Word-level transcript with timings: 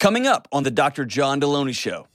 Coming 0.00 0.26
up 0.26 0.48
on 0.50 0.62
the 0.62 0.70
Dr. 0.70 1.04
John 1.04 1.42
Delony 1.42 1.76
Show. 1.76 2.06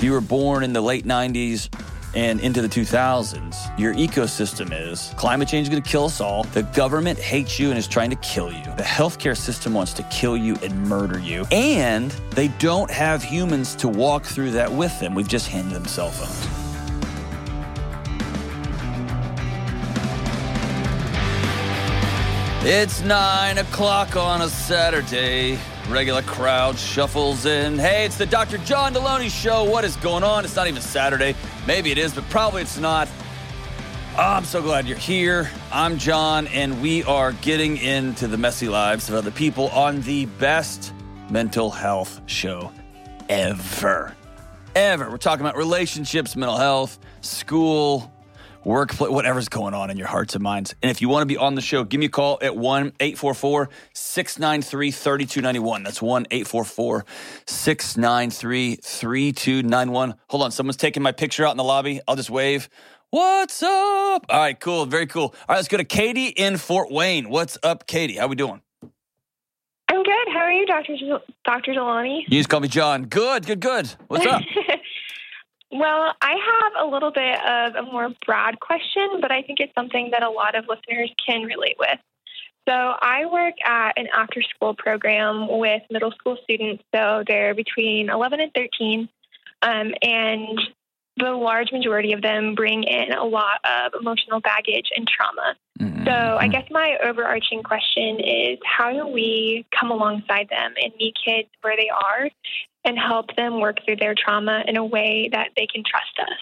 You 0.00 0.12
were 0.12 0.20
born 0.20 0.62
in 0.62 0.72
the 0.72 0.80
late 0.80 1.04
90s 1.04 1.68
and 2.14 2.38
into 2.38 2.62
the 2.62 2.68
2000s, 2.68 3.76
your 3.76 3.92
ecosystem 3.94 4.70
is 4.72 5.12
climate 5.16 5.48
change 5.48 5.64
is 5.64 5.68
going 5.68 5.82
to 5.82 5.90
kill 5.90 6.04
us 6.04 6.20
all. 6.20 6.44
The 6.44 6.62
government 6.62 7.18
hates 7.18 7.58
you 7.58 7.70
and 7.70 7.76
is 7.76 7.88
trying 7.88 8.10
to 8.10 8.16
kill 8.16 8.52
you. 8.52 8.62
The 8.76 8.84
healthcare 8.84 9.36
system 9.36 9.74
wants 9.74 9.92
to 9.94 10.04
kill 10.04 10.36
you 10.36 10.54
and 10.62 10.80
murder 10.84 11.18
you. 11.18 11.44
And 11.50 12.12
they 12.36 12.46
don't 12.60 12.88
have 12.88 13.20
humans 13.20 13.74
to 13.76 13.88
walk 13.88 14.24
through 14.24 14.52
that 14.52 14.70
with 14.70 14.96
them. 15.00 15.16
We've 15.16 15.26
just 15.26 15.48
handed 15.48 15.74
them 15.74 15.86
cell 15.86 16.12
phones. 16.12 16.46
It's 22.64 23.00
nine 23.00 23.58
o'clock 23.58 24.14
on 24.14 24.42
a 24.42 24.48
Saturday. 24.48 25.58
Regular 25.88 26.22
crowd 26.22 26.78
shuffles 26.78 27.44
in. 27.44 27.76
Hey, 27.76 28.04
it's 28.04 28.16
the 28.16 28.24
Dr. 28.24 28.58
John 28.58 28.94
Delony 28.94 29.28
Show. 29.28 29.64
What 29.64 29.84
is 29.84 29.96
going 29.96 30.22
on? 30.22 30.44
It's 30.44 30.54
not 30.54 30.68
even 30.68 30.80
Saturday. 30.80 31.34
Maybe 31.66 31.90
it 31.90 31.98
is, 31.98 32.14
but 32.14 32.28
probably 32.30 32.62
it's 32.62 32.78
not. 32.78 33.08
Oh, 34.16 34.22
I'm 34.22 34.44
so 34.44 34.62
glad 34.62 34.86
you're 34.86 34.96
here. 34.96 35.50
I'm 35.72 35.98
John, 35.98 36.46
and 36.48 36.80
we 36.80 37.02
are 37.04 37.32
getting 37.32 37.78
into 37.78 38.28
the 38.28 38.36
messy 38.36 38.68
lives 38.68 39.08
of 39.08 39.16
other 39.16 39.30
people 39.30 39.70
on 39.70 40.02
the 40.02 40.26
best 40.26 40.94
mental 41.30 41.70
health 41.70 42.20
show 42.26 42.70
ever. 43.28 44.14
Ever. 44.76 45.10
We're 45.10 45.16
talking 45.16 45.44
about 45.44 45.56
relationships, 45.56 46.36
mental 46.36 46.58
health, 46.58 46.98
school, 47.22 48.11
workplace, 48.64 49.10
whatever's 49.10 49.48
going 49.48 49.74
on 49.74 49.90
in 49.90 49.96
your 49.96 50.06
hearts 50.06 50.34
and 50.34 50.42
minds. 50.42 50.74
And 50.82 50.90
if 50.90 51.00
you 51.00 51.08
want 51.08 51.22
to 51.22 51.26
be 51.26 51.36
on 51.36 51.54
the 51.54 51.60
show, 51.60 51.84
give 51.84 52.00
me 52.00 52.06
a 52.06 52.08
call 52.08 52.38
at 52.42 52.56
1 52.56 52.92
844 53.00 53.68
693 53.92 54.90
3291. 54.90 55.82
That's 55.82 56.02
1 56.02 56.26
844 56.30 57.04
693 57.46 58.76
3291. 58.76 60.14
Hold 60.28 60.42
on, 60.42 60.50
someone's 60.50 60.76
taking 60.76 61.02
my 61.02 61.12
picture 61.12 61.46
out 61.46 61.50
in 61.50 61.56
the 61.56 61.64
lobby. 61.64 62.00
I'll 62.06 62.16
just 62.16 62.30
wave. 62.30 62.68
What's 63.10 63.62
up? 63.62 64.24
All 64.30 64.40
right, 64.40 64.58
cool. 64.58 64.86
Very 64.86 65.06
cool. 65.06 65.22
All 65.22 65.34
right, 65.50 65.56
let's 65.56 65.68
go 65.68 65.76
to 65.76 65.84
Katie 65.84 66.28
in 66.28 66.56
Fort 66.56 66.90
Wayne. 66.90 67.28
What's 67.28 67.58
up, 67.62 67.86
Katie? 67.86 68.16
How 68.16 68.26
we 68.26 68.36
doing? 68.36 68.62
I'm 69.88 70.02
good. 70.02 70.28
How 70.32 70.38
are 70.38 70.52
you, 70.52 70.64
Dr. 70.64 70.96
Del- 70.96 71.22
Dr. 71.44 71.72
Delani? 71.74 72.22
You 72.28 72.38
just 72.38 72.48
call 72.48 72.60
me 72.60 72.68
John. 72.68 73.04
Good, 73.04 73.44
good, 73.44 73.60
good. 73.60 73.92
What's 74.08 74.24
up? 74.24 74.40
well, 75.72 76.14
I 76.20 76.36
have 76.74 76.86
a 76.86 76.90
little 76.90 77.10
bit 77.10 77.40
of 77.44 77.74
a 77.74 77.82
more 77.82 78.10
broad 78.26 78.60
question, 78.60 79.20
but 79.20 79.32
I 79.32 79.42
think 79.42 79.58
it's 79.58 79.74
something 79.74 80.10
that 80.12 80.22
a 80.22 80.30
lot 80.30 80.54
of 80.54 80.66
listeners 80.68 81.10
can 81.26 81.42
relate 81.42 81.76
with. 81.78 81.98
So, 82.68 82.74
I 82.74 83.26
work 83.26 83.54
at 83.64 83.98
an 83.98 84.06
after 84.14 84.42
school 84.42 84.74
program 84.74 85.48
with 85.48 85.82
middle 85.90 86.12
school 86.12 86.36
students. 86.44 86.84
So, 86.94 87.24
they're 87.26 87.54
between 87.54 88.10
11 88.10 88.40
and 88.40 88.52
13. 88.54 89.08
Um, 89.62 89.94
and 90.02 90.60
the 91.16 91.30
large 91.30 91.72
majority 91.72 92.12
of 92.12 92.22
them 92.22 92.54
bring 92.54 92.82
in 92.84 93.12
a 93.12 93.24
lot 93.24 93.60
of 93.64 93.92
emotional 94.00 94.40
baggage 94.40 94.90
and 94.96 95.06
trauma. 95.06 95.54
Mm-hmm. 95.80 96.04
So, 96.04 96.12
I 96.12 96.48
guess 96.48 96.64
my 96.70 96.96
overarching 97.04 97.62
question 97.62 98.20
is 98.20 98.58
how 98.64 98.92
do 98.92 99.06
we 99.06 99.66
come 99.78 99.90
alongside 99.90 100.48
them 100.48 100.74
and 100.82 100.92
meet 100.98 101.14
kids 101.24 101.48
where 101.60 101.76
they 101.76 101.88
are 101.88 102.30
and 102.84 102.98
help 102.98 103.34
them 103.36 103.60
work 103.60 103.78
through 103.84 103.96
their 103.96 104.14
trauma 104.14 104.64
in 104.66 104.76
a 104.76 104.84
way 104.84 105.28
that 105.32 105.50
they 105.56 105.66
can 105.66 105.82
trust 105.84 106.18
us? 106.20 106.38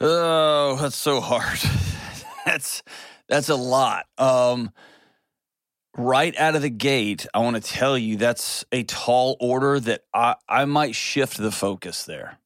Oh, 0.00 0.78
that's 0.80 0.96
so 0.96 1.20
hard. 1.20 1.58
that's 2.46 2.82
that's 3.28 3.48
a 3.48 3.56
lot. 3.56 4.06
Um, 4.18 4.72
right 5.96 6.36
out 6.38 6.54
of 6.54 6.62
the 6.62 6.70
gate, 6.70 7.26
I 7.34 7.40
want 7.40 7.56
to 7.56 7.62
tell 7.62 7.98
you 7.98 8.16
that's 8.16 8.64
a 8.72 8.82
tall 8.84 9.36
order 9.40 9.80
that 9.80 10.04
I, 10.14 10.36
I 10.48 10.64
might 10.64 10.94
shift 10.94 11.36
the 11.36 11.50
focus 11.50 12.04
there. 12.04 12.38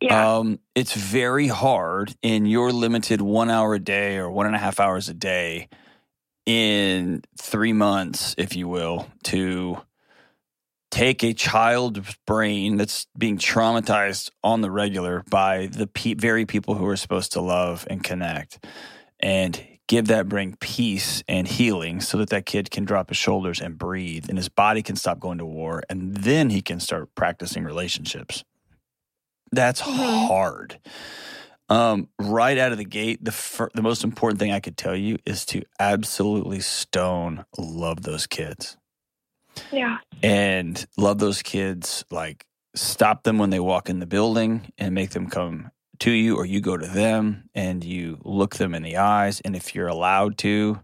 Yeah. 0.00 0.38
Um, 0.38 0.58
it's 0.74 0.94
very 0.94 1.46
hard 1.46 2.14
in 2.22 2.44
your 2.46 2.72
limited 2.72 3.20
one 3.20 3.50
hour 3.50 3.74
a 3.74 3.78
day 3.78 4.16
or 4.16 4.30
one 4.30 4.46
and 4.46 4.56
a 4.56 4.58
half 4.58 4.80
hours 4.80 5.08
a 5.08 5.14
day 5.14 5.68
in 6.44 7.22
three 7.38 7.72
months, 7.72 8.34
if 8.36 8.56
you 8.56 8.66
will, 8.66 9.06
to 9.24 9.80
take 10.90 11.22
a 11.22 11.32
child's 11.32 12.16
brain 12.26 12.76
that's 12.76 13.06
being 13.16 13.38
traumatized 13.38 14.30
on 14.42 14.60
the 14.60 14.70
regular 14.70 15.24
by 15.30 15.66
the 15.66 15.86
pe- 15.86 16.14
very 16.14 16.46
people 16.46 16.74
who 16.74 16.86
are 16.86 16.96
supposed 16.96 17.32
to 17.32 17.40
love 17.40 17.86
and 17.88 18.02
connect 18.02 18.64
and 19.20 19.64
give 19.92 20.06
that 20.06 20.26
bring 20.26 20.56
peace 20.58 21.22
and 21.28 21.46
healing 21.46 22.00
so 22.00 22.16
that 22.16 22.30
that 22.30 22.46
kid 22.46 22.70
can 22.70 22.82
drop 22.82 23.10
his 23.10 23.18
shoulders 23.18 23.60
and 23.60 23.76
breathe 23.76 24.24
and 24.30 24.38
his 24.38 24.48
body 24.48 24.80
can 24.82 24.96
stop 24.96 25.20
going 25.20 25.36
to 25.36 25.44
war 25.44 25.82
and 25.90 26.16
then 26.16 26.48
he 26.48 26.62
can 26.62 26.80
start 26.80 27.14
practicing 27.14 27.62
relationships 27.62 28.42
that's 29.52 29.82
Mm-hmm. 29.82 30.26
hard 30.28 30.78
um, 31.68 32.08
right 32.18 32.56
out 32.56 32.72
of 32.72 32.78
the 32.78 32.86
gate 32.86 33.22
the 33.22 33.32
fir- 33.32 33.68
the 33.74 33.82
most 33.82 34.02
important 34.02 34.40
thing 34.40 34.50
i 34.50 34.60
could 34.60 34.78
tell 34.78 34.96
you 34.96 35.18
is 35.26 35.44
to 35.44 35.60
absolutely 35.78 36.60
stone 36.60 37.44
love 37.58 38.00
those 38.02 38.26
kids 38.26 38.78
Yeah. 39.70 39.98
and 40.22 40.86
love 40.96 41.18
those 41.18 41.42
kids 41.42 42.06
like 42.10 42.46
stop 42.74 43.24
them 43.24 43.36
when 43.36 43.50
they 43.50 43.60
walk 43.60 43.90
in 43.90 43.98
the 43.98 44.06
building 44.06 44.72
and 44.78 44.94
make 44.94 45.10
them 45.10 45.26
come 45.28 45.70
to 46.02 46.12
you 46.12 46.36
or 46.36 46.46
you 46.46 46.60
go 46.60 46.76
to 46.76 46.86
them 46.86 47.48
and 47.54 47.84
you 47.84 48.18
look 48.24 48.56
them 48.56 48.74
in 48.74 48.82
the 48.82 48.96
eyes 48.98 49.40
and 49.44 49.56
if 49.56 49.74
you're 49.74 49.88
allowed 49.88 50.38
to 50.38 50.80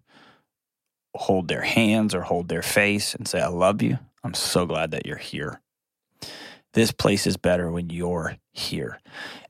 hold 1.15 1.49
their 1.49 1.63
hands 1.63 2.15
or 2.15 2.23
hold 2.23 2.49
their 2.49 2.63
face 2.63 3.15
and 3.15 3.29
say 3.29 3.41
i 3.41 3.49
love 3.49 3.83
you 3.83 3.99
i'm 4.25 4.35
so 4.35 4.67
glad 4.67 4.91
that 4.93 5.07
you're 5.07 5.17
here 5.17 5.61
this 6.75 6.93
place 6.93 7.27
is 7.27 7.37
better 7.37 7.71
when 7.71 7.91
you're 7.91 8.37
here 8.53 9.01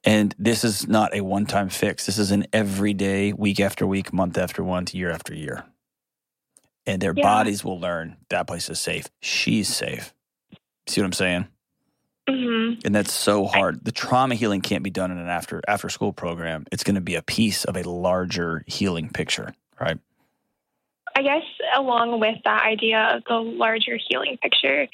and 0.04 0.34
this 0.38 0.64
is 0.64 0.88
not 0.88 1.14
a 1.14 1.20
one-time 1.22 1.68
fix 1.68 2.06
this 2.06 2.18
is 2.18 2.30
an 2.30 2.46
everyday 2.52 3.32
week 3.32 3.60
after 3.60 3.86
week 3.86 4.12
month 4.12 4.38
after 4.38 4.62
month 4.64 4.94
year 4.94 5.10
after 5.10 5.34
year 5.34 5.64
and 6.86 7.02
their 7.02 7.12
Yeah. 7.14 7.22
bodies 7.22 7.64
will 7.64 7.78
learn 7.78 8.16
that 8.30 8.46
place 8.46 8.70
is 8.70 8.80
safe. 8.80 9.08
She's 9.20 9.68
safe. 9.68 10.14
See 10.88 11.00
what 11.02 11.06
I'm 11.06 11.12
saying? 11.12 11.48
Hmm 12.28 12.75
And 12.84 12.94
that's 12.94 13.12
so 13.12 13.47
hard. 13.47 13.84
The 13.84 13.93
trauma 13.93 14.34
healing 14.34 14.61
can't 14.61 14.84
be 14.84 14.91
done 14.91 15.11
in 15.11 15.19
an 15.19 15.28
after 15.28 15.62
after 15.66 15.89
school 15.89 16.12
program. 16.12 16.66
It's 16.71 16.84
going 16.84 16.97
to 16.97 17.00
be 17.00 17.15
a 17.15 17.22
piece 17.22 17.65
of 17.65 17.77
a 17.77 17.89
larger 17.89 18.65
healing 18.66 19.09
picture, 19.09 19.55
right? 19.81 19.99
I 21.16 21.22
guess 21.22 21.43
along 21.75 22.21
with 22.21 22.37
that 22.44 22.65
idea 22.65 23.16
of 23.16 23.25
the 23.27 23.37
larger 23.37 23.99
healing 24.09 24.37
picture, 24.43 24.89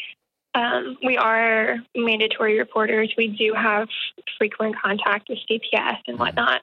um, 0.55 0.97
we 1.05 1.17
are 1.17 1.79
mandatory 1.97 2.59
reporters. 2.59 3.13
We 3.19 3.29
do 3.29 3.53
have 3.55 3.89
frequent 4.39 4.77
contact 4.81 5.29
with 5.29 5.39
CPS 5.51 5.99
and 6.07 6.19
whatnot. 6.19 6.63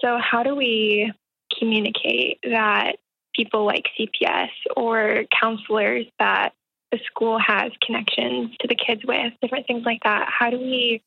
So, 0.00 0.18
how 0.18 0.42
do 0.42 0.54
we 0.54 1.12
communicate 1.58 2.38
that 2.42 2.96
people 3.34 3.64
like 3.64 3.86
CPS 3.98 4.50
or 4.76 5.24
counselors 5.40 6.06
that 6.18 6.52
the 6.90 6.98
school 7.06 7.38
has 7.38 7.72
connections 7.84 8.56
to 8.60 8.68
the 8.68 8.74
kids 8.74 9.02
with, 9.04 9.32
different 9.40 9.66
things 9.66 9.84
like 9.84 10.02
that, 10.04 10.28
how 10.28 10.50
do 10.50 10.58
we 10.58 11.02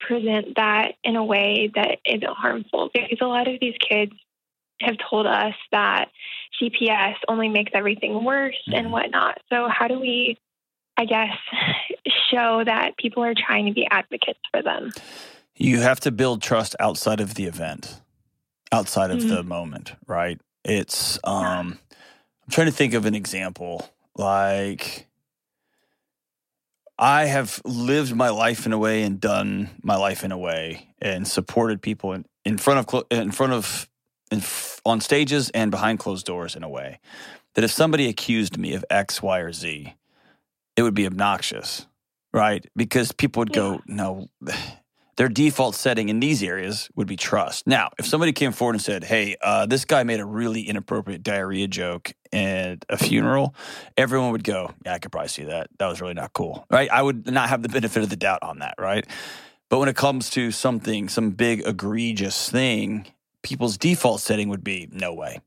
present 0.00 0.56
that 0.56 0.92
in 1.02 1.16
a 1.16 1.24
way 1.24 1.70
that 1.74 1.98
isn't 2.04 2.24
harmful? 2.24 2.90
Because 2.92 3.18
a 3.20 3.26
lot 3.26 3.48
of 3.48 3.58
these 3.60 3.74
kids 3.78 4.12
have 4.80 4.96
told 5.10 5.26
us 5.26 5.54
that 5.72 6.10
CPS 6.60 7.14
only 7.28 7.48
makes 7.48 7.72
everything 7.74 8.24
worse 8.24 8.60
and 8.66 8.92
whatnot. 8.92 9.38
So, 9.50 9.68
how 9.68 9.88
do 9.88 9.98
we, 9.98 10.36
I 10.96 11.04
guess, 11.04 11.36
show 12.30 12.62
that 12.64 12.96
people 12.98 13.22
are 13.22 13.34
trying 13.34 13.66
to 13.66 13.72
be 13.72 13.86
advocates 13.90 14.40
for 14.50 14.62
them? 14.62 14.90
You 15.56 15.80
have 15.80 16.00
to 16.00 16.10
build 16.10 16.42
trust 16.42 16.74
outside 16.80 17.20
of 17.20 17.34
the 17.34 17.44
event, 17.44 18.00
outside 18.72 19.10
of 19.10 19.28
the 19.28 19.42
moment, 19.44 19.94
right? 20.06 20.40
It's 20.64 21.18
um 21.24 21.78
I'm 22.42 22.50
trying 22.50 22.66
to 22.66 22.72
think 22.72 22.94
of 22.94 23.06
an 23.06 23.14
example 23.14 23.88
like 24.16 25.06
I 26.98 27.24
have 27.26 27.60
lived 27.64 28.14
my 28.14 28.28
life 28.30 28.66
in 28.66 28.72
a 28.72 28.78
way 28.78 29.02
and 29.02 29.20
done 29.20 29.70
my 29.82 29.96
life 29.96 30.24
in 30.24 30.32
a 30.32 30.38
way 30.38 30.94
and 31.00 31.26
supported 31.26 31.82
people 31.82 32.12
in, 32.12 32.24
in 32.44 32.58
front 32.58 32.78
of 32.78 32.86
clo- 32.86 33.06
in 33.10 33.32
front 33.32 33.52
of 33.52 33.88
in, 34.30 34.38
f- 34.38 34.80
on 34.84 35.00
stages 35.00 35.50
and 35.50 35.70
behind 35.70 35.98
closed 35.98 36.24
doors 36.24 36.54
in 36.54 36.62
a 36.62 36.68
way 36.68 37.00
that 37.54 37.64
if 37.64 37.70
somebody 37.70 38.08
accused 38.08 38.58
me 38.58 38.74
of 38.74 38.84
X, 38.90 39.22
Y, 39.22 39.38
or 39.38 39.52
Z, 39.52 39.94
it 40.76 40.82
would 40.82 40.94
be 40.94 41.06
obnoxious, 41.06 41.86
right? 42.32 42.64
Because 42.76 43.12
people 43.12 43.40
would 43.40 43.52
go, 43.52 43.80
no, 43.86 44.28
their 45.16 45.28
default 45.28 45.74
setting 45.74 46.08
in 46.08 46.20
these 46.20 46.42
areas 46.42 46.88
would 46.94 47.06
be 47.06 47.16
trust. 47.16 47.66
Now, 47.66 47.90
if 47.98 48.06
somebody 48.06 48.32
came 48.32 48.52
forward 48.52 48.74
and 48.74 48.82
said, 48.82 49.04
hey, 49.04 49.36
uh, 49.40 49.66
this 49.66 49.84
guy 49.84 50.02
made 50.02 50.20
a 50.20 50.24
really 50.24 50.62
inappropriate 50.62 51.22
diarrhea 51.22 51.68
joke 51.68 52.12
at 52.32 52.84
a 52.88 52.96
funeral, 52.96 53.54
everyone 53.96 54.32
would 54.32 54.44
go, 54.44 54.72
yeah, 54.84 54.94
I 54.94 54.98
could 54.98 55.12
probably 55.12 55.28
see 55.28 55.44
that. 55.44 55.68
That 55.78 55.86
was 55.86 56.00
really 56.00 56.14
not 56.14 56.32
cool, 56.32 56.66
right? 56.70 56.90
I 56.90 57.02
would 57.02 57.30
not 57.30 57.48
have 57.48 57.62
the 57.62 57.68
benefit 57.68 58.02
of 58.02 58.10
the 58.10 58.16
doubt 58.16 58.42
on 58.42 58.58
that, 58.58 58.74
right? 58.78 59.06
But 59.68 59.78
when 59.78 59.88
it 59.88 59.96
comes 59.96 60.30
to 60.30 60.50
something, 60.50 61.08
some 61.08 61.30
big 61.30 61.66
egregious 61.66 62.50
thing, 62.50 63.06
people's 63.42 63.78
default 63.78 64.20
setting 64.20 64.48
would 64.48 64.64
be 64.64 64.88
no 64.90 65.14
way, 65.14 65.40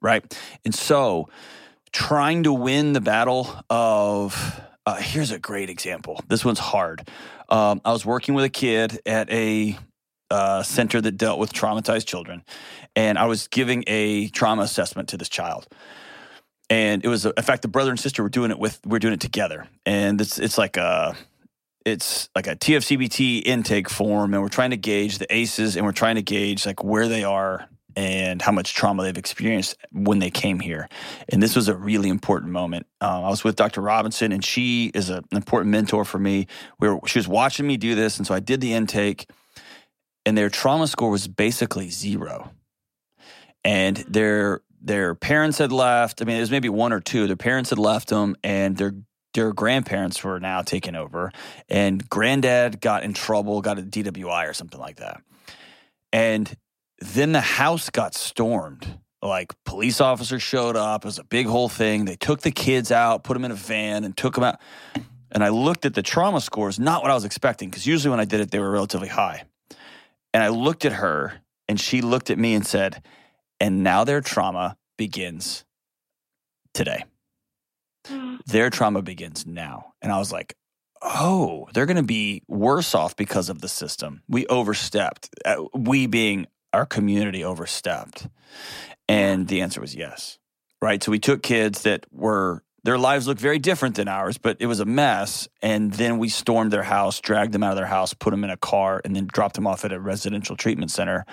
right? 0.00 0.24
And 0.64 0.74
so 0.74 1.28
trying 1.92 2.42
to 2.42 2.52
win 2.52 2.92
the 2.92 3.00
battle 3.00 3.48
of. 3.70 4.60
Uh, 4.84 4.96
here's 4.96 5.30
a 5.30 5.38
great 5.38 5.70
example. 5.70 6.20
This 6.28 6.44
one's 6.44 6.58
hard. 6.58 7.08
Um, 7.48 7.80
I 7.84 7.92
was 7.92 8.04
working 8.04 8.34
with 8.34 8.44
a 8.44 8.48
kid 8.48 9.00
at 9.06 9.30
a 9.30 9.78
uh, 10.30 10.62
center 10.62 11.00
that 11.00 11.12
dealt 11.12 11.38
with 11.38 11.52
traumatized 11.52 12.06
children, 12.06 12.42
and 12.96 13.16
I 13.16 13.26
was 13.26 13.46
giving 13.46 13.84
a 13.86 14.28
trauma 14.28 14.62
assessment 14.62 15.10
to 15.10 15.16
this 15.16 15.28
child. 15.28 15.68
And 16.68 17.04
it 17.04 17.08
was, 17.08 17.26
in 17.26 17.42
fact, 17.42 17.62
the 17.62 17.68
brother 17.68 17.90
and 17.90 18.00
sister 18.00 18.22
were 18.22 18.28
doing 18.28 18.50
it 18.50 18.58
with, 18.58 18.80
we're 18.84 18.98
doing 18.98 19.14
it 19.14 19.20
together, 19.20 19.68
and 19.86 20.20
it's 20.20 20.38
it's 20.38 20.58
like 20.58 20.76
a 20.76 21.14
it's 21.84 22.28
like 22.34 22.46
a 22.46 22.56
TFCBT 22.56 23.42
intake 23.44 23.88
form, 23.88 24.34
and 24.34 24.42
we're 24.42 24.48
trying 24.48 24.70
to 24.70 24.76
gauge 24.76 25.18
the 25.18 25.32
ACEs, 25.32 25.76
and 25.76 25.84
we're 25.84 25.92
trying 25.92 26.16
to 26.16 26.22
gauge 26.22 26.66
like 26.66 26.82
where 26.82 27.06
they 27.08 27.24
are 27.24 27.68
and 27.96 28.40
how 28.40 28.52
much 28.52 28.74
trauma 28.74 29.02
they've 29.02 29.18
experienced 29.18 29.76
when 29.92 30.18
they 30.18 30.30
came 30.30 30.60
here. 30.60 30.88
And 31.28 31.42
this 31.42 31.56
was 31.56 31.68
a 31.68 31.76
really 31.76 32.08
important 32.08 32.52
moment. 32.52 32.86
Um, 33.00 33.24
I 33.24 33.28
was 33.28 33.44
with 33.44 33.56
Dr. 33.56 33.80
Robinson, 33.80 34.32
and 34.32 34.44
she 34.44 34.90
is 34.94 35.10
a, 35.10 35.16
an 35.16 35.36
important 35.36 35.70
mentor 35.70 36.04
for 36.04 36.18
me. 36.18 36.46
We 36.80 36.88
were, 36.88 37.00
she 37.06 37.18
was 37.18 37.28
watching 37.28 37.66
me 37.66 37.76
do 37.76 37.94
this, 37.94 38.18
and 38.18 38.26
so 38.26 38.34
I 38.34 38.40
did 38.40 38.60
the 38.60 38.74
intake, 38.74 39.28
and 40.24 40.36
their 40.36 40.50
trauma 40.50 40.86
score 40.86 41.10
was 41.10 41.28
basically 41.28 41.90
zero. 41.90 42.50
And 43.64 43.98
their 44.08 44.62
their 44.84 45.14
parents 45.14 45.58
had 45.58 45.70
left. 45.70 46.20
I 46.20 46.24
mean, 46.24 46.36
it 46.36 46.40
was 46.40 46.50
maybe 46.50 46.68
one 46.68 46.92
or 46.92 46.98
two. 46.98 47.28
Their 47.28 47.36
parents 47.36 47.70
had 47.70 47.78
left 47.78 48.08
them, 48.08 48.36
and 48.42 48.76
their 48.76 48.94
their 49.34 49.52
grandparents 49.52 50.22
were 50.22 50.40
now 50.40 50.62
taking 50.62 50.94
over. 50.94 51.32
And 51.68 52.08
granddad 52.08 52.80
got 52.80 53.02
in 53.02 53.14
trouble, 53.14 53.60
got 53.62 53.78
a 53.78 53.82
DWI 53.82 54.48
or 54.48 54.52
something 54.52 54.80
like 54.80 54.96
that. 54.96 55.22
And 56.12 56.54
then 57.04 57.32
the 57.32 57.40
house 57.40 57.90
got 57.90 58.14
stormed. 58.14 58.98
Like 59.20 59.52
police 59.64 60.00
officers 60.00 60.42
showed 60.42 60.76
up. 60.76 61.04
It 61.04 61.08
was 61.08 61.18
a 61.18 61.24
big 61.24 61.46
whole 61.46 61.68
thing. 61.68 62.04
They 62.04 62.16
took 62.16 62.40
the 62.40 62.50
kids 62.50 62.90
out, 62.90 63.22
put 63.24 63.34
them 63.34 63.44
in 63.44 63.50
a 63.52 63.56
van, 63.56 64.04
and 64.04 64.16
took 64.16 64.34
them 64.34 64.44
out. 64.44 64.60
And 65.30 65.44
I 65.44 65.48
looked 65.48 65.86
at 65.86 65.94
the 65.94 66.02
trauma 66.02 66.40
scores, 66.40 66.78
not 66.78 67.02
what 67.02 67.10
I 67.10 67.14
was 67.14 67.24
expecting, 67.24 67.70
because 67.70 67.86
usually 67.86 68.10
when 68.10 68.20
I 68.20 68.24
did 68.24 68.40
it, 68.40 68.50
they 68.50 68.58
were 68.58 68.70
relatively 68.70 69.08
high. 69.08 69.44
And 70.34 70.42
I 70.42 70.48
looked 70.48 70.84
at 70.84 70.94
her, 70.94 71.40
and 71.68 71.80
she 71.80 72.00
looked 72.02 72.30
at 72.30 72.38
me 72.38 72.54
and 72.54 72.66
said, 72.66 73.02
And 73.60 73.82
now 73.82 74.04
their 74.04 74.20
trauma 74.20 74.76
begins 74.98 75.64
today. 76.74 77.04
Mm. 78.06 78.44
Their 78.44 78.70
trauma 78.70 79.02
begins 79.02 79.46
now. 79.46 79.94
And 80.02 80.10
I 80.10 80.18
was 80.18 80.32
like, 80.32 80.56
oh, 81.02 81.68
they're 81.74 81.86
going 81.86 81.96
to 81.96 82.02
be 82.02 82.42
worse 82.48 82.94
off 82.94 83.16
because 83.16 83.48
of 83.48 83.60
the 83.60 83.68
system. 83.68 84.22
We 84.28 84.46
overstepped. 84.46 85.30
Uh, 85.44 85.64
we 85.74 86.06
being 86.06 86.46
our 86.72 86.86
community 86.86 87.44
overstepped? 87.44 88.28
And 89.08 89.48
the 89.48 89.60
answer 89.60 89.80
was 89.80 89.94
yes. 89.94 90.38
Right. 90.80 91.02
So 91.02 91.12
we 91.12 91.18
took 91.18 91.42
kids 91.42 91.82
that 91.82 92.06
were, 92.10 92.64
their 92.82 92.98
lives 92.98 93.28
looked 93.28 93.40
very 93.40 93.58
different 93.58 93.94
than 93.94 94.08
ours, 94.08 94.38
but 94.38 94.56
it 94.58 94.66
was 94.66 94.80
a 94.80 94.84
mess. 94.84 95.46
And 95.60 95.92
then 95.92 96.18
we 96.18 96.28
stormed 96.28 96.72
their 96.72 96.82
house, 96.82 97.20
dragged 97.20 97.52
them 97.52 97.62
out 97.62 97.70
of 97.70 97.76
their 97.76 97.86
house, 97.86 98.14
put 98.14 98.30
them 98.30 98.42
in 98.42 98.50
a 98.50 98.56
car, 98.56 99.00
and 99.04 99.14
then 99.14 99.28
dropped 99.32 99.54
them 99.54 99.66
off 99.66 99.84
at 99.84 99.92
a 99.92 100.00
residential 100.00 100.56
treatment 100.56 100.90
center. 100.90 101.24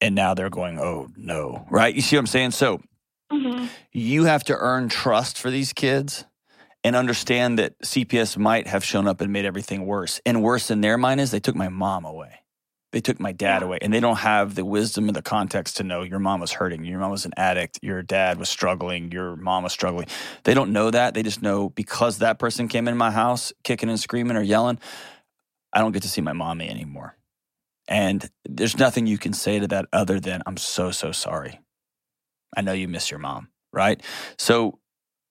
And 0.00 0.16
now 0.16 0.34
they're 0.34 0.50
going, 0.50 0.80
oh 0.80 1.08
no. 1.16 1.64
Right. 1.70 1.94
You 1.94 2.00
see 2.00 2.16
what 2.16 2.20
I'm 2.20 2.26
saying? 2.26 2.50
So 2.52 2.80
mm-hmm. 3.32 3.66
you 3.92 4.24
have 4.24 4.42
to 4.44 4.56
earn 4.56 4.88
trust 4.88 5.38
for 5.38 5.50
these 5.50 5.72
kids 5.72 6.24
and 6.82 6.96
understand 6.96 7.60
that 7.60 7.78
CPS 7.82 8.36
might 8.36 8.66
have 8.66 8.84
shown 8.84 9.06
up 9.06 9.20
and 9.20 9.32
made 9.32 9.44
everything 9.44 9.86
worse. 9.86 10.20
And 10.26 10.42
worse 10.42 10.72
in 10.72 10.80
their 10.80 10.98
mind 10.98 11.20
is 11.20 11.30
they 11.30 11.38
took 11.38 11.54
my 11.54 11.68
mom 11.68 12.04
away 12.04 12.41
they 12.92 13.00
took 13.00 13.18
my 13.18 13.32
dad 13.32 13.62
away 13.62 13.78
and 13.82 13.92
they 13.92 14.00
don't 14.00 14.18
have 14.18 14.54
the 14.54 14.64
wisdom 14.64 15.08
and 15.08 15.16
the 15.16 15.22
context 15.22 15.78
to 15.78 15.82
know 15.82 16.02
your 16.02 16.18
mom 16.18 16.40
was 16.40 16.52
hurting 16.52 16.84
your 16.84 17.00
mom 17.00 17.10
was 17.10 17.24
an 17.24 17.32
addict 17.36 17.78
your 17.82 18.02
dad 18.02 18.38
was 18.38 18.48
struggling 18.48 19.10
your 19.10 19.36
mom 19.36 19.64
was 19.64 19.72
struggling. 19.72 20.06
They 20.44 20.54
don't 20.54 20.72
know 20.72 20.90
that. 20.90 21.14
They 21.14 21.22
just 21.22 21.42
know 21.42 21.70
because 21.70 22.18
that 22.18 22.38
person 22.38 22.68
came 22.68 22.88
in 22.88 22.96
my 22.96 23.10
house 23.10 23.52
kicking 23.64 23.88
and 23.88 23.98
screaming 23.98 24.36
or 24.36 24.42
yelling 24.42 24.78
i 25.72 25.80
don't 25.80 25.92
get 25.92 26.02
to 26.02 26.08
see 26.08 26.20
my 26.20 26.32
mommy 26.32 26.68
anymore. 26.68 27.16
And 27.88 28.28
there's 28.44 28.78
nothing 28.78 29.06
you 29.06 29.18
can 29.18 29.32
say 29.32 29.58
to 29.58 29.68
that 29.68 29.86
other 29.92 30.20
than 30.20 30.42
i'm 30.46 30.56
so 30.56 30.90
so 30.90 31.12
sorry. 31.12 31.60
I 32.56 32.60
know 32.60 32.72
you 32.72 32.88
miss 32.88 33.10
your 33.10 33.18
mom 33.18 33.48
right? 33.72 34.02
So 34.38 34.78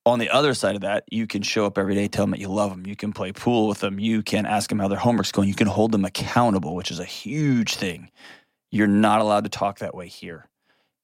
on 0.06 0.20
the 0.20 0.30
other 0.30 0.54
side 0.54 0.76
of 0.76 0.82
that, 0.82 1.04
you 1.12 1.28
can 1.28 1.44
show 1.44 1.66
up 1.66 1.78
every 1.78 1.94
day, 1.94 2.08
tell 2.08 2.24
them 2.24 2.32
that 2.32 2.40
you 2.40 2.48
love 2.48 2.72
them. 2.72 2.88
You 2.88 2.96
can 2.96 3.14
play 3.14 3.32
pool 3.32 3.68
with 3.68 3.80
them. 3.80 4.00
You 4.00 4.24
can 4.24 4.46
ask 4.46 4.70
them 4.70 4.80
how 4.80 4.88
their 4.88 4.98
homework's 4.98 5.32
going. 5.32 5.48
You 5.48 5.56
can 5.56 5.68
hold 5.68 5.92
them 5.92 6.06
accountable, 6.06 6.76
which 6.76 6.90
is 6.90 7.00
a 7.00 7.06
huge 7.06 7.76
thing. 7.76 8.10
You're 8.72 8.88
not 8.88 9.22
allowed 9.22 9.44
to 9.44 9.50
talk 9.50 9.80
that 9.80 9.94
way 9.94 10.08
here. 10.08 10.48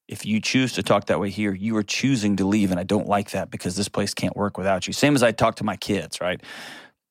If 0.08 0.24
you 0.24 0.40
choose 0.40 0.72
to 0.72 0.82
talk 0.82 1.06
that 1.06 1.20
way 1.20 1.30
here, 1.30 1.52
you 1.52 1.76
are 1.76 1.82
choosing 1.82 2.36
to 2.36 2.46
leave. 2.46 2.70
And 2.70 2.80
I 2.80 2.82
don't 2.82 3.06
like 3.06 3.32
that 3.32 3.50
because 3.50 3.76
this 3.76 3.88
place 3.88 4.14
can't 4.14 4.36
work 4.36 4.56
without 4.56 4.86
you. 4.86 4.92
Same 4.92 5.14
as 5.14 5.22
I 5.22 5.32
talk 5.32 5.56
to 5.56 5.64
my 5.64 5.76
kids, 5.76 6.20
right? 6.20 6.42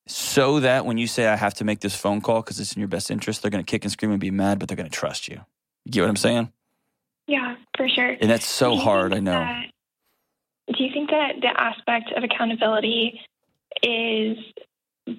So 0.07 0.60
that 0.62 0.86
when 0.86 0.98
you 0.98 1.06
say, 1.06 1.28
I 1.28 1.36
have 1.36 1.54
to 1.56 1.63
make 1.63 1.80
this 1.81 1.95
phone 1.95 2.22
call 2.22 2.42
because 2.42 2.60
it's 2.60 2.74
in 2.74 2.80
your 2.80 2.88
best 2.88 3.12
interest, 3.12 3.42
they're 3.42 3.51
going 3.51 3.63
to 3.63 3.69
kick 3.69 3.86
and 3.86 3.92
scream 3.92 4.12
and 4.12 4.19
be 4.19 4.31
mad, 4.31 4.57
but 4.57 4.68
they're 4.68 4.78
going 4.78 4.90
to 4.90 4.95
trust 4.95 5.28
you. 5.28 5.42
You 5.86 5.92
get 5.92 6.01
what 6.01 6.10
I'm 6.10 6.16
saying? 6.16 6.51
Yeah, 7.28 7.56
for 7.75 7.88
sure. 7.88 8.18
And 8.19 8.30
that's 8.30 8.48
so 8.48 8.75
hard, 8.75 9.13
I 9.13 9.19
know. 9.19 9.31
That- 9.31 9.72
do 10.75 10.84
you 10.84 10.92
think 10.92 11.10
that 11.10 11.34
the 11.42 11.60
aspect 11.60 12.12
of 12.16 12.24
accountability 12.24 13.22
is 13.81 14.38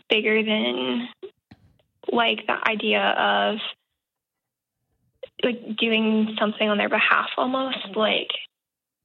bigger 0.09 0.43
than 0.43 1.09
like 2.12 2.47
the 2.47 2.56
idea 2.69 3.00
of 3.00 3.59
like 5.43 5.77
doing 5.77 6.37
something 6.39 6.69
on 6.69 6.79
their 6.79 6.89
behalf 6.89 7.29
almost 7.37 7.79
like 7.95 8.31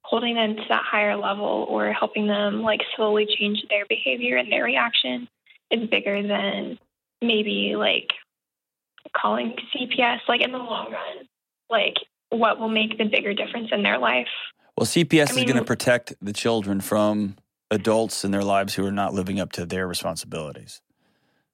holding 0.01 0.35
them 0.35 0.55
to 0.55 0.63
that 0.69 0.83
higher 0.83 1.15
level 1.15 1.65
or 1.69 1.93
helping 1.93 2.27
them 2.27 2.61
like 2.61 2.81
slowly 2.95 3.25
change 3.39 3.63
their 3.69 3.85
behavior 3.87 4.37
and 4.37 4.51
their 4.51 4.63
reaction 4.63 5.27
is 5.71 5.89
bigger 5.89 6.21
than 6.25 6.77
maybe 7.21 7.75
like 7.77 8.11
calling 9.15 9.55
CPS 9.73 10.19
like 10.27 10.41
in 10.41 10.51
the 10.51 10.57
long 10.57 10.91
run 10.91 11.27
like 11.69 11.95
what 12.29 12.59
will 12.59 12.69
make 12.69 12.97
the 12.97 13.05
bigger 13.05 13.33
difference 13.33 13.69
in 13.71 13.83
their 13.83 13.97
life 13.97 14.27
well, 14.77 14.85
CPS 14.85 15.31
I 15.31 15.35
mean, 15.35 15.45
is 15.45 15.51
going 15.51 15.63
to 15.63 15.65
protect 15.65 16.13
the 16.21 16.33
children 16.33 16.81
from 16.81 17.35
adults 17.69 18.23
in 18.23 18.31
their 18.31 18.43
lives 18.43 18.73
who 18.73 18.85
are 18.85 18.91
not 18.91 19.13
living 19.13 19.39
up 19.39 19.51
to 19.53 19.65
their 19.65 19.87
responsibilities. 19.87 20.81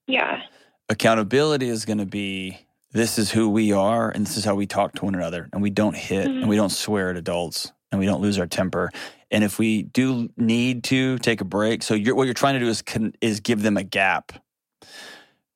Yeah. 0.07 0.41
Accountability 0.89 1.69
is 1.69 1.85
going 1.85 1.97
to 1.97 2.05
be 2.05 2.59
this 2.91 3.19
is 3.19 3.31
who 3.31 3.49
we 3.49 3.71
are 3.71 4.09
and 4.09 4.25
this 4.25 4.37
is 4.37 4.45
how 4.45 4.55
we 4.55 4.65
talk 4.65 4.93
to 4.95 5.05
one 5.05 5.15
another 5.15 5.49
and 5.53 5.61
we 5.61 5.69
don't 5.69 5.95
hit 5.95 6.27
mm-hmm. 6.27 6.39
and 6.39 6.49
we 6.49 6.55
don't 6.55 6.71
swear 6.71 7.11
at 7.11 7.17
adults 7.17 7.71
and 7.91 7.99
we 7.99 8.05
don't 8.05 8.21
lose 8.21 8.39
our 8.39 8.47
temper. 8.47 8.89
And 9.31 9.43
if 9.43 9.59
we 9.59 9.83
do 9.83 10.29
need 10.37 10.83
to 10.85 11.19
take 11.19 11.41
a 11.41 11.45
break, 11.45 11.83
so 11.83 11.93
you're, 11.93 12.15
what 12.15 12.23
you're 12.23 12.33
trying 12.33 12.55
to 12.55 12.59
do 12.59 12.67
is 12.67 12.83
is 13.21 13.39
give 13.41 13.61
them 13.61 13.77
a 13.77 13.83
gap. 13.83 14.31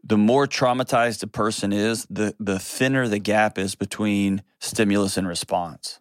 The 0.03 0.17
more 0.17 0.47
traumatized 0.47 1.23
a 1.23 1.27
person 1.27 1.73
is, 1.73 2.05
the 2.09 2.35
the 2.39 2.59
thinner 2.59 3.07
the 3.07 3.19
gap 3.19 3.57
is 3.57 3.73
between 3.73 4.43
stimulus 4.59 5.17
and 5.17 5.27
response. 5.27 5.99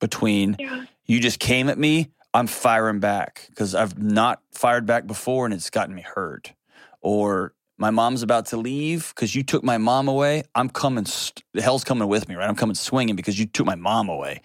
Between 0.00 0.56
yeah 0.58 0.86
you 1.06 1.20
just 1.20 1.38
came 1.38 1.68
at 1.68 1.78
me, 1.78 2.10
I'm 2.34 2.46
firing 2.46 3.00
back 3.00 3.46
because 3.50 3.74
I've 3.74 3.98
not 3.98 4.40
fired 4.52 4.86
back 4.86 5.06
before 5.06 5.44
and 5.44 5.52
it's 5.52 5.70
gotten 5.70 5.94
me 5.94 6.02
hurt. 6.02 6.52
Or 7.00 7.54
my 7.76 7.90
mom's 7.90 8.22
about 8.22 8.46
to 8.46 8.56
leave 8.56 9.12
because 9.14 9.34
you 9.34 9.42
took 9.42 9.62
my 9.62 9.76
mom 9.78 10.08
away. 10.08 10.44
I'm 10.54 10.70
coming, 10.70 11.04
st- 11.04 11.44
hell's 11.60 11.84
coming 11.84 12.08
with 12.08 12.28
me, 12.28 12.36
right? 12.36 12.48
I'm 12.48 12.56
coming 12.56 12.74
swinging 12.74 13.16
because 13.16 13.38
you 13.38 13.46
took 13.46 13.66
my 13.66 13.74
mom 13.74 14.08
away. 14.08 14.40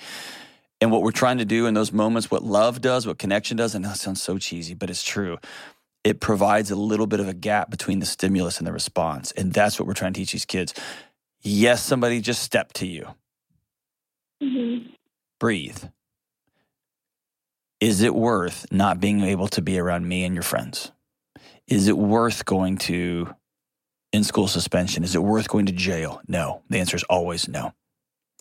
And 0.82 0.92
what 0.92 1.02
we're 1.02 1.12
trying 1.12 1.38
to 1.38 1.46
do 1.46 1.66
in 1.66 1.74
those 1.74 1.92
moments, 1.92 2.30
what 2.30 2.44
love 2.44 2.82
does, 2.82 3.08
what 3.08 3.18
connection 3.18 3.58
does, 3.58 3.74
and 3.74 3.86
that 3.86 3.98
sounds 3.98 4.22
so 4.22 4.38
cheesy, 4.38 4.74
but 4.74 4.90
it's 4.90 5.04
true. 5.04 5.38
It 6.04 6.20
provides 6.20 6.72
a 6.72 6.76
little 6.76 7.08
bit 7.08 7.20
of 7.20 7.28
a 7.28 7.34
gap 7.34 7.70
between 7.70 8.00
the 8.00 8.06
stimulus 8.06 8.60
and 8.60 8.68
the 8.68 8.72
response. 8.72 9.32
And 9.32 9.54
that's 9.54 9.80
what 9.80 9.88
we're 9.88 9.94
trying 9.94 10.14
to 10.14 10.20
teach 10.20 10.34
these 10.34 10.46
kids. 10.46 10.74
Yes, 11.42 11.84
somebody 11.84 12.22
just 12.22 12.44
stepped 12.44 12.76
to 12.78 12.88
you. 12.88 13.08
Mm-hmm. 14.42 14.92
Breathe 15.40 15.84
is 17.80 18.02
it 18.02 18.16
worth 18.16 18.66
not 18.72 19.00
being 19.00 19.22
able 19.22 19.48
to 19.50 19.62
be 19.62 19.80
around 19.80 20.08
me 20.08 20.24
and 20.24 20.34
your 20.34 20.44
friends? 20.44 20.92
Is 21.68 21.88
it 21.88 21.98
worth 21.98 22.46
going 22.46 22.78
to 22.80 23.34
in 24.14 24.24
school 24.24 24.48
suspension? 24.48 25.04
Is 25.04 25.16
it 25.16 25.24
worth 25.24 25.50
going 25.50 25.66
to 25.68 25.72
jail? 25.72 26.22
No. 26.28 26.64
The 26.70 26.80
answer 26.80 26.96
is 26.96 27.04
always 27.04 27.48
no. 27.48 27.74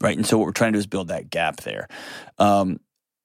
Right. 0.00 0.16
And 0.16 0.26
so 0.26 0.38
what 0.38 0.47
we're 0.47 0.52
trying 0.52 0.73
to 0.73 0.76
do 0.76 0.81
is 0.81 0.87
build 0.87 1.09
that 1.09 1.31
gap 1.31 1.59
there. 1.62 1.88
Um, 2.38 2.81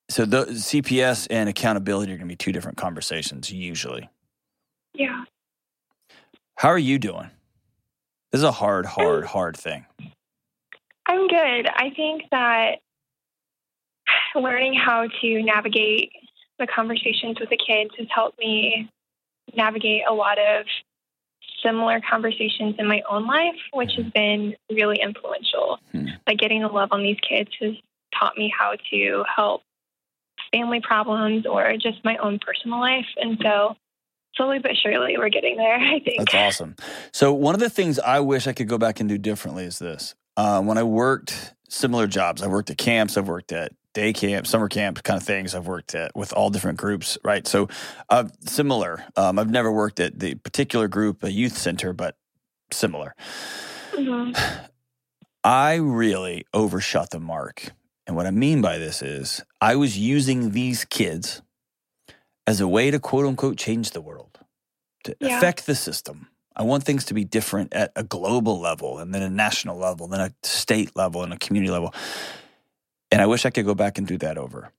so 0.09 0.25
the 0.25 0.45
CPS 0.45 1.27
and 1.29 1.47
accountability 1.47 2.11
are 2.11 2.17
going 2.17 2.27
to 2.27 2.31
be 2.31 2.35
two 2.35 2.51
different 2.51 2.77
conversations 2.77 3.51
usually. 3.51 4.09
Yeah. 4.93 5.23
How 6.55 6.69
are 6.69 6.77
you 6.77 6.99
doing? 6.99 7.29
This 8.31 8.39
is 8.39 8.43
a 8.43 8.51
hard, 8.51 8.85
hard, 8.85 9.25
hard 9.25 9.57
thing. 9.57 9.85
I'm 11.05 11.27
good. 11.27 11.67
I 11.67 11.91
think 11.95 12.23
that 12.31 12.79
learning 14.35 14.73
how 14.73 15.07
to 15.21 15.43
navigate 15.43 16.11
the 16.59 16.67
conversations 16.67 17.39
with 17.39 17.49
the 17.49 17.57
kids 17.57 17.91
has 17.97 18.07
helped 18.13 18.39
me 18.39 18.89
navigate 19.55 20.03
a 20.07 20.13
lot 20.13 20.37
of 20.37 20.65
similar 21.63 22.01
conversations 22.09 22.75
in 22.79 22.87
my 22.87 23.01
own 23.09 23.27
life, 23.27 23.55
which 23.73 23.91
has 23.97 24.05
been 24.13 24.55
really 24.71 24.99
influential. 25.01 25.79
Hmm. 25.91 26.07
Like 26.27 26.37
getting 26.37 26.61
the 26.61 26.67
love 26.67 26.89
on 26.91 27.03
these 27.03 27.19
kids 27.27 27.49
has 27.59 27.73
taught 28.17 28.37
me 28.37 28.51
how 28.57 28.75
to 28.91 29.23
help 29.35 29.61
family 30.53 30.81
problems 30.81 31.45
or 31.45 31.73
just 31.73 32.03
my 32.03 32.17
own 32.17 32.39
personal 32.39 32.79
life. 32.79 33.05
And 33.17 33.37
so 33.41 33.75
slowly 34.35 34.59
but 34.59 34.71
surely 34.81 35.17
we're 35.17 35.29
getting 35.29 35.57
there, 35.57 35.75
I 35.79 35.99
think. 35.99 36.19
That's 36.19 36.33
awesome. 36.33 36.75
So, 37.11 37.33
one 37.33 37.53
of 37.53 37.61
the 37.61 37.69
things 37.69 37.99
I 37.99 38.19
wish 38.19 38.47
I 38.47 38.53
could 38.53 38.67
go 38.67 38.77
back 38.77 38.99
and 38.99 39.09
do 39.09 39.17
differently 39.17 39.65
is 39.65 39.79
this. 39.79 40.15
Uh, 40.37 40.61
when 40.61 40.77
I 40.77 40.83
worked 40.83 41.53
similar 41.69 42.07
jobs, 42.07 42.41
I 42.41 42.47
worked 42.47 42.69
at 42.69 42.77
camps, 42.77 43.17
I've 43.17 43.27
worked 43.27 43.51
at 43.51 43.73
day 43.93 44.13
camp, 44.13 44.47
summer 44.47 44.67
camp 44.67 45.03
kind 45.03 45.17
of 45.17 45.25
things. 45.25 45.53
I've 45.53 45.67
worked 45.67 45.95
at 45.95 46.15
with 46.15 46.33
all 46.33 46.49
different 46.49 46.77
groups, 46.77 47.17
right? 47.23 47.47
So, 47.47 47.67
uh, 48.09 48.29
similar. 48.45 49.03
Um, 49.15 49.37
I've 49.39 49.49
never 49.49 49.71
worked 49.71 49.99
at 49.99 50.19
the 50.19 50.35
particular 50.35 50.87
group, 50.87 51.23
a 51.23 51.31
youth 51.31 51.57
center, 51.57 51.93
but 51.93 52.15
similar. 52.71 53.15
Mm-hmm. 53.91 54.65
I 55.43 55.75
really 55.75 56.45
overshot 56.53 57.09
the 57.09 57.19
mark. 57.19 57.73
And 58.07 58.15
what 58.15 58.25
I 58.25 58.31
mean 58.31 58.61
by 58.61 58.77
this 58.77 59.01
is 59.01 59.43
I 59.59 59.75
was 59.75 59.97
using 59.97 60.51
these 60.51 60.85
kids 60.85 61.41
as 62.47 62.59
a 62.59 62.67
way 62.67 62.91
to 62.91 62.99
quote 62.99 63.25
unquote 63.25 63.57
change 63.57 63.91
the 63.91 64.01
world, 64.01 64.39
to 65.03 65.15
yeah. 65.19 65.37
affect 65.37 65.65
the 65.65 65.75
system. 65.75 66.27
I 66.55 66.63
want 66.63 66.83
things 66.83 67.05
to 67.05 67.13
be 67.13 67.23
different 67.23 67.73
at 67.73 67.91
a 67.95 68.03
global 68.03 68.59
level 68.59 68.99
and 68.99 69.15
then 69.15 69.21
a 69.21 69.29
national 69.29 69.77
level, 69.77 70.07
then 70.07 70.19
a 70.19 70.33
state 70.43 70.95
level 70.95 71.23
and 71.23 71.31
a 71.31 71.37
community 71.37 71.71
level. 71.71 71.93
And 73.11 73.21
I 73.21 73.25
wish 73.25 73.45
I 73.45 73.49
could 73.49 73.65
go 73.65 73.75
back 73.75 73.97
and 73.97 74.07
do 74.07 74.17
that 74.19 74.37
over. 74.37 74.71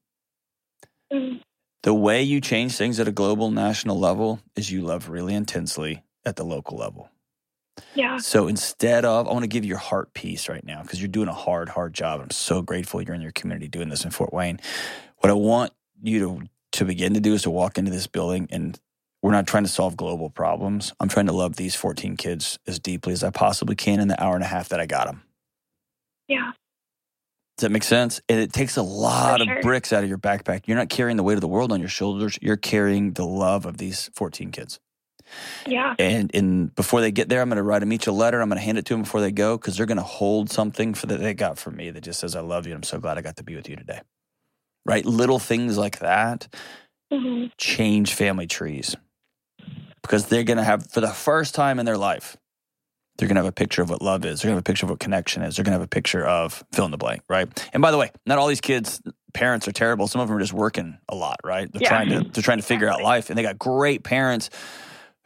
Mm. 1.13 1.41
The 1.83 1.95
way 1.95 2.23
you 2.23 2.41
change 2.41 2.77
things 2.77 2.99
at 2.99 3.09
a 3.09 3.13
global, 3.13 3.51
national 3.51 3.99
level 3.99 4.41
is 4.57 4.71
you 4.71 4.83
love 4.83 5.09
really 5.09 5.35
intensely 5.35 6.03
at 6.25 6.37
the 6.37 6.45
local 6.45 6.79
level. 6.79 7.11
Yeah. 7.95 8.19
So 8.19 8.49
instead 8.49 9.05
of, 9.05 9.27
I 9.27 9.33
want 9.33 9.43
to 9.43 9.49
give 9.49 9.65
your 9.65 9.79
heart 9.79 10.15
peace 10.15 10.49
right 10.49 10.65
now 10.65 10.83
because 10.83 11.01
you're 11.01 11.09
doing 11.09 11.29
a 11.29 11.35
hard, 11.35 11.69
hard 11.69 11.95
job. 11.95 12.21
I'm 12.21 12.31
so 12.31 12.63
grateful 12.63 13.03
you're 13.03 13.15
in 13.15 13.21
your 13.21 13.33
community 13.33 13.69
doing 13.69 13.89
this 13.89 14.05
in 14.05 14.11
Fort 14.11 14.33
Wayne. 14.33 14.61
What 15.19 15.31
I 15.31 15.35
want 15.35 15.73
you 16.03 16.19
to 16.21 16.49
to 16.73 16.85
begin 16.85 17.15
to 17.15 17.21
do 17.21 17.35
is 17.35 17.43
to 17.43 17.51
walk 17.51 17.79
into 17.79 17.91
this 17.91 18.07
building 18.07 18.49
and 18.51 18.81
we're 19.23 19.33
not 19.33 19.47
trying 19.47 19.65
to 19.65 19.69
solve 19.69 19.97
global 19.97 20.31
problems. 20.31 20.93
I'm 20.99 21.09
trying 21.09 21.27
to 21.27 21.33
love 21.33 21.57
these 21.57 21.77
14 21.77 22.17
kids 22.17 22.59
as 22.67 22.79
deeply 22.81 23.13
as 23.13 23.23
I 23.23 23.31
possibly 23.31 23.77
can 23.77 24.01
in 24.01 24.09
the 24.09 24.21
hour 24.23 24.35
and 24.35 24.43
a 24.43 24.49
half 24.49 24.71
that 24.71 24.81
I 24.81 24.87
got 24.87 25.07
them. 25.07 25.23
Yeah. 26.29 26.53
Does 27.57 27.63
that 27.63 27.71
make 27.71 27.85
sense? 27.85 28.21
And 28.29 28.41
it 28.41 28.53
takes 28.53 28.77
a 28.77 28.83
lot 28.83 29.41
sure. 29.41 29.57
of 29.57 29.63
bricks 29.63 29.93
out 29.93 30.03
of 30.03 30.09
your 30.09 30.19
backpack. 30.19 30.63
You're 30.67 30.77
not 30.77 30.89
carrying 30.89 31.17
the 31.17 31.23
weight 31.23 31.35
of 31.35 31.43
the 31.43 31.49
world 31.49 31.71
on 31.71 31.81
your 31.81 31.89
shoulders. 31.89 32.39
You're 32.41 32.57
carrying 32.57 33.13
the 33.13 33.27
love 33.27 33.67
of 33.67 33.77
these 33.77 34.11
14 34.15 34.51
kids. 34.51 34.81
Yeah. 35.67 35.95
And 35.99 36.31
in 36.33 36.67
before 36.69 37.01
they 37.01 37.11
get 37.11 37.29
there, 37.29 37.41
I'm 37.41 37.49
going 37.49 37.57
to 37.57 37.63
write 37.63 37.81
them 37.81 37.93
each 37.93 38.07
a 38.07 38.13
letter. 38.13 38.41
I'm 38.41 38.49
going 38.49 38.59
to 38.59 38.65
hand 38.65 38.79
it 38.79 38.85
to 38.87 38.95
them 38.95 39.03
before 39.03 39.21
they 39.21 39.33
go 39.33 39.57
because 39.57 39.77
they're 39.77 39.87
going 39.87 39.97
to 39.97 40.03
hold 40.03 40.51
something 40.51 40.95
for 40.95 41.07
that 41.07 41.21
they 41.21 41.35
got 41.35 41.59
from 41.59 41.77
me 41.77 41.91
that 41.91 42.03
just 42.03 42.21
says, 42.21 42.37
"I 42.37 42.41
love 42.41 42.67
you. 42.67 42.75
I'm 42.75 42.83
so 42.83 42.99
glad 42.99 43.19
I 43.19 43.23
got 43.23 43.37
to 43.37 43.43
be 43.43 43.57
with 43.57 43.69
you 43.69 43.77
today." 43.77 44.01
Right? 44.85 45.05
Little 45.05 45.39
things 45.39 45.79
like 45.79 46.01
that 46.01 46.49
mm-hmm. 47.13 47.47
change 47.57 48.15
family 48.15 48.47
trees 48.47 48.97
because 50.03 50.27
they're 50.27 50.45
going 50.45 50.59
to 50.59 50.65
have 50.65 50.91
for 50.91 51.01
the 51.01 51.09
first 51.09 51.55
time 51.55 51.79
in 51.79 51.87
their 51.87 51.99
life. 51.99 52.37
They're 53.17 53.29
going 53.29 53.37
to 53.37 53.43
have 53.43 53.49
a 53.49 53.53
picture 53.53 53.83
of 53.83 53.91
what 53.91 54.01
love 54.01 54.25
is. 54.25 54.41
They're 54.41 54.49
going 54.49 54.55
to 54.55 54.59
have 54.59 54.63
a 54.63 54.71
picture 54.71 54.87
of 54.87 54.91
what 54.91 54.99
connection 54.99 55.43
is. 55.43 55.57
They're 55.57 55.65
going 55.65 55.73
to 55.73 55.79
have 55.79 55.85
a 55.85 55.89
picture 55.89 56.25
of 56.25 56.65
fill 56.73 56.87
in 56.87 56.91
the 56.91 56.99
blank, 56.99 57.23
right? 57.29 57.69
And 57.73 57.83
by 57.83 57.91
the 57.91 57.99
way, 57.99 58.11
not 58.27 58.39
all 58.39 58.49
these 58.49 58.61
kids' 58.61 59.03
parents 59.35 59.69
are 59.69 59.73
terrible. 59.73 60.09
Some 60.09 60.21
of 60.21 60.29
them 60.29 60.37
are 60.37 60.41
just 60.41 60.53
working 60.53 60.99
a 61.09 61.15
lot, 61.15 61.41
right? 61.45 61.71
They're 61.71 61.83
yeah. 61.83 61.89
trying 61.89 62.09
to 62.09 62.31
they're 62.31 62.43
trying 62.43 62.59
to 62.59 62.65
figure 62.65 62.89
out 62.89 63.03
life, 63.03 63.29
and 63.29 63.39
they 63.39 63.43
got 63.43 63.59
great 63.59 64.03
parents 64.03 64.51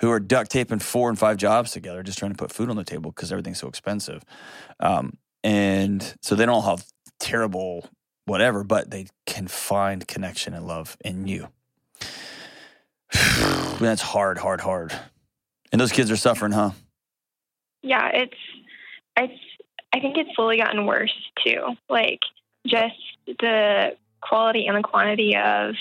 who 0.00 0.10
are 0.10 0.20
duct 0.20 0.50
taping 0.50 0.78
four 0.78 1.08
and 1.08 1.18
five 1.18 1.36
jobs 1.36 1.70
together, 1.70 2.02
just 2.02 2.18
trying 2.18 2.32
to 2.32 2.36
put 2.36 2.52
food 2.52 2.68
on 2.68 2.76
the 2.76 2.84
table 2.84 3.10
because 3.10 3.32
everything's 3.32 3.58
so 3.58 3.68
expensive. 3.68 4.22
Um, 4.80 5.16
and 5.42 6.14
so 6.22 6.34
they 6.34 6.44
don't 6.44 6.56
all 6.56 6.62
have 6.76 6.84
terrible 7.18 7.88
whatever, 8.26 8.64
but 8.64 8.90
they 8.90 9.06
can 9.24 9.46
find 9.46 10.06
connection 10.06 10.52
and 10.52 10.66
love 10.66 10.96
in 11.04 11.26
you. 11.26 11.48
That's 13.78 14.02
hard, 14.02 14.38
hard, 14.38 14.60
hard. 14.60 14.98
And 15.72 15.80
those 15.80 15.92
kids 15.92 16.10
are 16.10 16.16
suffering, 16.16 16.52
huh? 16.52 16.72
Yeah, 17.86 18.08
it's 18.12 18.36
it's 19.16 19.40
I 19.92 20.00
think 20.00 20.16
it's 20.18 20.34
slowly 20.34 20.58
gotten 20.58 20.86
worse 20.86 21.14
too. 21.44 21.76
Like 21.88 22.20
just 22.66 22.94
the 23.26 23.96
quality 24.20 24.66
and 24.66 24.76
the 24.76 24.82
quantity 24.82 25.36
of 25.36 25.74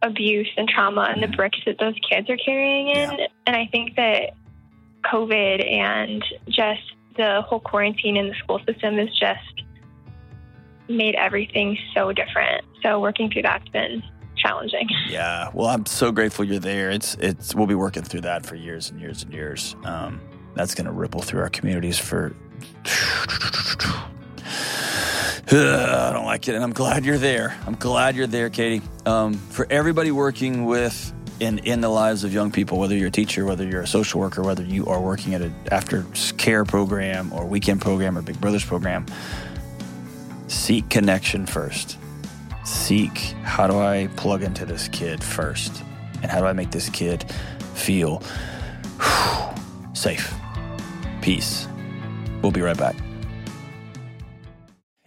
abuse 0.00 0.50
and 0.56 0.68
trauma 0.68 1.02
and 1.12 1.22
the 1.22 1.26
mm-hmm. 1.26 1.36
bricks 1.36 1.58
that 1.66 1.78
those 1.78 1.94
kids 2.08 2.30
are 2.30 2.38
carrying 2.38 2.88
in. 2.88 3.18
Yeah. 3.18 3.26
And 3.46 3.54
I 3.54 3.66
think 3.66 3.96
that 3.96 4.30
COVID 5.04 5.70
and 5.70 6.24
just 6.48 6.82
the 7.16 7.42
whole 7.42 7.60
quarantine 7.60 8.16
in 8.16 8.28
the 8.28 8.34
school 8.42 8.60
system 8.66 8.96
has 8.96 9.10
just 9.10 9.62
made 10.88 11.14
everything 11.14 11.76
so 11.94 12.12
different. 12.12 12.64
So 12.82 13.00
working 13.00 13.30
through 13.30 13.42
that's 13.42 13.68
been 13.68 14.02
challenging. 14.36 14.88
Yeah. 15.08 15.50
Well, 15.52 15.68
I'm 15.68 15.86
so 15.86 16.10
grateful 16.10 16.44
you're 16.44 16.58
there. 16.58 16.90
It's 16.90 17.14
it's 17.20 17.54
we'll 17.54 17.66
be 17.66 17.74
working 17.74 18.02
through 18.02 18.22
that 18.22 18.44
for 18.44 18.56
years 18.56 18.90
and 18.90 19.00
years 19.00 19.22
and 19.22 19.32
years. 19.32 19.76
Um, 19.84 20.20
that's 20.54 20.74
going 20.74 20.86
to 20.86 20.92
ripple 20.92 21.20
through 21.20 21.40
our 21.40 21.50
communities 21.50 21.98
for 21.98 22.34
I 25.46 26.10
don't 26.12 26.24
like 26.24 26.48
it, 26.48 26.54
and 26.54 26.64
I'm 26.64 26.72
glad 26.72 27.04
you're 27.04 27.18
there. 27.18 27.56
I'm 27.66 27.76
glad 27.76 28.16
you're 28.16 28.26
there, 28.26 28.50
Katie. 28.50 28.82
Um, 29.06 29.34
for 29.34 29.66
everybody 29.70 30.10
working 30.10 30.64
with 30.64 31.12
in 31.38 31.58
in 31.58 31.80
the 31.80 31.88
lives 31.88 32.24
of 32.24 32.32
young 32.32 32.50
people, 32.50 32.78
whether 32.78 32.96
you're 32.96 33.08
a 33.08 33.12
teacher, 33.12 33.44
whether 33.44 33.64
you're 33.64 33.82
a 33.82 33.86
social 33.86 34.20
worker, 34.20 34.42
whether 34.42 34.62
you 34.62 34.86
are 34.86 35.00
working 35.00 35.34
at 35.34 35.42
an 35.42 35.54
after 35.70 36.06
care 36.38 36.64
program 36.64 37.32
or 37.32 37.44
weekend 37.44 37.80
program 37.80 38.16
or 38.16 38.22
Big 38.22 38.40
Brothers 38.40 38.64
program, 38.64 39.06
seek 40.48 40.88
connection 40.88 41.46
first. 41.46 41.98
Seek 42.64 43.18
how 43.42 43.66
do 43.66 43.78
I 43.78 44.08
plug 44.16 44.42
into 44.42 44.64
this 44.64 44.88
kid 44.88 45.22
first, 45.22 45.82
and 46.22 46.30
how 46.30 46.40
do 46.40 46.46
I 46.46 46.54
make 46.54 46.70
this 46.70 46.88
kid 46.88 47.30
feel 47.74 48.22
safe, 49.92 50.32
peace. 51.24 51.66
We'll 52.42 52.52
be 52.52 52.60
right 52.60 52.76
back. 52.76 52.94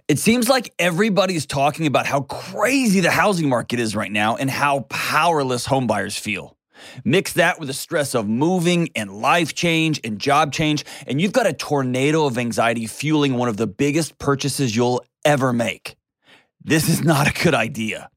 It 0.08 0.18
seems 0.18 0.50
like 0.50 0.74
everybody's 0.80 1.46
talking 1.46 1.86
about 1.86 2.08
how 2.08 2.22
crazy 2.22 3.02
the 3.02 3.12
housing 3.12 3.48
market 3.48 3.80
is 3.80 3.96
right 3.96 4.12
now 4.12 4.36
and 4.36 4.50
how 4.50 4.88
powerless 4.90 5.68
homebuyers 5.68 6.18
feel. 6.20 6.58
Mix 7.04 7.34
that 7.34 7.60
with 7.60 7.68
the 7.68 7.74
stress 7.74 8.16
of 8.16 8.28
moving 8.28 8.90
and 8.96 9.12
life 9.22 9.54
change 9.54 10.00
and 10.04 10.18
job 10.18 10.52
change, 10.54 10.86
and 11.06 11.22
you've 11.22 11.34
got 11.34 11.46
a 11.46 11.54
tornado 11.54 12.26
of 12.26 12.38
anxiety 12.38 12.88
fueling 12.88 13.36
one 13.36 13.50
of 13.50 13.58
the 13.58 13.68
biggest 13.68 14.18
purchases 14.18 14.76
you'll 14.76 15.04
ever 15.24 15.54
make. 15.54 15.98
This 16.64 16.90
is 16.90 17.04
not 17.04 17.28
a 17.28 17.44
good 17.44 17.54
idea. 17.54 18.10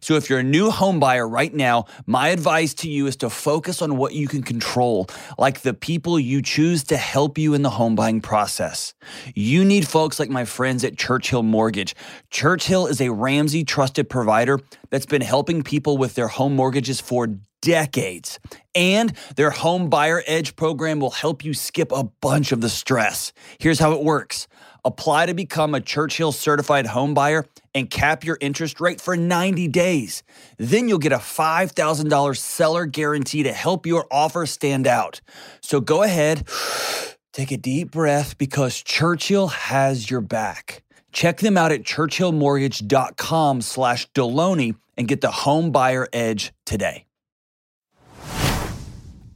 So 0.00 0.14
if 0.14 0.28
you're 0.28 0.40
a 0.40 0.44
new 0.44 0.70
home 0.70 1.00
buyer 1.00 1.28
right 1.28 1.52
now, 1.52 1.86
my 2.06 2.28
advice 2.28 2.74
to 2.74 2.88
you 2.88 3.06
is 3.06 3.16
to 3.16 3.30
focus 3.30 3.82
on 3.82 3.96
what 3.96 4.14
you 4.14 4.28
can 4.28 4.42
control, 4.42 5.06
like 5.38 5.60
the 5.60 5.74
people 5.74 6.18
you 6.18 6.42
choose 6.42 6.84
to 6.84 6.96
help 6.96 7.38
you 7.38 7.54
in 7.54 7.62
the 7.62 7.70
home 7.70 7.94
buying 7.94 8.20
process. 8.20 8.94
You 9.34 9.64
need 9.64 9.86
folks 9.86 10.18
like 10.18 10.30
my 10.30 10.44
friends 10.44 10.84
at 10.84 10.96
Churchill 10.96 11.42
Mortgage. 11.42 11.94
Churchill 12.30 12.86
is 12.86 13.00
a 13.00 13.10
Ramsey 13.10 13.64
trusted 13.64 14.08
provider 14.08 14.60
that's 14.90 15.06
been 15.06 15.22
helping 15.22 15.62
people 15.62 15.98
with 15.98 16.14
their 16.14 16.28
home 16.28 16.54
mortgages 16.54 17.00
for 17.00 17.28
decades. 17.60 18.38
And 18.74 19.12
their 19.36 19.50
Home 19.50 19.90
Buyer 19.90 20.22
Edge 20.26 20.54
program 20.56 21.00
will 21.00 21.10
help 21.10 21.44
you 21.44 21.54
skip 21.54 21.90
a 21.92 22.04
bunch 22.04 22.52
of 22.52 22.60
the 22.60 22.68
stress. 22.68 23.32
Here's 23.58 23.78
how 23.78 23.92
it 23.92 24.02
works. 24.02 24.46
Apply 24.88 25.26
to 25.26 25.34
become 25.34 25.74
a 25.74 25.82
Churchill 25.82 26.32
certified 26.32 26.86
home 26.86 27.12
buyer 27.12 27.44
and 27.74 27.90
cap 27.90 28.24
your 28.24 28.38
interest 28.40 28.80
rate 28.80 29.02
for 29.02 29.18
90 29.18 29.68
days. 29.68 30.22
Then 30.56 30.88
you'll 30.88 30.96
get 30.96 31.12
a 31.12 31.18
$5,000 31.18 32.36
seller 32.38 32.86
guarantee 32.86 33.42
to 33.42 33.52
help 33.52 33.84
your 33.84 34.06
offer 34.10 34.46
stand 34.46 34.86
out. 34.86 35.20
So 35.60 35.82
go 35.82 36.04
ahead, 36.04 36.48
take 37.34 37.52
a 37.52 37.58
deep 37.58 37.90
breath 37.90 38.38
because 38.38 38.82
Churchill 38.82 39.48
has 39.48 40.10
your 40.10 40.22
back. 40.22 40.82
Check 41.12 41.40
them 41.40 41.58
out 41.58 41.70
at 41.70 41.82
churchillmortgage.com 41.82 43.60
slash 43.60 44.10
Delony 44.12 44.74
and 44.96 45.06
get 45.06 45.20
the 45.20 45.30
home 45.30 45.70
buyer 45.70 46.08
edge 46.14 46.54
today. 46.64 47.07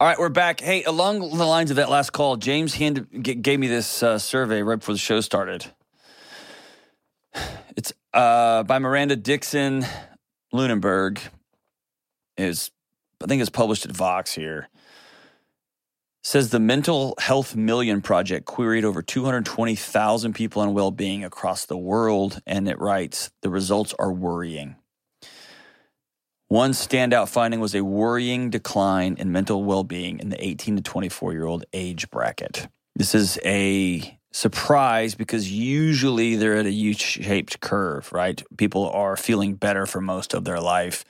All 0.03 0.09
right, 0.09 0.19
we're 0.19 0.31
back. 0.31 0.61
Hey, 0.61 0.83
along 0.83 1.21
the 1.21 1.47
lines 1.47 1.71
of 1.71 1.77
that 1.77 1.89
last 1.89 2.11
call, 2.11 2.37
James 2.37 2.75
handed, 2.75 3.23
gave 3.41 3.61
me 3.61 3.69
this 3.69 4.03
uh, 4.03 4.19
survey 4.19 4.61
right 4.61 4.81
before 4.81 4.97
the 4.97 4.99
show 4.99 5.21
started. 5.21 5.65
It's 7.77 7.93
uh, 8.13 8.65
by 8.65 8.81
Miranda 8.81 9.15
Dixon 9.15 9.87
Luinenburg. 10.53 11.21
Is 12.37 12.73
I 13.23 13.29
think 13.29 13.43
it's 13.43 13.49
published 13.49 13.87
at 13.87 13.93
Vox 13.93 14.35
here. 14.35 14.69
Says 16.25 16.51
the 16.51 16.59
Mental 16.59 17.15
Health 17.21 17.55
Million 17.55 18.03
Project 18.03 18.45
queried 18.45 18.85
over 18.85 19.03
220,000 19.03 20.35
people 20.35 20.63
on 20.63 20.75
well 20.75 20.91
being 20.91 21.25
across 21.25 21.65
the 21.65 21.79
world, 21.79 22.43
and 22.45 22.67
it 22.67 22.81
writes 22.81 23.31
the 23.43 23.51
results 23.51 23.95
are 24.01 24.13
worrying. 24.13 24.75
One 26.53 26.73
standout 26.73 27.31
finding 27.31 27.61
was 27.61 27.75
a 27.75 27.83
worrying 27.83 28.51
decline 28.51 29.17
in 29.19 29.33
mental 29.33 29.65
well 29.65 29.85
being 29.85 30.19
in 30.19 30.29
the 30.29 30.47
18 30.47 30.77
to 30.77 30.83
24 30.83 31.33
year 31.33 31.47
old 31.47 31.65
age 31.73 32.11
bracket. 32.11 32.69
This 32.95 33.15
is 33.15 33.39
a 33.43 34.19
surprise 34.33 35.15
because 35.15 35.51
usually 35.51 36.37
they're 36.37 36.59
at 36.59 36.67
a 36.67 36.71
U 36.71 36.93
shaped 36.93 37.61
curve, 37.61 38.13
right? 38.13 38.43
People 38.59 38.91
are 38.91 39.17
feeling 39.17 39.55
better 39.55 39.87
for 39.87 40.03
most 40.03 40.35
of 40.35 40.45
their 40.45 40.61
life, 40.61 41.07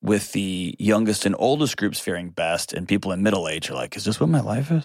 with 0.00 0.30
the 0.30 0.76
youngest 0.78 1.26
and 1.26 1.34
oldest 1.40 1.76
groups 1.76 1.98
faring 1.98 2.30
best, 2.30 2.72
and 2.72 2.86
people 2.86 3.10
in 3.10 3.20
middle 3.24 3.48
age 3.48 3.70
are 3.70 3.74
like, 3.74 3.96
is 3.96 4.04
this 4.04 4.20
what 4.20 4.28
my 4.28 4.40
life 4.40 4.70
is? 4.70 4.84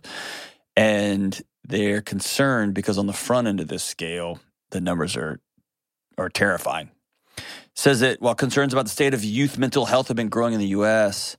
And 0.75 1.39
they're 1.65 2.01
concerned 2.01 2.73
because 2.73 2.97
on 2.97 3.05
the 3.05 3.13
front 3.13 3.47
end 3.47 3.59
of 3.59 3.67
this 3.67 3.83
scale, 3.83 4.39
the 4.71 4.81
numbers 4.81 5.15
are 5.15 5.39
are 6.17 6.29
terrifying. 6.29 6.89
Says 7.75 8.01
that 8.01 8.21
while 8.21 8.35
concerns 8.35 8.73
about 8.73 8.85
the 8.85 8.91
state 8.91 9.13
of 9.13 9.23
youth 9.23 9.57
mental 9.57 9.85
health 9.85 10.07
have 10.07 10.17
been 10.17 10.29
growing 10.29 10.53
in 10.53 10.59
the 10.59 10.67
US, 10.67 11.37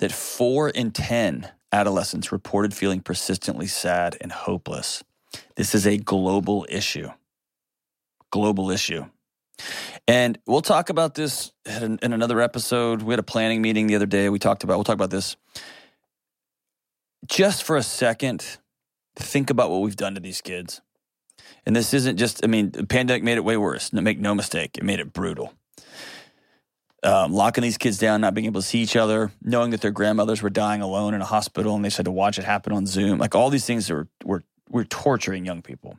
that 0.00 0.12
four 0.12 0.68
in 0.68 0.90
10 0.90 1.50
adolescents 1.72 2.32
reported 2.32 2.74
feeling 2.74 3.00
persistently 3.00 3.66
sad 3.66 4.16
and 4.20 4.32
hopeless. 4.32 5.04
This 5.56 5.74
is 5.74 5.86
a 5.86 5.96
global 5.96 6.66
issue. 6.68 7.10
Global 8.30 8.70
issue. 8.70 9.04
And 10.08 10.38
we'll 10.46 10.62
talk 10.62 10.88
about 10.90 11.14
this 11.14 11.52
in, 11.66 11.98
in, 12.02 12.12
another 12.12 12.40
episode. 12.40 13.02
We 13.02 13.12
had 13.12 13.18
a 13.18 13.24
planning 13.24 13.62
meeting 13.62 13.86
the 13.86 13.96
other 13.96 14.06
day. 14.06 14.28
We 14.28 14.38
talked 14.38 14.64
about, 14.64 14.76
we'll 14.76 14.84
talk 14.84 14.94
about 14.94 15.10
this. 15.10 15.36
Just 17.26 17.62
for 17.62 17.76
a 17.76 17.82
second, 17.82 18.58
think 19.16 19.50
about 19.50 19.70
what 19.70 19.82
we've 19.82 19.96
done 19.96 20.14
to 20.14 20.20
these 20.20 20.40
kids. 20.40 20.80
And 21.66 21.76
this 21.76 21.92
isn't 21.92 22.16
just, 22.16 22.42
I 22.42 22.46
mean, 22.46 22.70
the 22.70 22.86
pandemic 22.86 23.22
made 23.22 23.36
it 23.36 23.44
way 23.44 23.56
worse. 23.56 23.92
Make 23.92 24.18
no 24.18 24.34
mistake, 24.34 24.78
it 24.78 24.84
made 24.84 25.00
it 25.00 25.12
brutal. 25.12 25.52
Um, 27.02 27.32
locking 27.32 27.62
these 27.62 27.78
kids 27.78 27.96
down, 27.96 28.20
not 28.20 28.34
being 28.34 28.44
able 28.44 28.60
to 28.60 28.66
see 28.66 28.80
each 28.80 28.94
other, 28.94 29.32
knowing 29.42 29.70
that 29.70 29.80
their 29.80 29.90
grandmothers 29.90 30.42
were 30.42 30.50
dying 30.50 30.82
alone 30.82 31.14
in 31.14 31.22
a 31.22 31.24
hospital 31.24 31.74
and 31.74 31.82
they 31.82 31.88
said 31.88 32.04
to 32.04 32.10
watch 32.10 32.38
it 32.38 32.44
happen 32.44 32.74
on 32.74 32.86
Zoom. 32.86 33.18
Like 33.18 33.34
all 33.34 33.48
these 33.48 33.64
things 33.64 33.88
were, 33.88 34.06
were, 34.22 34.44
were 34.68 34.84
torturing 34.84 35.46
young 35.46 35.62
people. 35.62 35.98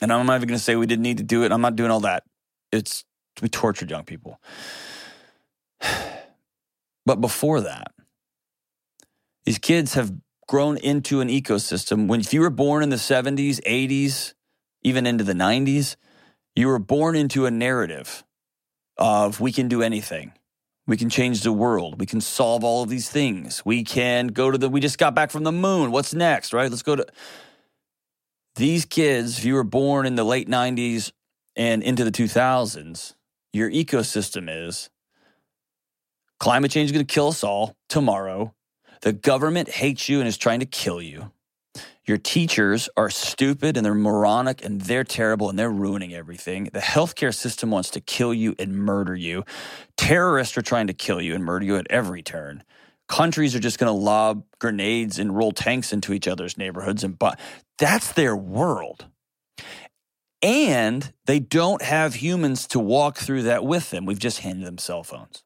And 0.00 0.12
I'm 0.12 0.26
not 0.26 0.36
even 0.36 0.48
going 0.48 0.58
to 0.58 0.62
say 0.62 0.76
we 0.76 0.86
didn't 0.86 1.02
need 1.02 1.18
to 1.18 1.24
do 1.24 1.42
it. 1.42 1.50
I'm 1.50 1.60
not 1.60 1.74
doing 1.74 1.90
all 1.90 2.00
that. 2.00 2.22
It's, 2.70 3.04
we 3.42 3.48
tortured 3.48 3.90
young 3.90 4.04
people. 4.04 4.40
But 7.06 7.22
before 7.22 7.62
that, 7.62 7.92
these 9.44 9.58
kids 9.58 9.94
have 9.94 10.12
grown 10.46 10.76
into 10.76 11.20
an 11.20 11.28
ecosystem. 11.28 12.06
When 12.06 12.20
if 12.20 12.34
you 12.34 12.40
were 12.40 12.50
born 12.50 12.82
in 12.82 12.90
the 12.90 12.96
70s, 12.96 13.60
80s, 13.62 14.34
even 14.82 15.06
into 15.06 15.24
the 15.24 15.32
90s, 15.32 15.96
you 16.54 16.68
were 16.68 16.78
born 16.78 17.16
into 17.16 17.46
a 17.46 17.50
narrative 17.50 18.22
of 19.00 19.40
we 19.40 19.50
can 19.50 19.66
do 19.66 19.82
anything. 19.82 20.32
We 20.86 20.96
can 20.96 21.08
change 21.08 21.42
the 21.42 21.52
world. 21.52 21.98
We 21.98 22.06
can 22.06 22.20
solve 22.20 22.62
all 22.62 22.82
of 22.82 22.88
these 22.88 23.08
things. 23.08 23.64
We 23.64 23.82
can 23.82 24.28
go 24.28 24.50
to 24.50 24.58
the, 24.58 24.68
we 24.68 24.80
just 24.80 24.98
got 24.98 25.14
back 25.14 25.30
from 25.30 25.44
the 25.44 25.52
moon. 25.52 25.90
What's 25.90 26.14
next, 26.14 26.52
right? 26.52 26.70
Let's 26.70 26.82
go 26.82 26.96
to. 26.96 27.06
These 28.56 28.84
kids, 28.84 29.38
if 29.38 29.44
you 29.44 29.54
were 29.54 29.64
born 29.64 30.04
in 30.04 30.16
the 30.16 30.24
late 30.24 30.48
90s 30.48 31.12
and 31.56 31.82
into 31.82 32.04
the 32.04 32.10
2000s, 32.10 33.14
your 33.52 33.70
ecosystem 33.70 34.48
is 34.48 34.90
climate 36.38 36.70
change 36.70 36.86
is 36.86 36.92
going 36.92 37.06
to 37.06 37.14
kill 37.14 37.28
us 37.28 37.44
all 37.44 37.76
tomorrow. 37.88 38.54
The 39.02 39.12
government 39.12 39.68
hates 39.68 40.08
you 40.08 40.18
and 40.18 40.28
is 40.28 40.36
trying 40.36 40.60
to 40.60 40.66
kill 40.66 41.00
you. 41.00 41.30
Your 42.10 42.18
teachers 42.18 42.88
are 42.96 43.08
stupid 43.08 43.76
and 43.76 43.86
they're 43.86 43.94
moronic 43.94 44.64
and 44.64 44.80
they're 44.80 45.04
terrible 45.04 45.48
and 45.48 45.56
they're 45.56 45.70
ruining 45.70 46.12
everything. 46.12 46.64
The 46.72 46.80
healthcare 46.80 47.32
system 47.32 47.70
wants 47.70 47.88
to 47.90 48.00
kill 48.00 48.34
you 48.34 48.56
and 48.58 48.76
murder 48.76 49.14
you. 49.14 49.44
Terrorists 49.96 50.58
are 50.58 50.62
trying 50.62 50.88
to 50.88 50.92
kill 50.92 51.20
you 51.20 51.36
and 51.36 51.44
murder 51.44 51.66
you 51.66 51.76
at 51.76 51.86
every 51.88 52.20
turn. 52.20 52.64
Countries 53.08 53.54
are 53.54 53.60
just 53.60 53.78
going 53.78 53.86
to 53.86 53.96
lob 53.96 54.42
grenades 54.58 55.20
and 55.20 55.36
roll 55.36 55.52
tanks 55.52 55.92
into 55.92 56.12
each 56.12 56.26
other's 56.26 56.58
neighborhoods 56.58 57.04
and 57.04 57.16
but 57.16 57.38
that's 57.78 58.12
their 58.14 58.34
world. 58.34 59.06
And 60.42 61.12
they 61.26 61.38
don't 61.38 61.80
have 61.80 62.14
humans 62.14 62.66
to 62.68 62.80
walk 62.80 63.18
through 63.18 63.44
that 63.44 63.64
with 63.64 63.90
them. 63.90 64.04
We've 64.04 64.18
just 64.18 64.40
handed 64.40 64.66
them 64.66 64.78
cell 64.78 65.04
phones. 65.04 65.44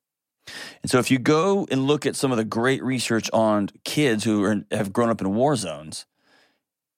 And 0.81 0.91
so 0.91 0.99
if 0.99 1.11
you 1.11 1.19
go 1.19 1.67
and 1.71 1.87
look 1.87 2.07
at 2.07 2.17
some 2.17 2.33
of 2.33 2.39
the 2.39 2.45
great 2.45 2.83
research 2.83 3.29
on 3.35 3.69
kids 3.85 4.25
who 4.25 4.43
are, 4.45 4.65
have 4.71 4.95
grown 4.95 5.11
up 5.11 5.21
in 5.21 5.35
war 5.35 5.57
zones, 5.57 6.07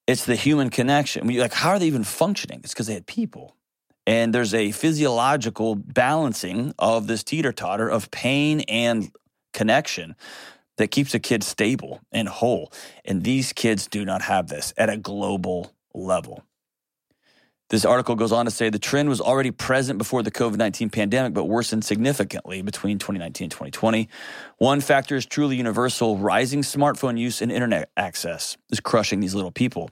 it's 0.06 0.24
the 0.24 0.36
human 0.36 0.70
connection. 0.70 1.26
like, 1.26 1.52
how 1.52 1.70
are 1.70 1.78
they 1.78 1.86
even 1.86 2.04
functioning? 2.04 2.60
It's 2.62 2.72
because 2.72 2.86
they 2.86 2.94
had 2.94 3.06
people. 3.06 3.56
And 4.06 4.32
there's 4.32 4.54
a 4.54 4.70
physiological 4.70 5.74
balancing 5.74 6.72
of 6.78 7.08
this 7.08 7.24
teeter 7.24 7.52
totter 7.52 7.88
of 7.88 8.10
pain 8.12 8.60
and 8.60 9.10
connection 9.52 10.14
that 10.76 10.88
keeps 10.88 11.14
a 11.14 11.18
kid 11.18 11.42
stable 11.42 12.00
and 12.12 12.28
whole. 12.28 12.72
And 13.04 13.24
these 13.24 13.52
kids 13.52 13.88
do 13.88 14.04
not 14.04 14.22
have 14.22 14.46
this 14.48 14.72
at 14.76 14.90
a 14.90 14.96
global 14.96 15.72
level. 15.92 16.44
This 17.68 17.84
article 17.84 18.14
goes 18.14 18.30
on 18.30 18.44
to 18.44 18.50
say 18.50 18.70
the 18.70 18.78
trend 18.78 19.08
was 19.08 19.20
already 19.20 19.50
present 19.50 19.98
before 19.98 20.22
the 20.22 20.30
COVID 20.30 20.56
19 20.56 20.88
pandemic, 20.88 21.34
but 21.34 21.46
worsened 21.46 21.84
significantly 21.84 22.62
between 22.62 22.98
2019 22.98 23.46
and 23.46 23.50
2020. 23.50 24.08
One 24.58 24.80
factor 24.80 25.16
is 25.16 25.26
truly 25.26 25.56
universal 25.56 26.16
rising 26.16 26.62
smartphone 26.62 27.18
use 27.18 27.42
and 27.42 27.50
internet 27.50 27.90
access 27.96 28.56
is 28.70 28.78
crushing 28.78 29.18
these 29.18 29.34
little 29.34 29.50
people. 29.50 29.90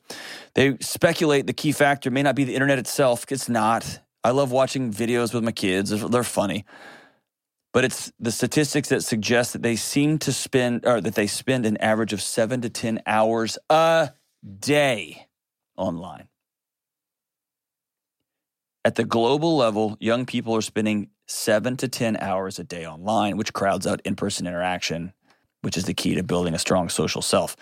They 0.54 0.76
speculate 0.78 1.48
the 1.48 1.52
key 1.52 1.72
factor 1.72 2.12
may 2.12 2.22
not 2.22 2.36
be 2.36 2.44
the 2.44 2.54
internet 2.54 2.78
itself. 2.78 3.24
It's 3.30 3.48
not. 3.48 4.00
I 4.22 4.30
love 4.30 4.52
watching 4.52 4.92
videos 4.92 5.34
with 5.34 5.42
my 5.42 5.52
kids, 5.52 5.90
they're 5.90 6.22
funny. 6.22 6.64
But 7.72 7.84
it's 7.84 8.12
the 8.20 8.30
statistics 8.30 8.90
that 8.90 9.02
suggest 9.02 9.52
that 9.52 9.62
they 9.62 9.74
seem 9.74 10.18
to 10.20 10.32
spend, 10.32 10.86
or 10.86 11.00
that 11.00 11.16
they 11.16 11.26
spend 11.26 11.66
an 11.66 11.76
average 11.78 12.12
of 12.12 12.22
seven 12.22 12.60
to 12.60 12.70
10 12.70 13.02
hours 13.04 13.58
a 13.68 14.10
day 14.60 15.26
online. 15.76 16.28
At 18.84 18.96
the 18.96 19.04
global 19.04 19.56
level, 19.56 19.96
young 19.98 20.26
people 20.26 20.54
are 20.54 20.62
spending 20.62 21.08
seven 21.26 21.76
to 21.78 21.88
10 21.88 22.18
hours 22.18 22.58
a 22.58 22.64
day 22.64 22.86
online, 22.86 23.38
which 23.38 23.54
crowds 23.54 23.86
out 23.86 24.02
in 24.04 24.14
person 24.14 24.46
interaction, 24.46 25.14
which 25.62 25.76
is 25.76 25.84
the 25.84 25.94
key 25.94 26.14
to 26.16 26.22
building 26.22 26.54
a 26.54 26.58
strong 26.58 26.90
social 26.90 27.22
self. 27.22 27.56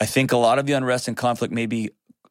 I 0.00 0.06
think 0.06 0.32
a 0.32 0.38
lot 0.38 0.58
of 0.58 0.66
the 0.66 0.72
unrest 0.72 1.08
and 1.08 1.16
conflict 1.16 1.52
may 1.52 1.66
be 1.66 1.90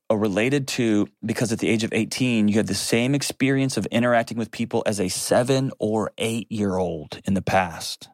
uh, 0.10 0.16
related 0.16 0.68
to 0.70 1.08
because 1.24 1.52
at 1.52 1.60
the 1.60 1.70
age 1.70 1.84
of 1.84 1.94
18, 1.94 2.48
you 2.48 2.56
had 2.56 2.68
the 2.68 2.74
same 2.74 3.14
experience 3.14 3.78
of 3.78 3.86
interacting 3.88 4.38
with 4.38 4.52
people 4.52 4.84
as 4.88 5.00
a 5.00 5.10
seven 5.10 5.72
or 5.80 6.12
eight 6.18 6.52
year 6.52 6.78
old 6.78 7.22
in 7.26 7.36
the 7.36 7.42
past. 7.42 8.10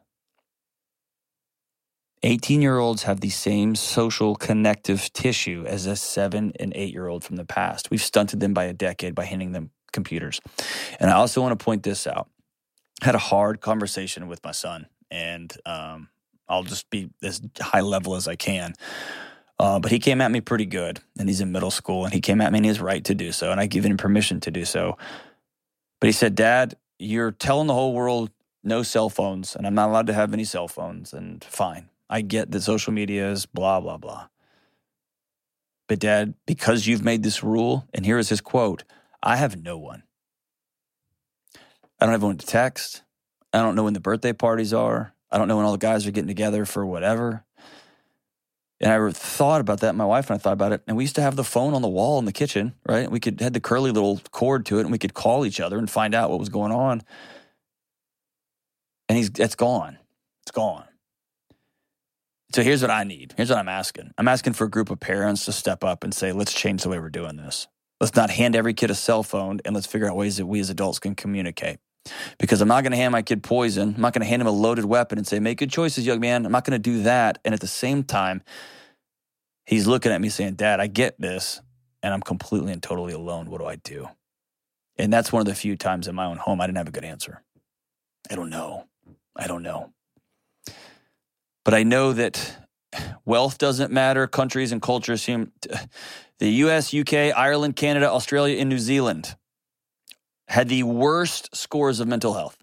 18 2.22 2.60
year 2.60 2.78
olds 2.78 3.04
have 3.04 3.20
the 3.20 3.30
same 3.30 3.74
social 3.74 4.36
connective 4.36 5.12
tissue 5.12 5.64
as 5.66 5.86
a 5.86 5.96
seven 5.96 6.52
and 6.60 6.72
eight 6.74 6.92
year 6.92 7.06
old 7.06 7.24
from 7.24 7.36
the 7.36 7.44
past. 7.44 7.90
We've 7.90 8.02
stunted 8.02 8.40
them 8.40 8.52
by 8.52 8.64
a 8.64 8.72
decade 8.72 9.14
by 9.14 9.24
handing 9.24 9.52
them 9.52 9.70
computers. 9.92 10.40
And 10.98 11.10
I 11.10 11.14
also 11.14 11.40
want 11.40 11.58
to 11.58 11.64
point 11.64 11.82
this 11.82 12.06
out. 12.06 12.28
I 13.02 13.06
had 13.06 13.14
a 13.14 13.18
hard 13.18 13.60
conversation 13.60 14.28
with 14.28 14.44
my 14.44 14.52
son, 14.52 14.86
and 15.10 15.50
um, 15.64 16.08
I'll 16.48 16.64
just 16.64 16.90
be 16.90 17.10
as 17.22 17.40
high 17.58 17.80
level 17.80 18.14
as 18.14 18.28
I 18.28 18.36
can. 18.36 18.74
Uh, 19.58 19.78
but 19.78 19.90
he 19.90 19.98
came 19.98 20.20
at 20.20 20.30
me 20.30 20.40
pretty 20.40 20.66
good, 20.66 21.00
and 21.18 21.28
he's 21.28 21.40
in 21.40 21.52
middle 21.52 21.70
school, 21.70 22.04
and 22.04 22.12
he 22.12 22.20
came 22.20 22.40
at 22.40 22.52
me 22.52 22.58
and 22.58 22.66
he's 22.66 22.80
right 22.80 23.04
to 23.04 23.14
do 23.14 23.32
so, 23.32 23.50
and 23.50 23.60
I 23.60 23.66
give 23.66 23.84
him 23.84 23.96
permission 23.96 24.40
to 24.40 24.50
do 24.50 24.64
so. 24.66 24.98
But 26.00 26.08
he 26.08 26.12
said, 26.12 26.34
Dad, 26.34 26.76
you're 26.98 27.30
telling 27.30 27.66
the 27.66 27.74
whole 27.74 27.94
world 27.94 28.30
no 28.62 28.82
cell 28.82 29.08
phones, 29.08 29.56
and 29.56 29.66
I'm 29.66 29.74
not 29.74 29.88
allowed 29.88 30.06
to 30.08 30.14
have 30.14 30.34
any 30.34 30.44
cell 30.44 30.68
phones, 30.68 31.14
and 31.14 31.42
fine. 31.44 31.88
I 32.10 32.22
get 32.22 32.50
that 32.50 32.62
social 32.62 32.92
media 32.92 33.30
is 33.30 33.46
blah, 33.46 33.80
blah, 33.80 33.96
blah. 33.96 34.26
But, 35.88 36.00
Dad, 36.00 36.34
because 36.44 36.86
you've 36.86 37.04
made 37.04 37.22
this 37.22 37.42
rule, 37.42 37.88
and 37.94 38.04
here 38.04 38.18
is 38.18 38.28
his 38.28 38.40
quote 38.40 38.84
I 39.22 39.36
have 39.36 39.62
no 39.62 39.78
one. 39.78 40.02
I 42.00 42.06
don't 42.06 42.12
have 42.12 42.22
anyone 42.22 42.38
to 42.38 42.46
text. 42.46 43.02
I 43.52 43.58
don't 43.58 43.76
know 43.76 43.84
when 43.84 43.94
the 43.94 44.00
birthday 44.00 44.32
parties 44.32 44.72
are. 44.74 45.14
I 45.30 45.38
don't 45.38 45.48
know 45.48 45.56
when 45.56 45.66
all 45.66 45.72
the 45.72 45.78
guys 45.78 46.06
are 46.06 46.10
getting 46.10 46.28
together 46.28 46.64
for 46.64 46.84
whatever. 46.84 47.44
And 48.80 48.90
I 48.90 49.10
thought 49.10 49.60
about 49.60 49.80
that. 49.80 49.94
My 49.94 50.06
wife 50.06 50.30
and 50.30 50.38
I 50.38 50.42
thought 50.42 50.54
about 50.54 50.72
it. 50.72 50.82
And 50.86 50.96
we 50.96 51.04
used 51.04 51.16
to 51.16 51.22
have 51.22 51.36
the 51.36 51.44
phone 51.44 51.74
on 51.74 51.82
the 51.82 51.88
wall 51.88 52.18
in 52.18 52.24
the 52.24 52.32
kitchen, 52.32 52.74
right? 52.86 53.10
We 53.10 53.20
could 53.20 53.40
had 53.40 53.52
the 53.52 53.60
curly 53.60 53.90
little 53.90 54.20
cord 54.30 54.64
to 54.66 54.78
it 54.78 54.82
and 54.82 54.90
we 54.90 54.98
could 54.98 55.12
call 55.12 55.44
each 55.44 55.60
other 55.60 55.78
and 55.78 55.88
find 55.88 56.14
out 56.14 56.30
what 56.30 56.40
was 56.40 56.48
going 56.48 56.72
on. 56.72 57.02
And 59.08 59.18
he's 59.18 59.30
it's 59.38 59.54
gone. 59.54 59.98
It's 60.42 60.50
gone. 60.52 60.84
So 62.52 62.62
here's 62.62 62.82
what 62.82 62.90
I 62.90 63.04
need. 63.04 63.34
Here's 63.36 63.50
what 63.50 63.58
I'm 63.58 63.68
asking. 63.68 64.12
I'm 64.18 64.26
asking 64.26 64.54
for 64.54 64.64
a 64.64 64.70
group 64.70 64.90
of 64.90 64.98
parents 64.98 65.44
to 65.44 65.52
step 65.52 65.84
up 65.84 66.02
and 66.02 66.12
say, 66.12 66.32
let's 66.32 66.52
change 66.52 66.82
the 66.82 66.88
way 66.88 66.98
we're 66.98 67.08
doing 67.08 67.36
this. 67.36 67.68
Let's 68.00 68.16
not 68.16 68.30
hand 68.30 68.56
every 68.56 68.74
kid 68.74 68.90
a 68.90 68.94
cell 68.94 69.22
phone 69.22 69.60
and 69.64 69.74
let's 69.74 69.86
figure 69.86 70.10
out 70.10 70.16
ways 70.16 70.38
that 70.38 70.46
we 70.46 70.58
as 70.58 70.70
adults 70.70 70.98
can 70.98 71.14
communicate. 71.14 71.78
Because 72.38 72.60
I'm 72.60 72.68
not 72.68 72.82
going 72.82 72.92
to 72.92 72.96
hand 72.96 73.12
my 73.12 73.22
kid 73.22 73.42
poison. 73.42 73.94
I'm 73.94 74.00
not 74.00 74.14
going 74.14 74.22
to 74.22 74.28
hand 74.28 74.42
him 74.42 74.48
a 74.48 74.52
loaded 74.52 74.84
weapon 74.84 75.18
and 75.18 75.26
say, 75.26 75.38
make 75.38 75.58
good 75.58 75.70
choices, 75.70 76.06
young 76.06 76.18
man. 76.18 76.44
I'm 76.44 76.50
not 76.50 76.64
going 76.64 76.72
to 76.72 76.78
do 76.78 77.02
that. 77.04 77.38
And 77.44 77.54
at 77.54 77.60
the 77.60 77.68
same 77.68 78.02
time, 78.02 78.42
he's 79.66 79.86
looking 79.86 80.10
at 80.10 80.20
me 80.20 80.28
saying, 80.28 80.54
Dad, 80.54 80.80
I 80.80 80.86
get 80.88 81.20
this. 81.20 81.60
And 82.02 82.14
I'm 82.14 82.22
completely 82.22 82.72
and 82.72 82.82
totally 82.82 83.12
alone. 83.12 83.50
What 83.50 83.60
do 83.60 83.66
I 83.66 83.76
do? 83.76 84.08
And 84.96 85.12
that's 85.12 85.32
one 85.32 85.40
of 85.40 85.46
the 85.46 85.54
few 85.54 85.76
times 85.76 86.08
in 86.08 86.14
my 86.14 86.24
own 86.24 86.38
home 86.38 86.60
I 86.60 86.66
didn't 86.66 86.78
have 86.78 86.88
a 86.88 86.92
good 86.92 87.04
answer. 87.04 87.42
I 88.30 88.34
don't 88.34 88.50
know. 88.50 88.86
I 89.36 89.46
don't 89.46 89.62
know. 89.62 89.92
But 91.64 91.74
I 91.74 91.82
know 91.82 92.12
that 92.12 92.66
wealth 93.24 93.58
doesn't 93.58 93.92
matter. 93.92 94.26
Countries 94.26 94.72
and 94.72 94.80
cultures 94.80 95.22
seem. 95.22 95.52
The 96.38 96.50
US, 96.64 96.94
UK, 96.94 97.36
Ireland, 97.36 97.76
Canada, 97.76 98.10
Australia, 98.10 98.58
and 98.58 98.68
New 98.68 98.78
Zealand 98.78 99.36
had 100.48 100.68
the 100.68 100.82
worst 100.82 101.54
scores 101.54 102.00
of 102.00 102.08
mental 102.08 102.34
health. 102.34 102.56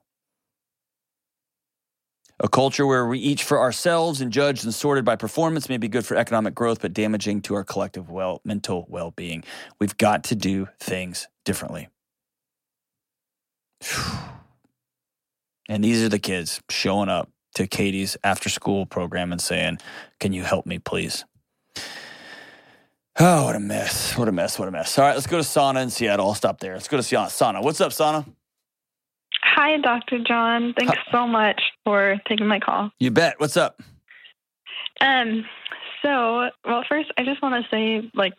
A 2.40 2.48
culture 2.48 2.86
where 2.86 3.08
we 3.08 3.18
each 3.20 3.44
for 3.44 3.60
ourselves 3.60 4.22
and 4.22 4.32
judged 4.32 4.64
and 4.64 4.74
sorted 4.74 5.06
by 5.06 5.16
performance 5.16 5.70
may 5.70 5.78
be 5.78 5.88
good 5.88 6.06
for 6.06 6.16
economic 6.18 6.54
growth, 6.54 6.82
but 6.82 6.94
damaging 6.94 7.42
to 7.42 7.56
our 7.56 7.64
collective 7.64 8.10
well 8.10 8.42
mental 8.44 8.86
well 8.90 9.12
being. 9.12 9.44
We've 9.80 9.98
got 9.98 10.24
to 10.26 10.36
do 10.36 10.68
things 10.80 11.28
differently. 11.46 11.90
And 15.70 15.84
these 15.84 16.02
are 16.02 16.08
the 16.08 16.18
kids 16.18 16.62
showing 16.70 17.10
up 17.10 17.30
to 17.58 17.67
Katie's 17.67 18.17
after 18.24 18.50
school 18.50 18.86
program 18.86 19.32
and 19.32 19.41
saying, 19.41 19.80
Can 20.20 20.34
you 20.34 20.43
help 20.43 20.65
me, 20.65 20.80
please? 20.80 21.26
Oh, 23.20 23.46
what 23.46 23.56
a 23.56 23.60
mess. 23.60 24.15
What 24.15 24.28
a 24.28 24.32
mess. 24.32 24.60
What 24.60 24.67
a 24.67 24.72
mess. 24.72 24.98
All 24.98 25.06
right, 25.06 25.15
let's 25.15 25.26
go 25.26 25.38
to 25.38 25.43
Sana 25.43 25.82
in 25.82 25.89
Seattle. 25.89 26.28
I'll 26.28 26.36
stop 26.36 26.60
there. 26.60 26.74
Let's 26.74 26.88
go 26.88 26.98
to 27.02 27.30
Sana. 27.30 27.62
What's 27.62 27.82
up, 27.82 27.91
Sana? 27.91 28.26
Hi, 29.41 29.78
Dr. 29.78 30.20
John. 30.24 30.76
Thanks 30.78 30.93
Hi. 30.96 31.12
so 31.12 31.26
much 31.26 31.60
for 31.84 32.17
taking 32.28 32.48
my 32.48 32.60
call. 32.60 32.91
You 33.00 33.10
bet. 33.10 33.39
What's 33.39 33.58
up? 33.58 33.82
Um, 35.02 35.46
so, 36.04 36.50
well, 36.63 36.84
first, 36.88 37.12
I 37.17 37.24
just 37.24 37.41
want 37.41 37.63
to 37.63 37.70
say, 37.72 38.08
like, 38.13 38.34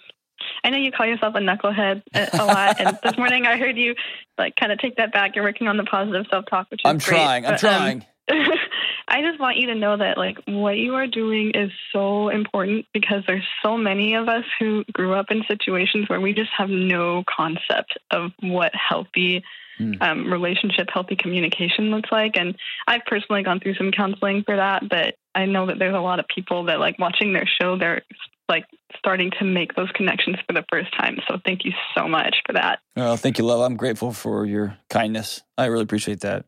I 0.63 0.71
know 0.71 0.79
you 0.79 0.93
call 0.93 1.07
yourself 1.07 1.35
a 1.35 1.39
knucklehead 1.39 2.03
a 2.15 2.45
lot, 2.45 2.81
and 2.81 2.99
this 3.03 3.19
morning 3.19 3.47
I 3.47 3.57
heard 3.57 3.77
you 3.77 3.97
like 4.37 4.55
kind 4.57 4.71
of 4.71 4.79
take 4.79 4.97
that 4.97 5.13
back. 5.13 5.35
You're 5.35 5.45
working 5.45 5.67
on 5.67 5.77
the 5.77 5.85
positive 5.85 6.27
self 6.31 6.45
talk, 6.49 6.71
which 6.71 6.81
is 6.85 6.89
I'm 6.89 6.99
great, 6.99 7.17
trying. 7.17 7.47
I'm 7.47 7.53
but, 7.53 7.61
trying. 7.61 7.97
Um, 7.99 8.07
I 9.09 9.23
just 9.23 9.41
want 9.41 9.57
you 9.57 9.69
to 9.69 9.75
know 9.75 9.97
that 9.97 10.19
like 10.19 10.39
what 10.47 10.77
you 10.77 10.95
are 10.95 11.07
doing 11.07 11.53
is 11.55 11.71
so 11.93 12.29
important 12.29 12.87
because 12.93 13.23
there's 13.27 13.47
so 13.63 13.77
many 13.77 14.15
of 14.15 14.29
us 14.29 14.45
who 14.59 14.85
grew 14.93 15.15
up 15.15 15.27
in 15.31 15.45
situations 15.49 16.09
where 16.09 16.21
we 16.21 16.35
just 16.35 16.51
have 16.57 16.69
no 16.69 17.25
concept 17.25 17.99
of 18.11 18.33
what 18.41 18.73
healthy 18.75 19.43
mm. 19.81 20.01
um, 20.03 20.31
relationship, 20.31 20.89
healthy 20.93 21.17
communication 21.17 21.91
looks 21.91 22.11
like. 22.13 22.37
And 22.37 22.57
I've 22.87 23.05
personally 23.07 23.43
gone 23.43 23.61
through 23.61 23.75
some 23.75 23.93
counseling 23.93 24.43
for 24.45 24.57
that, 24.57 24.89
but 24.89 25.15
I 25.35 25.47
know 25.47 25.67
that 25.67 25.79
there's 25.79 25.95
a 25.95 26.01
lot 26.01 26.21
of 26.21 26.27
people 26.29 26.65
that 26.65 26.81
like 26.81 26.99
watching 26.99 27.33
their 27.33 27.47
show, 27.47 27.79
they're 27.79 28.03
like 28.49 28.65
starting 28.99 29.31
to 29.39 29.45
make 29.45 29.75
those 29.75 29.91
connections 29.93 30.37
for 30.47 30.53
the 30.53 30.65
first 30.71 30.95
time. 30.99 31.19
So 31.29 31.39
thank 31.45 31.65
you 31.65 31.73
so 31.97 32.09
much 32.09 32.37
for 32.47 32.55
that. 32.55 32.81
Oh, 32.97 33.17
thank 33.17 33.39
you, 33.39 33.45
love. 33.45 33.61
I'm 33.61 33.77
grateful 33.77 34.13
for 34.13 34.45
your 34.47 34.77
kindness. 34.91 35.43
I 35.57 35.67
really 35.67 35.85
appreciate 35.85 36.21
that. 36.21 36.45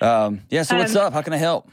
Um, 0.00 0.42
yeah. 0.50 0.62
So 0.62 0.76
what's 0.76 0.96
um, 0.96 1.06
up? 1.06 1.12
How 1.12 1.22
can 1.22 1.32
I 1.32 1.38
help? 1.38 1.68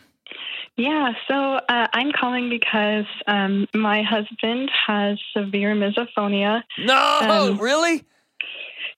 Yeah, 0.77 1.13
so 1.29 1.35
uh, 1.35 1.87
I'm 1.93 2.11
calling 2.11 2.49
because 2.49 3.05
um, 3.27 3.65
my 3.73 4.03
husband 4.03 4.69
has 4.87 5.17
severe 5.35 5.73
misophonia. 5.73 6.63
No, 6.77 7.19
um, 7.21 7.57
really? 7.59 8.03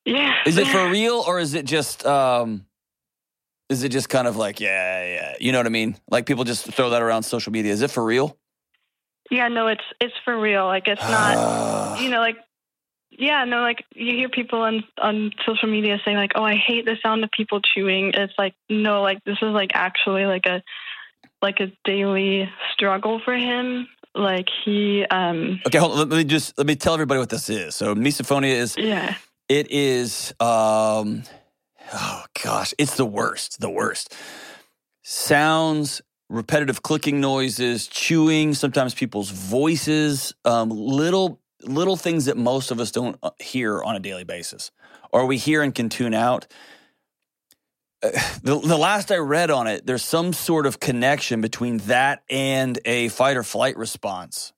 Yeah. 0.03 0.33
Is 0.45 0.57
it 0.57 0.67
for 0.67 0.89
real 0.91 1.23
or 1.27 1.39
is 1.39 1.53
it 1.53 1.65
just 1.65 2.05
um 2.05 2.65
is 3.69 3.83
it 3.83 3.89
just 3.89 4.09
kind 4.09 4.27
of 4.27 4.37
like 4.37 4.59
yeah, 4.59 5.05
yeah, 5.05 5.35
you 5.39 5.51
know 5.51 5.59
what 5.59 5.67
I 5.67 5.69
mean? 5.69 5.97
Like 6.09 6.25
people 6.25 6.45
just 6.45 6.65
throw 6.73 6.91
that 6.91 7.01
around 7.01 7.23
social 7.23 7.51
media. 7.51 7.73
Is 7.73 7.81
it 7.81 7.91
for 7.91 8.03
real? 8.03 8.37
Yeah, 9.29 9.47
no, 9.49 9.67
it's 9.67 9.83
it's 9.99 10.15
for 10.25 10.39
real. 10.39 10.65
Like 10.65 10.87
it's 10.87 11.01
not 11.01 11.99
you 12.01 12.09
know, 12.09 12.21
like 12.21 12.37
yeah, 13.11 13.45
no, 13.45 13.61
like 13.61 13.83
you 13.95 14.15
hear 14.15 14.29
people 14.29 14.61
on 14.61 14.83
on 14.97 15.31
social 15.45 15.69
media 15.69 15.97
saying 16.03 16.17
like, 16.17 16.33
"Oh, 16.35 16.43
I 16.43 16.55
hate 16.55 16.85
the 16.85 16.97
sound 17.01 17.23
of 17.23 17.31
people 17.31 17.61
chewing." 17.61 18.11
It's 18.13 18.33
like, 18.37 18.53
no, 18.69 19.01
like 19.01 19.23
this 19.23 19.37
is 19.41 19.49
like 19.53 19.71
actually 19.73 20.25
like 20.25 20.45
a 20.45 20.63
like 21.41 21.59
a 21.59 21.71
daily 21.85 22.49
struggle 22.73 23.21
for 23.23 23.35
him 23.35 23.87
like 24.15 24.47
he 24.65 25.05
um 25.11 25.61
okay 25.67 25.77
hold 25.77 25.91
on, 25.91 26.09
let 26.09 26.17
me 26.17 26.23
just 26.23 26.57
let 26.57 26.65
me 26.65 26.75
tell 26.75 26.95
everybody 26.95 27.19
what 27.19 27.29
this 27.29 27.47
is 27.47 27.75
so 27.75 27.93
misophonia 27.93 28.55
is 28.55 28.75
yeah 28.75 29.13
it 29.49 29.71
is, 29.71 30.33
um, 30.41 31.23
oh 31.93 32.23
gosh, 32.43 32.73
it's 32.77 32.97
the 32.97 33.05
worst, 33.05 33.61
the 33.61 33.69
worst. 33.69 34.13
Sounds, 35.03 36.01
repetitive 36.29 36.83
clicking 36.83 37.21
noises, 37.21 37.87
chewing, 37.87 38.53
sometimes 38.53 38.93
people's 38.93 39.29
voices, 39.29 40.33
um, 40.43 40.69
little 40.69 41.39
little 41.63 41.95
things 41.95 42.25
that 42.25 42.37
most 42.37 42.71
of 42.71 42.79
us 42.79 42.91
don't 42.91 43.17
uh, 43.23 43.31
hear 43.39 43.81
on 43.83 43.95
a 43.95 43.99
daily 43.99 44.23
basis, 44.23 44.71
or 45.11 45.25
we 45.25 45.37
hear 45.37 45.61
and 45.61 45.73
can 45.73 45.89
tune 45.89 46.13
out. 46.13 46.47
Uh, 48.03 48.11
the, 48.43 48.59
the 48.59 48.77
last 48.77 49.11
I 49.11 49.17
read 49.17 49.51
on 49.51 49.67
it, 49.67 49.85
there's 49.85 50.03
some 50.03 50.33
sort 50.33 50.65
of 50.65 50.79
connection 50.79 51.41
between 51.41 51.77
that 51.79 52.23
and 52.29 52.79
a 52.85 53.09
fight 53.09 53.37
or 53.37 53.43
flight 53.43 53.77
response 53.77 54.53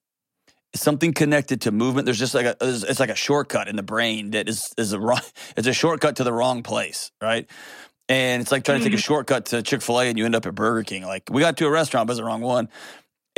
something 0.74 1.12
connected 1.12 1.62
to 1.62 1.72
movement. 1.72 2.04
There's 2.04 2.18
just 2.18 2.34
like 2.34 2.46
a 2.46 2.56
it's 2.60 3.00
like 3.00 3.10
a 3.10 3.14
shortcut 3.14 3.68
in 3.68 3.76
the 3.76 3.82
brain 3.82 4.30
that 4.30 4.48
is 4.48 4.72
is 4.78 4.92
a 4.92 5.00
wrong. 5.00 5.20
It's 5.56 5.66
a 5.66 5.72
shortcut 5.72 6.16
to 6.16 6.24
the 6.24 6.32
wrong 6.32 6.62
place, 6.62 7.10
right? 7.20 7.48
And 8.08 8.42
it's 8.42 8.50
like 8.50 8.64
trying 8.64 8.78
to 8.78 8.84
take 8.84 8.92
a 8.92 8.96
mm-hmm. 8.96 9.02
shortcut 9.02 9.46
to 9.46 9.62
Chick 9.62 9.82
Fil 9.82 10.00
A 10.00 10.04
and 10.06 10.18
you 10.18 10.24
end 10.24 10.34
up 10.34 10.46
at 10.46 10.54
Burger 10.54 10.82
King. 10.82 11.04
Like 11.04 11.28
we 11.30 11.40
got 11.40 11.56
to 11.58 11.66
a 11.66 11.70
restaurant, 11.70 12.06
but 12.06 12.12
it's 12.12 12.18
the 12.18 12.24
wrong 12.24 12.40
one. 12.40 12.68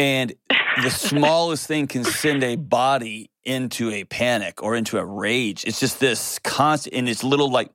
And 0.02 0.34
the 0.82 0.90
smallest 0.90 1.68
thing 1.68 1.86
can 1.86 2.02
send 2.02 2.42
a 2.42 2.56
body 2.56 3.30
into 3.44 3.88
a 3.92 4.02
panic 4.02 4.60
or 4.60 4.74
into 4.74 4.98
a 4.98 5.04
rage. 5.04 5.64
It's 5.64 5.78
just 5.78 6.00
this 6.00 6.40
constant, 6.40 6.96
and 6.96 7.08
it's 7.08 7.22
little 7.22 7.52
like, 7.52 7.70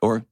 or 0.00 0.24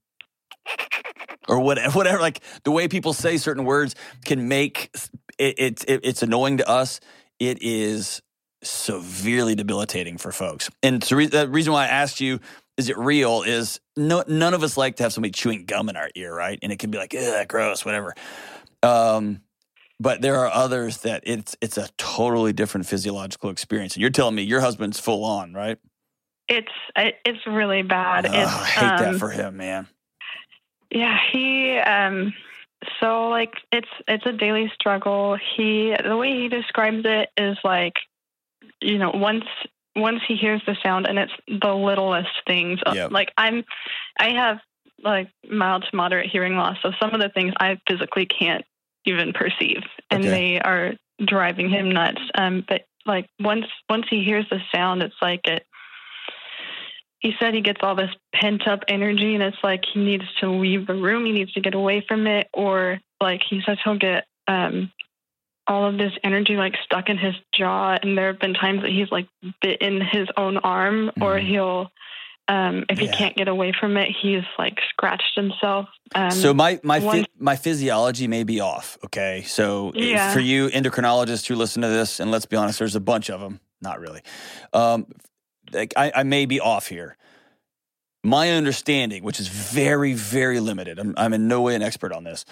or 1.46 1.60
whatever, 1.60 1.90
whatever. 1.94 2.20
Like 2.20 2.40
the 2.64 2.70
way 2.70 2.88
people 2.88 3.12
say 3.12 3.36
certain 3.36 3.66
words 3.66 3.94
can 4.24 4.48
make 4.48 4.90
it, 5.38 5.54
it, 5.58 5.84
it, 5.86 6.00
it's 6.04 6.22
annoying 6.22 6.56
to 6.56 6.66
us 6.66 7.00
it 7.38 7.58
is 7.60 8.22
severely 8.62 9.54
debilitating 9.54 10.16
for 10.16 10.32
folks. 10.32 10.70
And 10.82 11.02
the 11.02 11.16
reason 11.50 11.72
why 11.74 11.84
I 11.84 11.88
asked 11.88 12.18
you, 12.18 12.40
is 12.78 12.88
it 12.88 12.96
real? 12.96 13.42
Is 13.42 13.78
no, 13.94 14.24
none 14.26 14.54
of 14.54 14.62
us 14.62 14.78
like 14.78 14.96
to 14.96 15.02
have 15.02 15.12
somebody 15.12 15.32
chewing 15.32 15.66
gum 15.66 15.90
in 15.90 15.96
our 15.96 16.08
ear, 16.14 16.34
right? 16.34 16.58
And 16.62 16.72
it 16.72 16.78
can 16.78 16.90
be 16.90 16.96
like, 16.96 17.14
ugh, 17.14 17.46
gross, 17.46 17.84
whatever. 17.84 18.14
Um, 18.82 19.42
but 20.00 20.22
there 20.22 20.36
are 20.36 20.50
others 20.52 20.98
that 20.98 21.22
it's 21.24 21.56
it's 21.60 21.76
a 21.76 21.88
totally 21.96 22.52
different 22.52 22.86
physiological 22.86 23.50
experience. 23.50 23.94
And 23.94 24.00
you're 24.00 24.10
telling 24.10 24.34
me 24.34 24.42
your 24.42 24.60
husband's 24.60 25.00
full 25.00 25.24
on, 25.24 25.52
right? 25.52 25.78
It's 26.48 26.72
it's 26.96 27.46
really 27.46 27.82
bad. 27.82 28.24
it's, 28.26 28.34
I 28.34 28.64
hate 28.64 28.86
um, 28.86 29.12
that 29.12 29.18
for 29.18 29.30
him, 29.30 29.56
man. 29.56 29.86
Yeah, 30.90 31.18
he 31.32 31.76
um 31.78 32.32
so 33.00 33.28
like 33.28 33.54
it's 33.72 33.88
it's 34.06 34.24
a 34.24 34.32
daily 34.32 34.70
struggle. 34.74 35.36
He 35.56 35.94
the 36.02 36.16
way 36.16 36.32
he 36.32 36.48
describes 36.48 37.02
it 37.04 37.30
is 37.36 37.58
like 37.64 37.94
you 38.80 38.98
know 38.98 39.10
once 39.12 39.44
once 39.96 40.20
he 40.26 40.36
hears 40.36 40.62
the 40.64 40.76
sound 40.82 41.06
and 41.06 41.18
it's 41.18 41.32
the 41.48 41.74
littlest 41.74 42.30
things. 42.46 42.78
Uh, 42.86 42.92
yep. 42.94 43.10
Like 43.10 43.32
I'm 43.36 43.64
I 44.18 44.30
have 44.30 44.58
like 45.02 45.28
mild 45.48 45.84
to 45.90 45.96
moderate 45.96 46.30
hearing 46.30 46.56
loss, 46.56 46.76
so 46.82 46.92
some 47.00 47.14
of 47.14 47.20
the 47.20 47.28
things 47.28 47.52
I 47.58 47.80
physically 47.88 48.26
can't 48.26 48.64
even 49.08 49.32
perceive, 49.32 49.82
and 50.10 50.22
okay. 50.22 50.30
they 50.30 50.60
are 50.60 50.92
driving 51.24 51.68
him 51.68 51.90
nuts. 51.90 52.20
Um, 52.34 52.64
but 52.66 52.82
like 53.06 53.28
once 53.40 53.66
once 53.88 54.06
he 54.08 54.24
hears 54.24 54.46
the 54.50 54.60
sound, 54.72 55.02
it's 55.02 55.16
like 55.20 55.46
it 55.46 55.64
he 57.20 57.32
said 57.38 57.54
he 57.54 57.60
gets 57.60 57.80
all 57.82 57.94
this 57.94 58.14
pent 58.34 58.66
up 58.66 58.80
energy 58.88 59.34
and 59.34 59.42
it's 59.42 59.62
like 59.62 59.82
he 59.92 60.00
needs 60.00 60.24
to 60.40 60.50
leave 60.50 60.86
the 60.86 60.94
room 60.94 61.26
he 61.26 61.32
needs 61.32 61.52
to 61.52 61.60
get 61.60 61.74
away 61.74 62.04
from 62.06 62.26
it 62.26 62.48
or 62.52 62.98
like 63.20 63.40
he 63.48 63.60
says 63.66 63.78
he'll 63.84 63.98
get 63.98 64.24
um 64.46 64.90
all 65.66 65.86
of 65.86 65.98
this 65.98 66.12
energy 66.24 66.54
like 66.54 66.74
stuck 66.84 67.08
in 67.08 67.18
his 67.18 67.34
jaw 67.52 67.98
and 68.00 68.16
there 68.16 68.28
have 68.28 68.40
been 68.40 68.54
times 68.54 68.82
that 68.82 68.90
he's 68.90 69.10
like 69.10 69.28
bitten 69.60 70.00
his 70.00 70.28
own 70.36 70.56
arm 70.58 71.08
mm-hmm. 71.08 71.22
or 71.22 71.38
he'll 71.38 71.90
um, 72.48 72.86
if 72.88 72.98
yeah. 72.98 73.10
he 73.10 73.16
can't 73.16 73.36
get 73.36 73.46
away 73.46 73.72
from 73.78 73.96
it, 73.96 74.08
he's 74.20 74.44
like 74.58 74.78
scratched 74.88 75.34
himself. 75.36 75.88
Um, 76.14 76.30
so 76.30 76.54
my 76.54 76.80
my 76.82 76.98
one, 76.98 77.26
my 77.38 77.56
physiology 77.56 78.26
may 78.26 78.42
be 78.42 78.60
off. 78.60 78.96
Okay, 79.04 79.42
so 79.46 79.92
yeah. 79.94 80.32
for 80.32 80.40
you 80.40 80.68
endocrinologists 80.68 81.46
who 81.46 81.54
listen 81.54 81.82
to 81.82 81.88
this, 81.88 82.20
and 82.20 82.30
let's 82.30 82.46
be 82.46 82.56
honest, 82.56 82.78
there's 82.78 82.96
a 82.96 83.00
bunch 83.00 83.28
of 83.28 83.40
them. 83.40 83.60
Not 83.80 84.00
really. 84.00 84.22
Um, 84.72 85.06
like 85.72 85.92
I, 85.96 86.12
I 86.16 86.22
may 86.22 86.46
be 86.46 86.58
off 86.60 86.88
here. 86.88 87.16
My 88.24 88.50
understanding, 88.50 89.22
which 89.22 89.38
is 89.38 89.48
very, 89.48 90.12
very 90.12 90.58
limited, 90.58 90.98
I'm, 90.98 91.14
I'm 91.16 91.32
in 91.32 91.46
no 91.46 91.60
way 91.60 91.74
an 91.74 91.82
expert 91.82 92.12
on 92.12 92.24
this, 92.24 92.44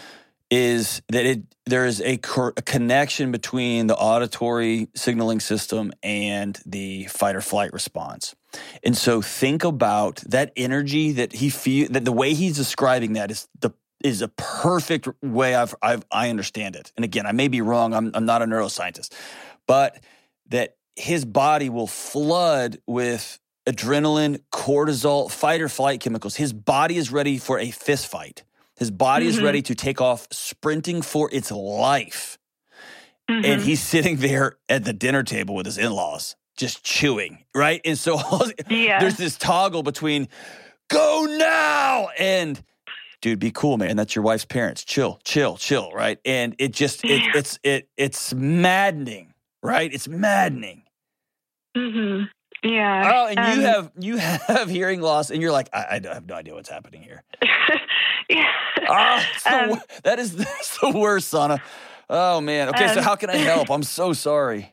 is 0.51 1.03
that 1.09 1.27
it 1.27 1.43
there 1.65 1.87
is 1.87 2.01
a, 2.03 2.19
cor- 2.19 2.55
a, 2.57 2.63
connection 2.63 3.33
between 3.33 3.89
the 3.89 3.97
auditory 3.97 4.89
signaling 4.95 5.41
system 5.41 5.93
and 6.03 6.61
the 6.65 7.07
fight 7.07 7.35
or 7.35 7.41
flight 7.41 7.73
response. 7.73 8.37
And 8.83 8.97
so 8.97 9.23
think 9.23 9.65
about 9.65 10.17
that 10.27 10.53
energy 10.57 11.13
that 11.13 11.33
he 11.33 11.51
feel 11.51 11.89
that 11.91 12.05
the 12.05 12.13
way 12.13 12.35
he's 12.35 12.57
describing 12.57 13.15
that 13.15 13.31
is 13.31 13.49
the 13.61 13.71
is 14.05 14.23
a 14.23 14.29
perfect 14.29 15.09
way 15.23 15.55
I've, 15.55 15.75
I've 15.83 16.05
I 16.11 16.31
understand 16.31 16.77
it. 16.77 16.93
And 16.97 17.05
again, 17.05 17.27
I 17.27 17.33
may 17.33 17.49
be 17.49 17.61
wrong. 17.61 17.95
I'm 17.95 18.11
I'm 18.15 18.27
not 18.27 18.43
a 18.43 18.47
neuroscientist, 18.47 19.13
but 19.67 19.99
that 20.49 20.77
his 20.95 21.25
body 21.25 21.69
will 21.69 21.87
flood 21.87 22.79
with 22.87 23.39
adrenaline, 23.67 24.41
cortisol, 24.53 25.31
fight 25.31 25.61
or 25.61 25.69
flight 25.69 26.01
chemicals. 26.01 26.37
His 26.37 26.53
body 26.53 26.97
is 26.97 27.11
ready 27.11 27.39
for 27.39 27.59
a 27.59 27.71
fist 27.71 28.07
fight. 28.07 28.45
His 28.77 28.91
body 28.91 29.27
mm-hmm. 29.27 29.39
is 29.39 29.43
ready 29.43 29.63
to 29.63 29.75
take 29.75 30.01
off 30.01 30.29
sprinting 30.31 31.03
for 31.03 31.29
its 31.33 31.51
life. 31.51 32.39
and 33.29 33.45
Mhm. 33.45 33.65
he's 33.65 33.83
sitting 33.83 34.19
there 34.19 34.57
at 34.69 34.85
the 34.85 34.93
dinner 34.93 35.25
table 35.25 35.57
with 35.57 35.67
his 35.67 35.79
in-laws, 35.79 36.37
just 36.57 36.83
chewing, 36.85 37.45
right? 37.55 37.81
And 37.85 37.99
so 37.99 38.19
yeah. 38.71 38.99
there's 39.01 39.17
this 39.17 39.37
toggle 39.37 39.83
between 39.83 40.29
go 40.89 41.27
now 41.39 42.09
and 42.19 42.63
dude 43.21 43.39
be 43.41 43.51
cool 43.51 43.77
man 43.79 43.97
that's 43.97 44.15
your 44.15 44.23
wife's 44.23 44.45
parents 44.45 44.85
chill 44.85 45.19
chill 45.25 45.57
chill 45.57 45.91
right 45.93 46.19
and 46.25 46.55
it 46.59 46.73
just 46.73 47.03
it, 47.05 47.23
Yeah. 47.23 47.33
it's 47.35 47.59
it 47.65 47.89
it's 47.97 48.33
maddening 48.35 49.33
right 49.65 49.93
it's 49.93 50.07
maddening 50.07 50.83
Mm-hmm. 51.77 52.25
Yeah. 52.69 53.13
oh 53.15 53.27
and 53.27 53.39
you 53.61 53.67
Um, 53.67 53.73
have 53.75 53.91
you 53.99 54.17
have 54.19 54.69
hearing 54.79 55.01
loss 55.01 55.31
and 55.31 55.43
you're 55.43 55.51
like 55.51 55.69
i, 55.73 55.87
I 55.93 55.99
don't- 55.99 56.15
have 56.15 56.27
no 56.27 56.35
idea 56.37 56.55
what's 56.55 56.69
happening 56.71 57.03
here 57.03 57.23
yeah. 58.31 58.45
Ah, 58.89 59.27
the 59.45 59.73
Um, 59.73 59.81
that 60.05 60.19
is 60.21 60.37
that's 60.37 60.79
the 60.79 60.91
worst 60.91 61.29
sana 61.29 61.61
oh 62.09 62.41
man 62.41 62.69
okay 62.69 62.89
so 62.89 62.99
Um, 62.99 63.05
how 63.05 63.17
can 63.17 63.31
i 63.31 63.37
help 63.37 63.71
i'm 63.71 63.83
so 63.83 64.13
sorry 64.13 64.73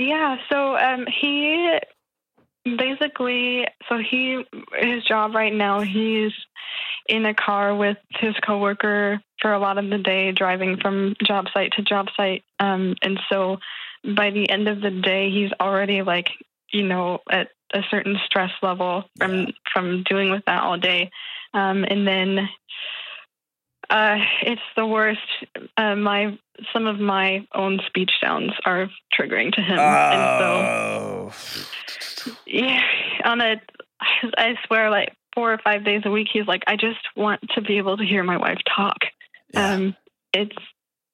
Yeah, 0.00 0.38
so 0.50 0.78
um, 0.78 1.04
he 1.20 1.78
basically, 2.64 3.66
so 3.86 3.98
he 3.98 4.42
his 4.72 5.04
job 5.04 5.34
right 5.34 5.52
now, 5.52 5.80
he's 5.80 6.32
in 7.06 7.26
a 7.26 7.34
car 7.34 7.74
with 7.74 7.98
his 8.08 8.34
coworker 8.42 9.20
for 9.42 9.52
a 9.52 9.58
lot 9.58 9.76
of 9.76 9.90
the 9.90 9.98
day, 9.98 10.32
driving 10.32 10.78
from 10.80 11.16
job 11.22 11.48
site 11.52 11.72
to 11.72 11.82
job 11.82 12.06
site, 12.16 12.44
um, 12.58 12.94
and 13.02 13.20
so 13.28 13.58
by 14.16 14.30
the 14.30 14.48
end 14.48 14.68
of 14.68 14.80
the 14.80 14.90
day, 14.90 15.28
he's 15.30 15.52
already 15.60 16.00
like 16.00 16.30
you 16.72 16.84
know 16.84 17.18
at 17.30 17.48
a 17.74 17.82
certain 17.90 18.16
stress 18.24 18.52
level 18.62 19.04
from 19.18 19.48
from 19.70 20.02
doing 20.08 20.30
with 20.30 20.46
that 20.46 20.62
all 20.62 20.78
day, 20.78 21.10
um, 21.52 21.84
and 21.84 22.08
then. 22.08 22.48
Uh, 23.90 24.18
it's 24.42 24.62
the 24.76 24.86
worst. 24.86 25.20
Uh, 25.76 25.96
my 25.96 26.38
some 26.72 26.86
of 26.86 27.00
my 27.00 27.46
own 27.54 27.80
speech 27.86 28.12
sounds 28.22 28.52
are 28.64 28.88
triggering 29.18 29.52
to 29.52 29.60
him, 29.60 29.78
and 29.78 30.40
so 30.40 30.46
oh 30.46 31.32
yeah, 32.46 32.80
on 33.24 33.40
a, 33.40 33.60
I 34.36 34.56
swear, 34.66 34.90
like 34.90 35.14
four 35.34 35.52
or 35.52 35.58
five 35.58 35.84
days 35.84 36.02
a 36.04 36.10
week, 36.10 36.28
he's 36.32 36.46
like, 36.46 36.62
I 36.66 36.76
just 36.76 37.00
want 37.16 37.40
to 37.54 37.60
be 37.60 37.78
able 37.78 37.96
to 37.96 38.04
hear 38.04 38.22
my 38.22 38.36
wife 38.36 38.58
talk. 38.76 38.98
Yeah. 39.52 39.74
Um, 39.74 39.96
it's 40.32 40.56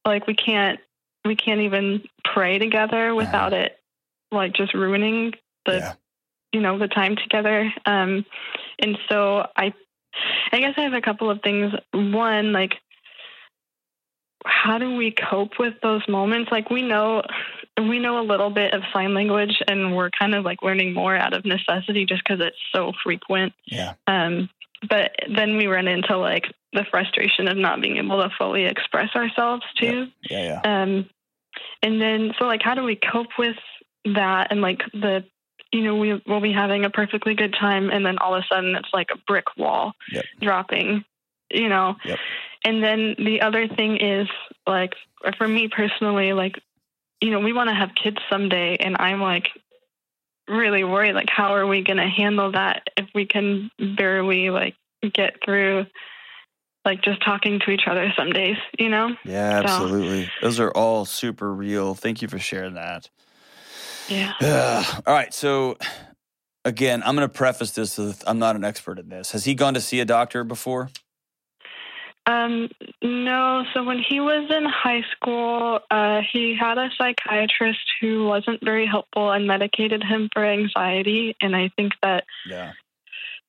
like 0.05 0.27
we 0.27 0.35
can't, 0.35 0.81
we 1.25 1.37
can't 1.37 1.61
even 1.61 2.05
pray 2.25 2.59
together 2.59 3.15
without 3.15 3.53
it, 3.53 3.79
like 4.31 4.53
just 4.55 4.75
ruining 4.75 5.33
the, 5.65 5.77
yeah. 5.77 5.93
you 6.53 6.61
know, 6.61 6.79
the 6.79 6.89
time 6.89 7.17
together. 7.17 7.73
Um, 7.85 8.25
and 8.79 8.99
so 9.09 9.47
I, 9.57 9.75
I 10.53 10.61
guess 10.61 10.75
I 10.77 10.83
have 10.83 10.93
a 10.95 11.01
couple 11.01 11.31
of 11.31 11.41
things. 11.43 11.73
One, 11.93 12.53
like, 12.53 12.75
how 14.45 14.79
do 14.79 14.95
we 14.97 15.11
cope 15.13 15.59
with 15.59 15.75
those 15.83 16.03
moments? 16.09 16.51
Like 16.53 16.71
we 16.71 16.83
know, 16.83 17.23
we 17.79 17.99
know 17.99 18.21
a 18.21 18.23
little 18.27 18.51
bit 18.51 18.75
of 18.75 18.83
sign 18.93 19.13
language, 19.15 19.61
and 19.67 19.97
we're 19.97 20.11
kind 20.11 20.35
of 20.35 20.45
like 20.45 20.63
learning 20.63 20.95
more 20.95 21.17
out 21.17 21.35
of 21.35 21.45
necessity 21.45 22.07
just 22.07 22.23
because 22.25 22.41
it's 22.41 22.57
so 22.75 22.93
frequent. 23.03 23.53
yeah 23.67 23.95
Um, 24.07 24.49
but 24.89 25.13
then 25.35 25.57
we 25.57 25.67
run 25.67 25.89
into 25.89 26.17
like 26.19 26.45
the 26.73 26.85
frustration 26.91 27.49
of 27.49 27.57
not 27.57 27.81
being 27.81 27.97
able 27.97 28.23
to 28.23 28.31
fully 28.39 28.67
express 28.67 29.09
ourselves 29.17 29.65
too. 29.81 30.09
yeah 30.31 30.61
yeah 30.65 30.83
Um, 30.83 31.09
and 31.83 32.01
then, 32.01 32.33
so 32.39 32.45
like, 32.45 32.63
how 32.63 32.75
do 32.75 32.83
we 32.83 32.97
cope 32.97 33.39
with 33.39 33.57
that? 34.05 34.49
And 34.51 34.61
like 34.61 34.81
the, 34.93 35.25
you 35.77 35.83
know, 35.83 35.97
we 35.97 36.23
will 36.27 36.41
be 36.41 36.53
having 36.53 36.87
a 36.87 36.91
perfectly 36.91 37.35
good 37.35 37.53
time, 37.53 37.91
and 37.91 38.05
then 38.05 38.17
all 38.19 38.35
of 38.35 38.43
a 38.43 38.47
sudden 38.47 38.75
it's 38.77 38.89
like 38.95 39.11
a 39.13 39.19
brick 39.27 39.45
wall 39.59 39.93
Yep. 40.11 40.25
dropping, 40.41 41.05
you 41.51 41.69
know. 41.69 41.97
Yep. 42.05 42.19
And 42.65 42.83
then 42.83 43.15
the 43.19 43.43
other 43.43 43.69
thing 43.69 43.99
is 43.99 44.27
like, 44.67 44.95
for 45.37 45.47
me 45.47 45.69
personally, 45.69 46.33
like, 46.33 46.59
you 47.21 47.31
know, 47.31 47.41
we 47.41 47.53
want 47.53 47.69
to 47.69 47.75
have 47.75 47.91
kids 47.95 48.17
someday, 48.31 48.77
and 48.77 48.97
I'm 48.99 49.21
like 49.21 49.49
really 50.49 50.83
worried. 50.83 51.13
Like, 51.15 51.29
how 51.29 51.55
are 51.55 51.67
we 51.67 51.83
going 51.83 51.99
to 51.99 52.09
handle 52.09 52.53
that 52.53 52.89
if 52.97 53.07
we 53.15 53.27
can 53.27 53.71
barely 53.79 54.49
like 54.51 54.77
get 55.13 55.45
through? 55.45 55.87
Like 56.85 57.03
just 57.03 57.21
talking 57.23 57.59
to 57.65 57.71
each 57.73 57.89
other 57.89 58.13
some 58.17 58.31
days, 58.31 58.57
you 58.79 58.89
know? 58.89 59.17
Yeah, 59.25 59.59
So- 59.59 59.65
absolutely. 59.65 60.31
Those 60.41 60.61
are 60.61 60.71
all 60.71 61.05
super 61.05 61.53
real. 61.53 61.95
Thank 61.97 62.23
you 62.23 62.29
for 62.29 62.39
sharing 62.39 62.75
that. 62.75 63.11
Yeah. 64.09 64.33
Ugh. 64.41 65.03
all 65.07 65.15
right. 65.15 65.33
So, 65.35 65.77
again, 66.65 67.03
I'm 67.05 67.15
going 67.17 67.29
to 67.29 67.33
preface 67.35 67.73
this 67.73 67.99
with 67.99 68.23
I'm 68.27 68.39
not 68.39 68.57
an 68.57 68.65
expert 68.65 68.99
in 68.99 69.09
this. 69.09 69.33
Has 69.33 69.45
he 69.45 69.55
gone 69.55 69.75
to 69.75 69.81
see 69.81 70.01
a 70.01 70.05
doctor 70.05 70.45
before? 70.45 70.91
Um, 72.29 72.69
no. 73.03 73.65
So 73.73 73.85
when 73.85 73.99
he 74.07 74.19
was 74.19 74.51
in 74.51 74.65
high 74.65 75.03
school, 75.13 75.79
uh, 75.91 76.23
he 76.33 76.57
had 76.59 76.77
a 76.77 76.89
psychiatrist 76.99 77.79
who 78.01 78.25
wasn't 78.27 78.65
very 78.65 78.85
helpful 78.87 79.31
and 79.31 79.47
medicated 79.47 80.03
him 80.03 80.29
for 80.33 80.45
anxiety. 80.45 81.37
And 81.41 81.55
I 81.55 81.71
think 81.77 81.93
that 82.03 82.25
Yeah. 82.49 82.73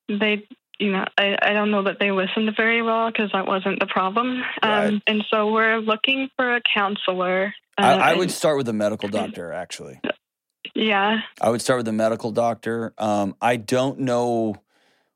they, 0.07 0.47
you 0.77 0.91
know, 0.91 1.05
I, 1.17 1.35
I 1.41 1.53
don't 1.53 1.71
know 1.71 1.83
that 1.85 1.97
they 1.99 2.11
listened 2.11 2.51
very 2.55 2.83
well 2.83 3.09
because 3.11 3.31
that 3.33 3.47
wasn't 3.47 3.79
the 3.79 3.87
problem. 3.87 4.43
Right. 4.61 4.87
Um, 4.89 5.01
and 5.07 5.23
so 5.31 5.51
we're 5.51 5.79
looking 5.79 6.29
for 6.37 6.55
a 6.57 6.61
counselor. 6.61 7.55
Uh, 7.79 7.81
I, 7.81 8.11
I 8.11 8.13
would 8.13 8.23
and- 8.23 8.31
start 8.31 8.57
with 8.57 8.69
a 8.69 8.73
medical 8.73 9.09
doctor, 9.19 9.51
actually. 9.51 9.99
Yeah. 10.75 11.21
I 11.41 11.49
would 11.49 11.61
start 11.61 11.77
with 11.79 11.87
a 11.87 11.93
medical 11.93 12.31
doctor. 12.31 12.93
Um, 12.97 13.35
I 13.41 13.57
don't 13.57 13.99
know 13.99 14.55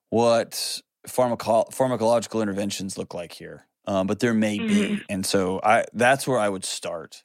what 0.10 0.82
pharmaco- 1.08 1.72
pharmacological 1.74 2.42
interventions 2.42 2.98
look 2.98 3.14
like 3.14 3.34
here, 3.34 3.68
um, 3.88 4.08
but 4.08 4.20
there 4.20 4.34
may 4.34 4.60
be, 4.60 5.04
and 5.10 5.26
so 5.26 5.60
I 5.64 5.86
that's 5.94 6.28
where 6.28 6.40
I 6.40 6.50
would 6.50 6.66
start. 6.66 7.24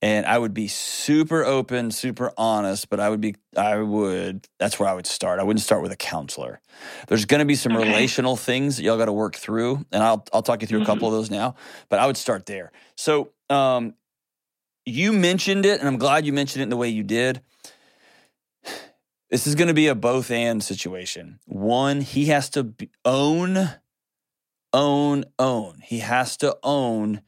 And 0.00 0.26
I 0.26 0.38
would 0.38 0.54
be 0.54 0.68
super 0.68 1.44
open, 1.44 1.90
super 1.90 2.32
honest, 2.38 2.88
but 2.88 3.00
I 3.00 3.08
would 3.08 3.20
be, 3.20 3.34
I 3.56 3.78
would, 3.78 4.46
that's 4.60 4.78
where 4.78 4.88
I 4.88 4.94
would 4.94 5.08
start. 5.08 5.40
I 5.40 5.42
wouldn't 5.42 5.60
start 5.60 5.82
with 5.82 5.90
a 5.90 5.96
counselor. 5.96 6.60
There's 7.08 7.24
going 7.24 7.40
to 7.40 7.44
be 7.44 7.56
some 7.56 7.74
Okay. 7.74 7.84
relational 7.84 8.36
things 8.36 8.76
that 8.76 8.84
y'all 8.84 8.96
got 8.96 9.06
to 9.06 9.12
work 9.12 9.34
through, 9.34 9.84
and 9.90 10.00
I'll, 10.00 10.24
I'll 10.32 10.42
talk 10.42 10.60
you 10.60 10.68
through 10.68 10.78
a 10.78 10.82
couple 10.86 11.08
of 11.08 11.14
those 11.14 11.30
now, 11.32 11.56
but 11.88 11.98
I 11.98 12.06
would 12.06 12.16
start 12.16 12.46
there. 12.46 12.70
So, 12.96 13.30
um, 13.50 13.94
you 14.88 15.12
mentioned 15.12 15.66
it, 15.66 15.80
and 15.80 15.88
I'm 15.88 15.98
glad 15.98 16.24
you 16.26 16.32
mentioned 16.32 16.60
it 16.60 16.64
in 16.64 16.70
the 16.70 16.76
way 16.76 16.88
you 16.88 17.02
did. 17.02 17.42
This 19.30 19.46
is 19.46 19.54
going 19.54 19.68
to 19.68 19.74
be 19.74 19.88
a 19.88 19.94
both 19.94 20.30
and 20.30 20.64
situation. 20.64 21.38
One, 21.44 22.00
he 22.00 22.26
has 22.26 22.48
to 22.50 22.74
own, 23.04 23.70
own, 24.72 25.24
own. 25.38 25.80
He 25.84 25.98
has 25.98 26.36
to 26.38 26.56
own 26.62 27.20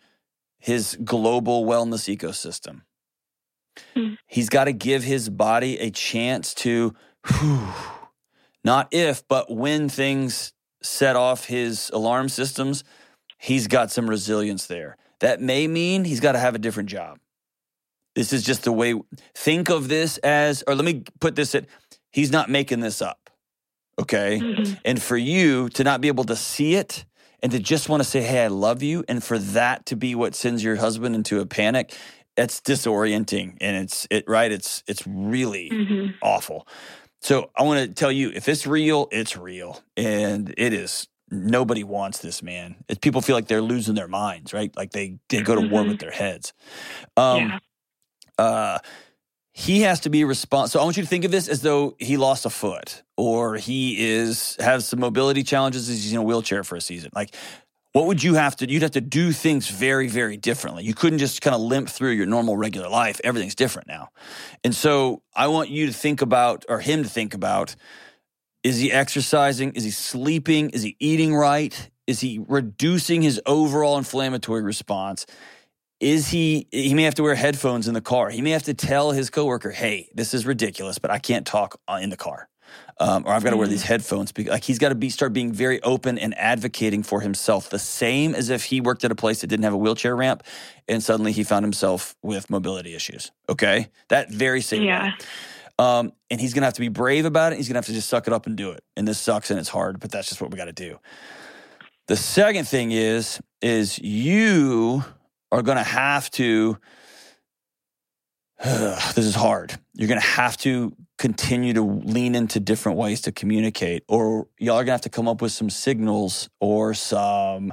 his 0.59 0.96
global 1.05 1.66
wellness 1.66 2.14
ecosystem. 2.14 2.83
Hmm. 3.94 4.14
He's 4.27 4.49
got 4.49 4.64
to 4.64 4.73
give 4.73 5.05
his 5.05 5.29
body 5.29 5.79
a 5.79 5.90
chance 5.90 6.55
to, 6.55 6.94
whew, 7.27 7.68
not 8.64 8.88
if, 8.92 9.27
but 9.29 9.55
when 9.55 9.90
things 9.90 10.55
set 10.83 11.16
off 11.16 11.46
his 11.46 11.90
alarm 11.92 12.31
systems, 12.31 12.83
he's 13.37 13.66
got 13.66 13.90
some 13.90 14.09
resilience 14.09 14.66
there. 14.66 14.96
That 15.20 15.42
may 15.42 15.66
mean 15.66 16.05
he's 16.05 16.20
got 16.20 16.33
to 16.33 16.38
have 16.38 16.55
a 16.55 16.59
different 16.59 16.88
job. 16.88 17.18
This 18.14 18.33
is 18.33 18.42
just 18.42 18.64
the 18.64 18.73
way, 18.73 18.94
think 19.35 19.70
of 19.70 19.88
this 19.88 20.18
as, 20.18 20.64
or 20.66 20.75
let 20.75 20.85
me 20.85 21.05
put 21.20 21.37
this 21.37 21.55
at, 21.55 21.66
he's 22.11 22.31
not 22.33 22.51
making 22.51 22.81
this 22.81 23.01
up. 23.01 23.31
Okay. 24.01 24.40
Mhm. 24.40 24.79
And 24.85 25.03
for 25.03 25.16
you 25.16 25.68
to 25.70 25.85
not 25.85 26.01
be 26.01 26.09
able 26.09 26.25
to 26.25 26.37
see 26.37 26.75
it 26.75 27.05
and 27.42 27.53
to 27.53 27.59
just 27.59 27.88
want 27.88 28.03
to 28.03 28.09
say, 28.09 28.20
hey, 28.20 28.44
I 28.44 28.49
love 28.49 28.83
you, 28.83 29.05
and 29.09 29.23
for 29.23 29.38
that 29.38 29.87
to 29.87 29.96
be 29.96 30.14
what 30.14 30.35
sends 30.35 30.62
your 30.62 30.77
husband 30.77 31.14
into 31.14 31.40
a 31.40 31.46
panic, 31.46 31.94
that's 32.37 32.61
disorienting. 32.61 33.57
And 33.61 33.77
it's 33.77 34.07
it 34.11 34.25
right, 34.29 34.51
it's 34.53 34.83
it's 34.87 35.07
really 35.07 35.70
Mhm. 35.70 36.14
awful. 36.23 36.66
So 37.23 37.51
I 37.57 37.62
want 37.62 37.87
to 37.87 37.94
tell 37.94 38.12
you, 38.12 38.31
if 38.35 38.49
it's 38.49 38.66
real, 38.66 39.09
it's 39.12 39.37
real. 39.37 39.83
And 39.96 40.53
it 40.59 40.73
is 40.73 41.07
nobody 41.31 41.85
wants 41.85 42.18
this 42.18 42.42
man. 42.42 42.77
It, 42.88 43.01
people 43.01 43.20
feel 43.20 43.37
like 43.37 43.46
they're 43.46 43.62
losing 43.62 43.94
their 43.94 44.09
minds, 44.09 44.53
right? 44.53 44.75
Like 44.77 44.90
they, 44.92 45.18
they 45.29 45.42
go 45.42 45.55
to 45.55 45.61
war 45.61 45.85
Mhm. 45.85 45.88
with 45.88 45.99
their 46.01 46.11
heads. 46.11 46.53
Um 47.16 47.49
yeah. 47.51 47.59
Uh, 48.40 48.79
he 49.53 49.83
has 49.83 50.00
to 50.00 50.11
be 50.11 50.24
responsible. 50.24 50.68
So 50.68 50.81
I 50.81 50.85
want 50.85 50.96
you 50.96 51.03
to 51.03 51.09
think 51.09 51.24
of 51.24 51.31
this 51.31 51.46
as 51.48 51.61
though 51.61 51.94
he 51.98 52.16
lost 52.16 52.46
a 52.46 52.50
foot 52.50 53.03
or 53.16 53.57
he 53.57 54.09
is 54.09 54.57
has 54.59 54.88
some 54.88 55.00
mobility 55.00 55.42
challenges. 55.42 55.88
He's 55.88 56.12
in 56.12 56.18
a 56.18 56.22
wheelchair 56.22 56.64
for 56.64 56.76
a 56.76 56.81
season. 56.81 57.11
Like, 57.14 57.35
what 57.92 58.07
would 58.07 58.22
you 58.22 58.35
have 58.35 58.57
to? 58.57 58.70
You'd 58.70 58.83
have 58.83 58.92
to 58.92 59.00
do 59.00 59.33
things 59.33 59.68
very, 59.68 60.09
very 60.09 60.38
differently. 60.38 60.85
You 60.85 60.94
couldn't 60.94 61.18
just 61.18 61.42
kind 61.42 61.55
of 61.55 61.61
limp 61.61 61.88
through 61.90 62.12
your 62.12 62.26
normal, 62.26 62.57
regular 62.57 62.88
life. 62.88 63.20
Everything's 63.24 63.57
different 63.57 63.88
now, 63.88 64.09
and 64.64 64.74
so 64.74 65.22
I 65.35 65.48
want 65.48 65.68
you 65.68 65.87
to 65.87 65.92
think 65.92 66.22
about, 66.22 66.64
or 66.68 66.81
him 66.81 67.03
to 67.03 67.09
think 67.09 67.35
about. 67.35 67.76
Is 68.62 68.79
he 68.79 68.92
exercising? 68.92 69.72
Is 69.72 69.85
he 69.85 69.90
sleeping? 69.90 70.70
Is 70.70 70.83
he 70.83 70.96
eating 71.00 71.35
right? 71.35 71.90
Is 72.07 72.20
he 72.20 72.44
reducing 72.46 73.22
his 73.22 73.40
overall 73.46 73.98
inflammatory 73.98 74.62
response? 74.62 75.26
Is 76.00 76.28
he 76.28 76.66
he 76.72 76.94
may 76.94 77.04
have 77.04 77.14
to 77.14 77.22
wear 77.22 77.34
headphones 77.34 77.86
in 77.86 77.94
the 77.94 78.00
car 78.00 78.30
he 78.30 78.42
may 78.42 78.50
have 78.50 78.62
to 78.64 78.74
tell 78.74 79.12
his 79.12 79.30
coworker 79.30 79.70
hey 79.70 80.08
this 80.14 80.34
is 80.34 80.46
ridiculous 80.46 80.98
but 80.98 81.10
i 81.10 81.18
can't 81.18 81.46
talk 81.46 81.80
uh, 81.88 81.98
in 82.02 82.10
the 82.10 82.16
car 82.16 82.48
Um, 83.00 83.24
or 83.26 83.32
I've 83.32 83.42
got 83.42 83.50
to 83.50 83.56
wear 83.56 83.66
these 83.66 83.82
headphones. 83.82 84.30
Because, 84.30 84.52
like 84.52 84.62
he's 84.62 84.78
got 84.78 84.90
to 84.90 84.94
be 84.94 85.08
start 85.10 85.32
being 85.32 85.52
very 85.52 85.82
open 85.82 86.18
and 86.18 86.36
advocating 86.38 87.02
for 87.02 87.20
himself, 87.20 87.70
the 87.70 87.78
same 87.78 88.34
as 88.34 88.50
if 88.50 88.64
he 88.64 88.80
worked 88.80 89.04
at 89.04 89.10
a 89.10 89.14
place 89.14 89.40
that 89.40 89.46
didn't 89.48 89.64
have 89.64 89.72
a 89.72 89.78
wheelchair 89.78 90.14
ramp, 90.14 90.42
and 90.86 91.02
suddenly 91.02 91.32
he 91.32 91.42
found 91.42 91.64
himself 91.64 92.14
with 92.22 92.48
mobility 92.50 92.94
issues. 92.94 93.32
Okay, 93.48 93.88
that 94.08 94.30
very 94.30 94.60
same. 94.60 94.82
Yeah. 94.82 95.12
Um, 95.78 96.12
and 96.30 96.40
he's 96.40 96.52
gonna 96.54 96.66
have 96.66 96.74
to 96.74 96.80
be 96.80 96.88
brave 96.90 97.24
about 97.24 97.52
it. 97.52 97.56
He's 97.56 97.68
gonna 97.68 97.78
have 97.78 97.86
to 97.86 97.92
just 97.94 98.08
suck 98.08 98.26
it 98.28 98.32
up 98.34 98.46
and 98.46 98.54
do 98.54 98.70
it. 98.70 98.84
And 98.96 99.08
this 99.08 99.18
sucks 99.18 99.50
and 99.50 99.58
it's 99.58 99.70
hard, 99.70 99.98
but 99.98 100.10
that's 100.12 100.28
just 100.28 100.40
what 100.42 100.50
we 100.52 100.58
got 100.58 100.66
to 100.66 100.72
do. 100.72 101.00
The 102.06 102.16
second 102.16 102.68
thing 102.68 102.92
is, 102.92 103.40
is 103.62 103.98
you 103.98 105.04
are 105.52 105.62
gonna 105.62 105.82
have 105.84 106.30
to. 106.32 106.78
this 108.64 109.18
is 109.18 109.34
hard. 109.34 109.78
You're 109.94 110.08
gonna 110.08 110.20
have 110.20 110.56
to 110.58 110.94
continue 111.18 111.72
to 111.74 111.82
lean 111.82 112.34
into 112.34 112.60
different 112.60 112.98
ways 112.98 113.22
to 113.22 113.32
communicate, 113.32 114.04
or 114.08 114.48
y'all 114.58 114.76
are 114.76 114.84
gonna 114.84 114.92
have 114.92 115.00
to 115.02 115.08
come 115.10 115.28
up 115.28 115.40
with 115.42 115.52
some 115.52 115.70
signals 115.70 116.48
or 116.60 116.94
some 116.94 117.72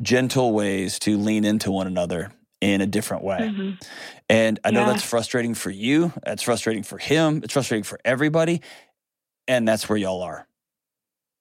gentle 0.00 0.52
ways 0.52 0.98
to 1.00 1.16
lean 1.16 1.44
into 1.44 1.70
one 1.70 1.86
another 1.86 2.30
in 2.60 2.80
a 2.80 2.86
different 2.86 3.22
way. 3.22 3.38
Mm-hmm. 3.38 3.70
And 4.28 4.58
I 4.64 4.70
know 4.70 4.80
Yeah. 4.80 4.92
that's 4.92 5.02
frustrating 5.04 5.54
for 5.54 5.70
you. 5.70 6.12
That's 6.24 6.42
frustrating 6.42 6.82
for 6.82 6.98
him. 6.98 7.42
It's 7.44 7.52
frustrating 7.52 7.84
for 7.84 7.98
everybody. 8.04 8.62
And 9.48 9.66
that's 9.68 9.88
where 9.88 9.98
y'all 9.98 10.22
are. 10.22 10.45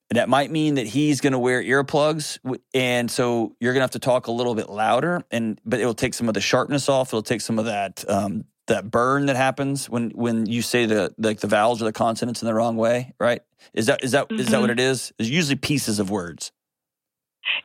And 0.09 0.17
that 0.17 0.29
might 0.29 0.51
mean 0.51 0.75
that 0.75 0.85
he's 0.87 1.21
going 1.21 1.33
to 1.33 1.39
wear 1.39 1.63
earplugs. 1.63 2.37
And 2.73 3.09
so 3.09 3.55
you're 3.59 3.73
going 3.73 3.79
to 3.79 3.85
have 3.85 3.91
to 3.91 3.99
talk 3.99 4.27
a 4.27 4.31
little 4.31 4.53
bit 4.53 4.69
louder. 4.69 5.23
And, 5.31 5.59
but 5.65 5.79
it'll 5.79 5.93
take 5.93 6.13
some 6.13 6.27
of 6.27 6.33
the 6.33 6.41
sharpness 6.41 6.87
off. 6.89 7.09
It'll 7.09 7.23
take 7.23 7.41
some 7.41 7.57
of 7.57 7.65
that, 7.65 8.03
um, 8.07 8.45
that 8.67 8.89
burn 8.91 9.25
that 9.27 9.35
happens 9.35 9.89
when, 9.89 10.11
when 10.11 10.45
you 10.45 10.61
say 10.61 10.85
the, 10.85 11.13
like 11.17 11.39
the 11.39 11.47
vowels 11.47 11.81
or 11.81 11.85
the 11.85 11.93
consonants 11.93 12.41
in 12.41 12.45
the 12.45 12.53
wrong 12.53 12.77
way, 12.77 13.13
right? 13.19 13.41
Is 13.73 13.87
that, 13.87 14.03
is 14.03 14.11
that, 14.11 14.31
is 14.31 14.47
that 14.49 14.61
what 14.61 14.69
it 14.69 14.79
is? 14.79 15.11
It's 15.17 15.29
usually 15.29 15.55
pieces 15.55 15.99
of 15.99 16.09
words. 16.09 16.51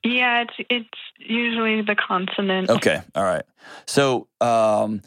Yeah, 0.04 0.42
it's 0.42 0.52
it's 0.68 0.88
usually 1.18 1.80
the 1.80 1.96
consonant. 1.96 2.68
Okay. 2.68 3.00
All 3.14 3.24
right. 3.24 3.44
So 3.86 4.28
um, 4.38 5.00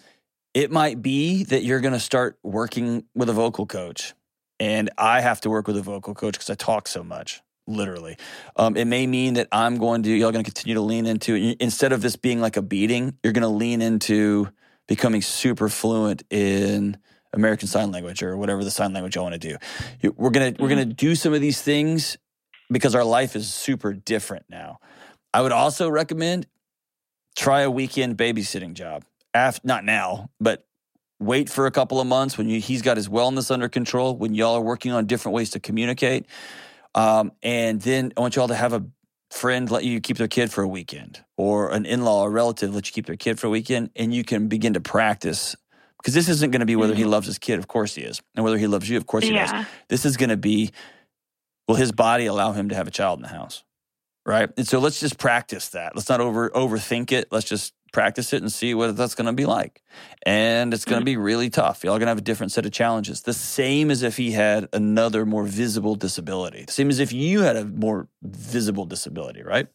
it 0.55 0.71
might 0.71 0.99
be 0.99 1.43
that 1.43 1.63
you're 1.63 1.79
going 1.79 1.93
to 1.93 1.99
start 1.99 2.39
working 2.41 3.03
with 3.13 3.29
a 3.29 3.33
vocal 3.33 3.67
coach, 3.67 4.15
and 4.59 4.89
I 4.97 5.21
have 5.21 5.41
to 5.41 5.49
work 5.49 5.67
with 5.67 5.77
a 5.77 5.81
vocal 5.81 6.13
coach 6.13 6.33
because 6.33 6.49
I 6.49 6.55
talk 6.55 6.87
so 6.87 7.03
much. 7.03 7.41
Literally, 7.65 8.17
um, 8.57 8.75
it 8.75 8.85
may 8.85 9.07
mean 9.07 9.35
that 9.35 9.47
I'm 9.51 9.77
going 9.77 10.03
to 10.03 10.09
y'all 10.09 10.33
going 10.33 10.43
to 10.43 10.51
continue 10.51 10.75
to 10.75 10.81
lean 10.81 11.05
into 11.05 11.55
instead 11.61 11.93
of 11.93 12.01
this 12.01 12.17
being 12.17 12.41
like 12.41 12.57
a 12.57 12.61
beating, 12.61 13.17
you're 13.23 13.31
going 13.31 13.43
to 13.43 13.47
lean 13.47 13.81
into 13.81 14.49
becoming 14.87 15.21
super 15.21 15.69
fluent 15.69 16.23
in 16.29 16.97
American 17.33 17.67
Sign 17.67 17.91
Language 17.91 18.21
or 18.21 18.37
whatever 18.37 18.63
the 18.63 18.71
sign 18.71 18.93
language 18.93 19.15
y'all 19.15 19.23
want 19.23 19.41
to 19.41 19.57
do. 20.01 20.11
We're 20.15 20.29
gonna 20.29 20.53
we're 20.59 20.69
gonna 20.69 20.85
do 20.85 21.15
some 21.15 21.33
of 21.33 21.41
these 21.41 21.61
things 21.61 22.17
because 22.69 22.95
our 22.95 23.03
life 23.03 23.35
is 23.35 23.51
super 23.51 23.93
different 23.93 24.45
now. 24.49 24.79
I 25.33 25.41
would 25.41 25.51
also 25.51 25.89
recommend 25.89 26.47
try 27.35 27.61
a 27.61 27.71
weekend 27.71 28.17
babysitting 28.17 28.73
job. 28.73 29.03
Af, 29.33 29.59
not 29.63 29.83
now, 29.83 30.29
but 30.39 30.67
wait 31.25 31.49
for 31.49 31.65
a 31.65 31.71
couple 31.71 31.99
of 31.99 32.07
months 32.07 32.37
when 32.37 32.49
you, 32.49 32.59
he's 32.59 32.81
got 32.81 32.97
his 32.97 33.09
wellness 33.09 33.51
under 33.51 33.69
control, 33.69 34.15
when 34.15 34.33
y'all 34.33 34.55
are 34.55 34.61
working 34.61 34.91
on 34.91 35.05
different 35.05 35.35
ways 35.35 35.51
to 35.51 35.59
communicate. 35.59 36.25
Um, 36.95 37.31
and 37.41 37.81
then 37.81 38.13
I 38.15 38.21
want 38.21 38.35
y'all 38.35 38.47
to 38.47 38.55
have 38.55 38.73
a 38.73 38.85
friend 39.31 39.69
let 39.71 39.83
you 39.83 39.99
keep 39.99 40.17
their 40.17 40.27
kid 40.27 40.51
for 40.51 40.63
a 40.63 40.67
weekend 40.67 41.23
or 41.37 41.71
an 41.71 41.85
in-law 41.85 42.23
or 42.23 42.29
relative 42.29 42.73
let 42.75 42.87
you 42.87 42.93
keep 42.93 43.07
their 43.07 43.15
kid 43.15 43.39
for 43.39 43.47
a 43.47 43.49
weekend 43.49 43.89
and 43.95 44.13
you 44.13 44.23
can 44.23 44.47
begin 44.47 44.73
to 44.73 44.81
practice. 44.81 45.55
Because 45.97 46.13
this 46.13 46.29
isn't 46.29 46.51
going 46.51 46.59
to 46.59 46.65
be 46.65 46.75
whether 46.75 46.93
he 46.93 47.05
loves 47.05 47.25
his 47.25 47.39
kid 47.39 47.57
of 47.57 47.67
course 47.67 47.95
he 47.95 48.01
is 48.01 48.21
and 48.35 48.43
whether 48.43 48.57
he 48.57 48.67
loves 48.67 48.89
you 48.89 48.97
of 48.97 49.07
course 49.07 49.23
he 49.23 49.31
does. 49.31 49.65
This 49.87 50.05
is 50.05 50.17
going 50.17 50.29
to 50.29 50.37
be 50.37 50.71
will 51.67 51.75
his 51.75 51.91
body 51.91 52.25
allow 52.25 52.51
him 52.51 52.69
to 52.69 52.75
have 52.75 52.87
a 52.87 52.91
child 52.91 53.19
in 53.19 53.23
the 53.23 53.29
house 53.29 53.63
right? 54.25 54.49
And 54.57 54.67
so 54.67 54.79
let's 54.79 54.99
just 54.99 55.17
practice 55.17 55.69
that. 55.69 55.95
Let's 55.95 56.09
not 56.09 56.21
over 56.21 56.49
overthink 56.51 57.11
it. 57.11 57.27
Let's 57.31 57.47
just 57.47 57.73
practice 57.93 58.33
it 58.33 58.41
and 58.41 58.51
see 58.51 58.73
what 58.73 58.97
that's 58.97 59.15
going 59.15 59.27
to 59.27 59.33
be 59.33 59.45
like. 59.45 59.81
And 60.25 60.73
it's 60.73 60.83
going 60.83 60.99
to 60.99 61.05
be 61.05 61.15
really 61.15 61.49
tough. 61.49 61.85
Y'all 61.85 61.93
going 61.93 62.01
to 62.01 62.07
have 62.07 62.17
a 62.17 62.21
different 62.21 62.51
set 62.51 62.65
of 62.65 62.73
challenges. 62.73 63.21
The 63.21 63.33
same 63.33 63.89
as 63.89 64.03
if 64.03 64.17
he 64.17 64.31
had 64.31 64.67
another 64.73 65.25
more 65.25 65.45
visible 65.45 65.95
disability. 65.95 66.65
The 66.65 66.73
same 66.73 66.89
as 66.89 66.99
if 66.99 67.13
you 67.13 67.41
had 67.41 67.55
a 67.55 67.63
more 67.63 68.09
visible 68.21 68.85
disability 68.85 69.43
right? 69.43 69.67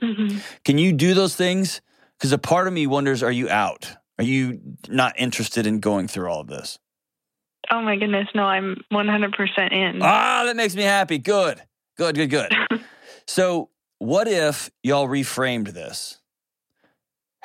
Hmm 0.00 0.38
can 0.64 0.78
you 0.78 0.92
do 0.92 1.14
those 1.14 1.36
things? 1.36 1.80
Because 2.18 2.32
a 2.32 2.38
part 2.38 2.66
of 2.66 2.72
me 2.72 2.86
wonders 2.86 3.22
are 3.22 3.32
you 3.32 3.48
out? 3.48 3.96
Are 4.18 4.24
you 4.24 4.60
not 4.88 5.14
interested 5.18 5.66
in 5.66 5.80
going 5.80 6.08
through 6.08 6.28
all 6.28 6.40
of 6.40 6.48
this? 6.48 6.78
Oh 7.70 7.80
my 7.82 7.96
goodness, 7.96 8.28
no, 8.34 8.44
I'm 8.44 8.82
100% 8.92 9.72
in. 9.72 10.00
Ah, 10.02 10.44
that 10.46 10.56
makes 10.56 10.74
me 10.74 10.82
happy. 10.82 11.18
Good, 11.18 11.60
good, 11.96 12.14
good, 12.14 12.30
good. 12.30 12.52
so, 13.26 13.70
what 13.98 14.28
if 14.28 14.70
y'all 14.82 15.08
reframed 15.08 15.68
this? 15.68 16.18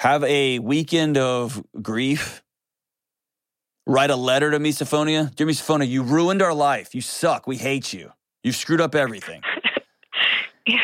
Have 0.02 0.24
a 0.24 0.58
weekend 0.58 1.16
of 1.20 1.64
grief. 1.80 2.42
Write 3.86 4.10
a 4.10 4.16
letter 4.16 4.50
to 4.50 4.58
Misophonia. 4.58 5.32
Dear 5.36 5.46
Misophonia, 5.46 5.88
you 5.88 6.02
ruined 6.02 6.42
our 6.42 6.56
life. 6.56 6.96
You 6.96 7.02
suck. 7.02 7.46
We 7.46 7.58
hate 7.58 7.94
you. 7.94 8.12
You've 8.44 8.56
screwed 8.56 8.82
up 8.82 8.96
everything. 8.96 9.44
yeah. 10.66 10.80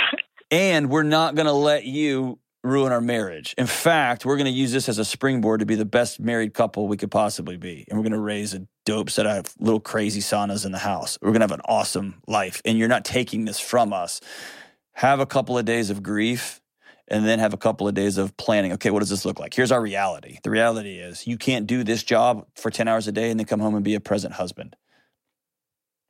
And 0.52 0.92
we're 0.92 1.02
not 1.02 1.34
going 1.34 1.48
to 1.48 1.52
let 1.52 1.84
you 1.84 2.38
ruin 2.64 2.92
our 2.92 3.02
marriage. 3.02 3.56
In 3.58 3.66
fact, 3.66 4.24
we're 4.24 4.38
going 4.38 4.46
to 4.46 4.52
use 4.52 4.72
this 4.72 4.88
as 4.88 5.00
a 5.00 5.06
springboard 5.06 5.62
to 5.62 5.66
be 5.66 5.74
the 5.74 5.84
best 5.84 6.20
married 6.20 6.54
couple 6.54 6.88
we 6.88 6.96
could 6.96 7.10
possibly 7.10 7.58
be. 7.58 7.86
And 7.90 7.98
we're 7.98 8.04
going 8.04 8.12
to 8.12 8.20
raise 8.20 8.54
a 8.54 8.68
dope 8.86 9.10
set 9.10 9.26
of 9.26 9.52
little 9.58 9.80
crazy 9.80 10.22
saunas 10.22 10.64
in 10.64 10.72
the 10.72 10.78
house. 10.78 11.18
We're 11.24 11.32
going 11.32 11.40
to 11.40 11.46
have 11.46 11.60
an 11.60 11.66
awesome 11.66 12.22
life. 12.28 12.62
And 12.66 12.78
you're 12.78 12.88
not 12.88 13.04
taking 13.04 13.46
this 13.46 13.60
from 13.60 13.94
us. 13.94 14.22
Have 14.94 15.20
a 15.20 15.26
couple 15.26 15.58
of 15.58 15.66
days 15.66 15.90
of 15.90 16.04
grief 16.04 16.62
and 17.08 17.26
then 17.26 17.40
have 17.40 17.54
a 17.54 17.58
couple 17.58 17.88
of 17.88 17.94
days 17.94 18.18
of 18.18 18.36
planning. 18.38 18.74
Okay, 18.74 18.90
what 18.92 19.00
does 19.00 19.10
this 19.10 19.26
look 19.26 19.40
like? 19.40 19.54
Here's 19.54 19.72
our 19.72 19.82
reality. 19.82 20.40
The 20.44 20.50
reality 20.50 20.98
is 21.00 21.26
you 21.28 21.38
can't 21.38 21.68
do 21.68 21.84
this 21.84 22.04
job 22.04 22.46
for 22.56 22.70
10 22.70 22.88
hours 22.88 23.08
a 23.08 23.12
day 23.12 23.30
and 23.32 23.40
then 23.40 23.46
come 23.48 23.60
home 23.60 23.76
and 23.76 23.84
be 23.84 23.96
a 23.96 24.00
present 24.00 24.34
husband 24.34 24.76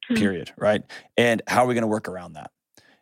Hmm. 0.09 0.15
period, 0.15 0.51
right? 0.57 0.83
And 1.17 1.41
how 1.47 1.65
are 1.65 1.67
we 1.67 1.73
going 1.73 1.81
to 1.81 1.87
work 1.87 2.07
around 2.07 2.33
that? 2.33 2.51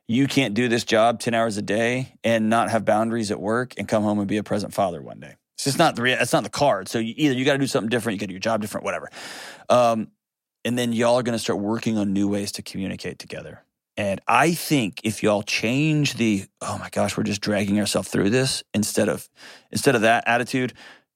You 0.08 0.28
can't 0.28 0.54
do 0.56 0.68
this 0.68 0.84
job 0.84 1.20
10 1.20 1.34
hours 1.34 1.58
a 1.58 1.62
day 1.62 2.14
and 2.24 2.50
not 2.50 2.70
have 2.72 2.84
boundaries 2.86 3.32
at 3.32 3.40
work 3.40 3.74
and 3.78 3.88
come 3.88 4.04
home 4.04 4.20
and 4.20 4.28
be 4.28 4.38
a 4.38 4.44
present 4.44 4.74
father 4.74 5.02
one 5.02 5.20
day. 5.20 5.36
It's 5.56 5.66
just 5.66 5.78
not 5.78 5.96
the 5.96 6.02
rea- 6.02 6.18
it's 6.20 6.34
not 6.34 6.44
the 6.44 6.50
card. 6.50 6.88
So 6.90 7.00
you, 7.00 7.14
either 7.18 7.34
you 7.36 7.46
got 7.46 7.54
to 7.54 7.60
do 7.60 7.68
something 7.68 7.90
different, 7.90 8.16
you 8.16 8.20
got 8.20 8.24
to 8.26 8.28
do 8.30 8.34
your 8.34 8.40
job 8.40 8.62
different, 8.62 8.86
whatever. 8.86 9.10
Um, 9.70 10.10
and 10.64 10.78
then 10.78 10.94
y'all 10.94 11.16
are 11.16 11.24
going 11.24 11.34
to 11.38 11.40
start 11.40 11.60
working 11.60 11.98
on 11.98 12.12
new 12.12 12.28
ways 12.28 12.52
to 12.54 12.62
communicate 12.64 13.20
together. 13.20 13.64
And 13.98 14.20
I 14.28 14.54
think 14.54 15.00
if 15.04 15.24
y'all 15.24 15.44
change 15.44 16.16
the 16.16 16.46
oh 16.62 16.78
my 16.78 16.90
gosh, 16.90 17.16
we're 17.16 17.24
just 17.24 17.42
dragging 17.42 17.80
ourselves 17.80 18.10
through 18.10 18.30
this 18.30 18.64
instead 18.74 19.08
of 19.08 19.30
instead 19.72 19.96
of 19.96 20.02
that 20.02 20.26
attitude, 20.28 20.74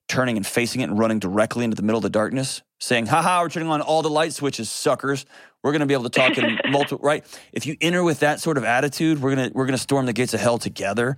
turning 0.07 0.37
and 0.37 0.47
facing 0.47 0.81
it 0.81 0.85
and 0.85 0.97
running 0.97 1.19
directly 1.19 1.65
into 1.65 1.75
the 1.75 1.83
middle 1.83 1.97
of 1.97 2.03
the 2.03 2.09
darkness, 2.09 2.61
saying, 2.79 3.05
haha, 3.05 3.41
we're 3.41 3.49
turning 3.49 3.69
on 3.69 3.81
all 3.81 4.01
the 4.01 4.09
light 4.09 4.33
switches, 4.33 4.69
suckers. 4.69 5.25
We're 5.61 5.73
gonna 5.73 5.87
be 5.87 5.93
able 5.93 6.05
to 6.05 6.09
talk 6.09 6.37
in 6.37 6.57
multiple 6.71 7.05
right. 7.05 7.25
If 7.51 7.65
you 7.65 7.75
enter 7.81 8.03
with 8.03 8.19
that 8.19 8.39
sort 8.39 8.57
of 8.57 8.63
attitude, 8.63 9.21
we're 9.21 9.35
gonna 9.35 9.51
we're 9.53 9.65
gonna 9.65 9.77
storm 9.77 10.05
the 10.05 10.13
gates 10.13 10.33
of 10.33 10.39
hell 10.39 10.57
together. 10.57 11.17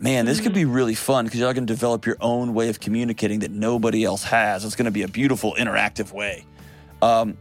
Man, 0.00 0.24
this 0.24 0.40
could 0.40 0.54
be 0.54 0.64
really 0.64 0.94
fun 0.94 1.26
because 1.26 1.40
y'all 1.40 1.52
can 1.52 1.66
develop 1.66 2.06
your 2.06 2.16
own 2.20 2.54
way 2.54 2.68
of 2.68 2.80
communicating 2.80 3.40
that 3.40 3.50
nobody 3.50 4.02
else 4.02 4.24
has. 4.24 4.64
It's 4.64 4.74
gonna 4.74 4.90
be 4.90 5.02
a 5.02 5.08
beautiful, 5.08 5.54
interactive 5.54 6.10
way. 6.10 6.46
Um, 7.00 7.36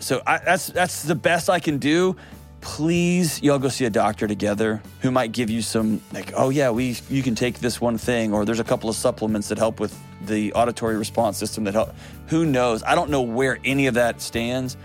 so 0.00 0.20
I, 0.26 0.38
that's 0.38 0.66
that's 0.66 1.02
the 1.04 1.14
best 1.14 1.48
I 1.48 1.60
can 1.60 1.78
do. 1.78 2.16
Please, 2.64 3.42
y'all 3.42 3.58
go 3.58 3.68
see 3.68 3.84
a 3.84 3.90
doctor 3.90 4.26
together 4.26 4.82
who 5.00 5.10
might 5.10 5.32
give 5.32 5.50
you 5.50 5.60
some 5.60 6.00
like, 6.14 6.32
oh 6.34 6.48
yeah, 6.48 6.70
we 6.70 6.96
you 7.10 7.22
can 7.22 7.34
take 7.34 7.60
this 7.60 7.78
one 7.78 7.98
thing, 7.98 8.32
or 8.32 8.46
there's 8.46 8.58
a 8.58 8.64
couple 8.64 8.88
of 8.88 8.96
supplements 8.96 9.48
that 9.48 9.58
help 9.58 9.78
with 9.78 9.94
the 10.22 10.50
auditory 10.54 10.96
response 10.96 11.36
system 11.36 11.64
that 11.64 11.74
help. 11.74 11.94
Who 12.28 12.46
knows? 12.46 12.82
I 12.82 12.94
don't 12.94 13.10
know 13.10 13.20
where 13.20 13.58
any 13.64 13.86
of 13.86 13.94
that 13.94 14.22
stands. 14.22 14.78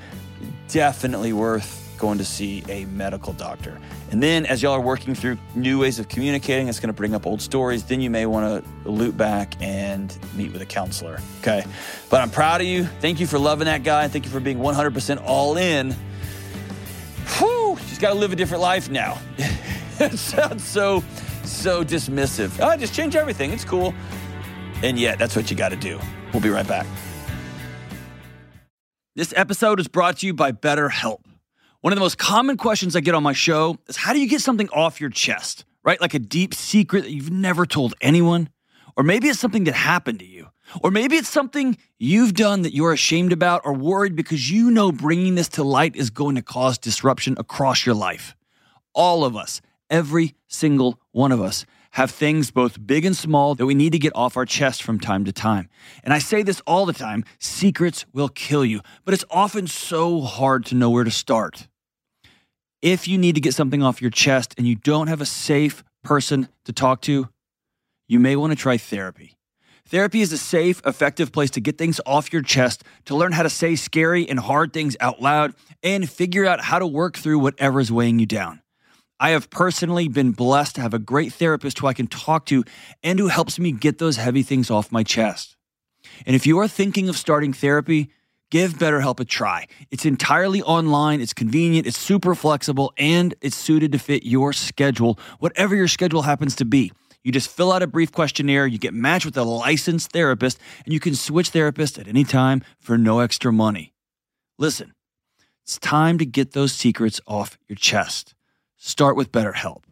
Definitely 0.67 1.31
worth 1.31 1.79
going 1.97 2.17
to 2.17 2.25
see 2.25 2.63
a 2.67 2.83
medical 2.85 3.31
doctor. 3.31 3.79
And 4.11 4.21
then, 4.21 4.45
as 4.45 4.61
y'all 4.61 4.73
are 4.73 4.81
working 4.81 5.15
through 5.15 5.37
new 5.55 5.79
ways 5.79 5.99
of 5.99 6.09
communicating, 6.09 6.67
it's 6.67 6.79
going 6.79 6.87
to 6.87 6.93
bring 6.93 7.15
up 7.15 7.25
old 7.25 7.41
stories. 7.41 7.85
Then 7.85 8.01
you 8.01 8.09
may 8.09 8.25
want 8.25 8.63
to 8.63 8.89
loop 8.89 9.15
back 9.15 9.53
and 9.61 10.17
meet 10.35 10.51
with 10.51 10.61
a 10.61 10.65
counselor. 10.65 11.19
Okay. 11.41 11.63
But 12.09 12.21
I'm 12.21 12.29
proud 12.29 12.59
of 12.59 12.67
you. 12.67 12.85
Thank 12.85 13.19
you 13.19 13.27
for 13.27 13.39
loving 13.39 13.65
that 13.65 13.83
guy. 13.83 14.07
Thank 14.09 14.25
you 14.25 14.31
for 14.31 14.39
being 14.41 14.57
100% 14.57 15.23
all 15.23 15.57
in. 15.57 15.95
She's 17.87 17.99
got 17.99 18.09
to 18.09 18.19
live 18.19 18.31
a 18.31 18.35
different 18.35 18.61
life 18.61 18.89
now. 18.89 19.19
it 19.99 20.17
sounds 20.17 20.63
so, 20.63 21.03
so 21.43 21.83
dismissive. 21.83 22.59
Oh, 22.61 22.75
just 22.77 22.93
change 22.93 23.15
everything. 23.15 23.51
It's 23.51 23.65
cool. 23.65 23.93
And 24.81 24.97
yet, 24.97 25.19
that's 25.19 25.35
what 25.35 25.49
you 25.51 25.57
got 25.57 25.69
to 25.69 25.75
do. 25.75 25.99
We'll 26.33 26.41
be 26.41 26.49
right 26.49 26.67
back. 26.67 26.87
This 29.15 29.33
episode 29.35 29.79
is 29.79 29.87
brought 29.87 30.19
to 30.19 30.27
you 30.27 30.33
by 30.33 30.51
BetterHelp. 30.51 31.19
One 31.81 31.93
of 31.93 31.97
the 31.97 32.01
most 32.01 32.17
common 32.17 32.57
questions 32.57 32.95
I 32.95 32.99
get 32.99 33.15
on 33.15 33.23
my 33.23 33.33
show 33.33 33.77
is 33.87 33.97
how 33.97 34.13
do 34.13 34.19
you 34.19 34.27
get 34.27 34.41
something 34.41 34.69
off 34.69 35.01
your 35.01 35.09
chest, 35.09 35.65
right? 35.83 35.99
Like 35.99 36.13
a 36.13 36.19
deep 36.19 36.53
secret 36.53 37.03
that 37.03 37.11
you've 37.11 37.31
never 37.31 37.65
told 37.65 37.93
anyone? 38.01 38.49
Or 38.95 39.03
maybe 39.03 39.27
it's 39.27 39.39
something 39.39 39.63
that 39.63 39.73
happened 39.73 40.19
to 40.19 40.25
you, 40.25 40.38
Or 40.81 40.91
maybe 40.91 41.15
it's 41.15 41.29
something 41.29 41.77
you've 41.97 42.33
done 42.33 42.61
that 42.61 42.73
you're 42.73 42.93
ashamed 42.93 43.33
about 43.33 43.61
or 43.65 43.73
worried 43.73 44.15
because 44.15 44.51
you 44.51 44.71
know 44.71 44.91
bringing 44.91 45.35
this 45.35 45.49
to 45.49 45.63
light 45.63 45.95
is 45.95 46.09
going 46.09 46.35
to 46.35 46.41
cause 46.41 46.77
disruption 46.77 47.35
across 47.37 47.85
your 47.85 47.95
life. 47.95 48.35
All 48.93 49.23
of 49.23 49.35
us, 49.35 49.61
every 49.89 50.35
single 50.47 50.99
one 51.11 51.31
of 51.31 51.41
us, 51.41 51.65
have 51.91 52.11
things 52.11 52.51
both 52.51 52.85
big 52.85 53.03
and 53.03 53.17
small 53.17 53.55
that 53.55 53.65
we 53.65 53.73
need 53.73 53.91
to 53.91 53.99
get 53.99 54.15
off 54.15 54.37
our 54.37 54.45
chest 54.45 54.83
from 54.83 54.99
time 54.99 55.25
to 55.25 55.31
time. 55.31 55.69
And 56.03 56.13
I 56.13 56.19
say 56.19 56.43
this 56.43 56.61
all 56.67 56.85
the 56.85 56.93
time 56.93 57.25
secrets 57.39 58.05
will 58.13 58.29
kill 58.29 58.63
you, 58.63 58.81
but 59.05 59.13
it's 59.13 59.25
often 59.31 59.67
so 59.67 60.21
hard 60.21 60.65
to 60.67 60.75
know 60.75 60.89
where 60.89 61.03
to 61.03 61.11
start. 61.11 61.67
If 62.81 63.07
you 63.07 63.17
need 63.17 63.35
to 63.35 63.41
get 63.41 63.55
something 63.55 63.83
off 63.83 64.01
your 64.01 64.11
chest 64.11 64.53
and 64.57 64.67
you 64.67 64.75
don't 64.75 65.07
have 65.07 65.19
a 65.19 65.25
safe 65.25 65.83
person 66.03 66.47
to 66.65 66.71
talk 66.71 67.01
to, 67.01 67.27
you 68.07 68.19
may 68.19 68.35
want 68.35 68.51
to 68.51 68.55
try 68.55 68.77
therapy. 68.77 69.38
Therapy 69.89 70.21
is 70.21 70.31
a 70.31 70.37
safe, 70.37 70.83
effective 70.85 71.31
place 71.31 71.49
to 71.51 71.61
get 71.61 71.79
things 71.79 71.99
off 72.05 72.31
your 72.31 72.43
chest, 72.43 72.83
to 73.05 73.15
learn 73.15 73.31
how 73.31 73.41
to 73.41 73.49
say 73.49 73.75
scary 73.75 74.29
and 74.29 74.39
hard 74.39 74.71
things 74.71 74.95
out 74.99 75.19
loud, 75.19 75.55
and 75.81 76.07
figure 76.07 76.45
out 76.45 76.61
how 76.61 76.77
to 76.77 76.85
work 76.85 77.17
through 77.17 77.39
whatever 77.39 77.79
is 77.79 77.91
weighing 77.91 78.19
you 78.19 78.27
down. 78.27 78.61
I 79.19 79.31
have 79.31 79.49
personally 79.49 80.07
been 80.07 80.31
blessed 80.31 80.75
to 80.75 80.81
have 80.81 80.93
a 80.93 80.99
great 80.99 81.33
therapist 81.33 81.79
who 81.79 81.87
I 81.87 81.93
can 81.93 82.05
talk 82.05 82.45
to 82.47 82.63
and 83.01 83.17
who 83.17 83.29
helps 83.29 83.57
me 83.57 83.71
get 83.71 83.97
those 83.97 84.17
heavy 84.17 84.43
things 84.43 84.69
off 84.69 84.91
my 84.91 85.01
chest. 85.01 85.57
And 86.27 86.35
if 86.35 86.45
you 86.45 86.59
are 86.59 86.67
thinking 86.67 87.09
of 87.09 87.17
starting 87.17 87.51
therapy, 87.51 88.11
give 88.51 88.73
BetterHelp 88.73 89.19
a 89.19 89.25
try. 89.25 89.65
It's 89.89 90.05
entirely 90.05 90.61
online, 90.61 91.19
it's 91.19 91.33
convenient, 91.33 91.87
it's 91.87 91.97
super 91.97 92.35
flexible, 92.35 92.93
and 92.95 93.33
it's 93.41 93.57
suited 93.57 93.91
to 93.93 93.97
fit 93.97 94.23
your 94.23 94.53
schedule, 94.53 95.17
whatever 95.39 95.75
your 95.75 95.87
schedule 95.87 96.21
happens 96.21 96.55
to 96.57 96.65
be. 96.65 96.91
You 97.23 97.31
just 97.31 97.49
fill 97.49 97.71
out 97.71 97.83
a 97.83 97.87
brief 97.87 98.11
questionnaire, 98.11 98.65
you 98.65 98.77
get 98.77 98.93
matched 98.93 99.25
with 99.25 99.37
a 99.37 99.43
licensed 99.43 100.11
therapist, 100.11 100.57
and 100.85 100.93
you 100.93 100.99
can 100.99 101.15
switch 101.15 101.51
therapists 101.51 101.99
at 101.99 102.07
any 102.07 102.23
time 102.23 102.63
for 102.79 102.97
no 102.97 103.19
extra 103.19 103.51
money. 103.51 103.93
Listen, 104.57 104.93
it's 105.63 105.77
time 105.77 106.17
to 106.17 106.25
get 106.25 106.53
those 106.53 106.71
secrets 106.73 107.19
off 107.27 107.57
your 107.67 107.75
chest. 107.75 108.33
Start 108.77 109.15
with 109.15 109.31
BetterHelp. 109.31 109.83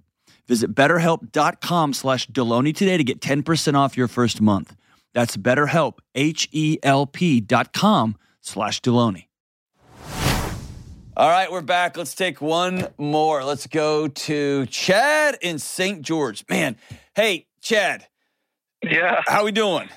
Visit 0.47 0.73
betterhelp.com 0.73 1.93
slash 1.93 2.27
Delony 2.27 2.73
today 2.73 2.97
to 2.97 3.03
get 3.03 3.19
10% 3.19 3.75
off 3.75 3.97
your 3.97 4.07
first 4.07 4.39
month. 4.41 4.75
That's 5.13 5.35
betterhelp, 5.35 5.99
H-E-L-P 6.15 7.41
dot 7.41 7.73
com 7.73 8.17
slash 8.39 8.81
Delony. 8.81 9.25
All 11.17 11.29
right, 11.29 11.51
we're 11.51 11.61
back. 11.61 11.97
Let's 11.97 12.13
take 12.13 12.41
one 12.41 12.89
more. 12.99 13.43
Let's 13.43 13.65
go 13.65 14.07
to 14.07 14.67
Chad 14.67 15.37
in 15.41 15.57
St. 15.57 16.03
George. 16.03 16.45
Man, 16.47 16.75
hey, 17.17 17.47
Chad. 17.61 18.07
Yeah. 18.83 19.21
How 19.25 19.43
we 19.43 19.51
doing? 19.51 19.89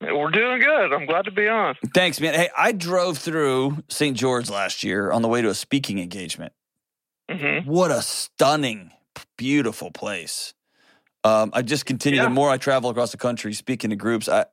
We're 0.00 0.30
doing 0.30 0.60
good. 0.60 0.92
I'm 0.92 1.06
glad 1.06 1.26
to 1.26 1.30
be 1.30 1.46
on. 1.46 1.76
Thanks, 1.94 2.20
man. 2.20 2.34
Hey, 2.34 2.48
I 2.56 2.72
drove 2.72 3.18
through 3.18 3.82
St. 3.88 4.16
George 4.16 4.50
last 4.50 4.82
year 4.82 5.12
on 5.12 5.22
the 5.22 5.28
way 5.28 5.42
to 5.42 5.48
a 5.48 5.54
speaking 5.54 5.98
engagement. 5.98 6.52
Mm-hmm. 7.30 7.70
What 7.70 7.90
a 7.90 8.02
stunning, 8.02 8.90
beautiful 9.38 9.90
place. 9.90 10.54
Um, 11.22 11.50
I 11.52 11.62
just 11.62 11.86
continue. 11.86 12.18
Yeah. 12.18 12.24
The 12.24 12.30
more 12.30 12.50
I 12.50 12.56
travel 12.56 12.90
across 12.90 13.12
the 13.12 13.18
country, 13.18 13.52
speaking 13.52 13.90
to 13.90 13.96
groups, 13.96 14.28
I, 14.28 14.46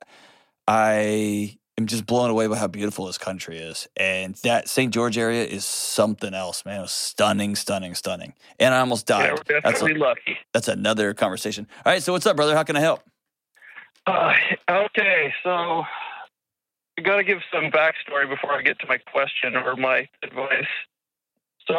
I 0.68 1.57
am 1.80 1.86
just 1.86 2.05
blown 2.07 2.30
away 2.32 2.47
by 2.47 2.57
how 2.57 2.67
beautiful 2.67 3.05
this 3.05 3.17
country 3.19 3.57
is. 3.59 3.88
And 3.95 4.34
that 4.38 4.67
St. 4.67 4.91
George 4.91 5.17
area 5.17 5.43
is 5.45 5.63
something 5.63 6.34
else, 6.34 6.65
man. 6.65 6.80
It 6.80 6.82
was 6.82 6.91
stunning, 6.91 7.55
stunning, 7.55 7.93
stunning. 7.93 8.34
And 8.59 8.73
I 8.73 8.80
almost 8.80 9.07
Yeah, 9.09 9.19
died. 9.19 9.32
we're 9.34 9.61
that's, 9.61 9.80
definitely 9.80 10.01
a, 10.01 10.03
lucky. 10.03 10.38
that's 10.53 10.67
another 10.67 11.13
conversation. 11.13 11.67
All 11.86 11.91
right, 11.91 12.01
so 12.01 12.13
what's 12.13 12.25
up, 12.25 12.36
brother? 12.36 12.55
How 12.55 12.63
can 12.63 12.75
I 12.75 12.80
help? 12.80 13.01
Uh, 14.07 14.34
okay, 14.69 15.34
so 15.43 15.84
I 16.97 17.01
got 17.03 17.17
to 17.17 17.23
give 17.23 17.39
some 17.53 17.65
backstory 17.65 18.28
before 18.28 18.53
I 18.53 18.61
get 18.63 18.80
to 18.80 18.88
my 18.88 18.97
question 18.97 19.55
or 19.55 19.75
my 19.75 20.07
advice. 20.23 20.65
So, 21.67 21.75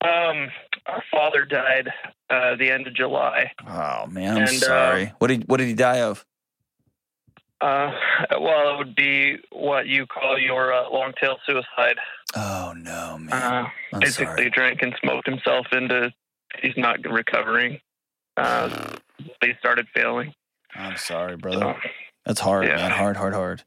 um, 0.00 0.48
our 0.86 1.02
father 1.10 1.44
died 1.44 1.90
uh, 2.30 2.54
the 2.56 2.70
end 2.70 2.86
of 2.86 2.94
July. 2.94 3.50
Oh 3.68 4.06
man, 4.06 4.36
I'm 4.36 4.42
And, 4.44 4.48
uh, 4.48 4.56
sorry. 4.56 5.12
what 5.18 5.26
did 5.28 5.48
what 5.48 5.56
did 5.56 5.66
he 5.66 5.74
die 5.74 6.00
of? 6.02 6.24
Uh, 7.60 7.90
well, 8.40 8.74
it 8.74 8.78
would 8.78 8.94
be 8.94 9.36
what 9.50 9.86
you 9.86 10.06
call 10.06 10.38
your 10.38 10.72
uh, 10.72 10.88
long 10.90 11.12
tail 11.20 11.38
suicide. 11.44 11.96
Oh 12.36 12.72
no, 12.76 13.18
man. 13.18 13.32
Uh, 13.32 13.68
I'm 13.92 14.00
basically, 14.00 14.26
sorry. 14.36 14.50
drank 14.50 14.82
and 14.82 14.94
smoked 15.02 15.26
himself 15.26 15.66
into 15.72 16.12
he's 16.62 16.76
not 16.76 16.98
recovering. 17.10 17.80
Uh, 18.36 18.96
he 19.42 19.52
started 19.58 19.86
failing. 19.94 20.32
I'm 20.74 20.96
sorry, 20.96 21.32
So 21.32 21.38
brother. 21.38 21.76
That's 22.24 22.40
hard, 22.40 22.66
yeah. 22.66 22.76
man. 22.76 22.90
Hard, 22.92 23.16
hard, 23.16 23.34
hard. 23.34 23.62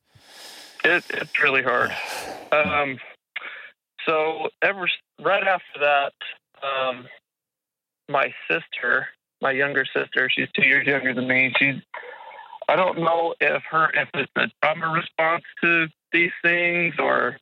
it, 0.85 1.03
it's 1.09 1.39
really 1.41 1.63
hard. 1.63 1.91
Um, 2.53 2.97
so 4.05 4.49
ever 4.61 4.89
right 5.21 5.47
after 5.47 5.79
that, 5.79 6.11
um, 6.61 7.07
my 8.09 8.33
sister, 8.49 9.07
my 9.41 9.51
younger 9.51 9.85
sister, 9.85 10.29
she's 10.29 10.49
two 10.53 10.67
years 10.67 10.85
younger 10.85 11.13
than 11.13 11.29
me. 11.29 11.53
She's 11.57 11.75
I 12.71 12.77
don't 12.77 12.99
know 12.99 13.35
if 13.41 13.63
her 13.69 13.89
if 13.93 14.07
it's 14.13 14.31
a 14.37 14.47
trauma 14.61 14.93
response 14.93 15.43
to 15.61 15.87
these 16.13 16.31
things 16.41 16.93
or 16.99 17.37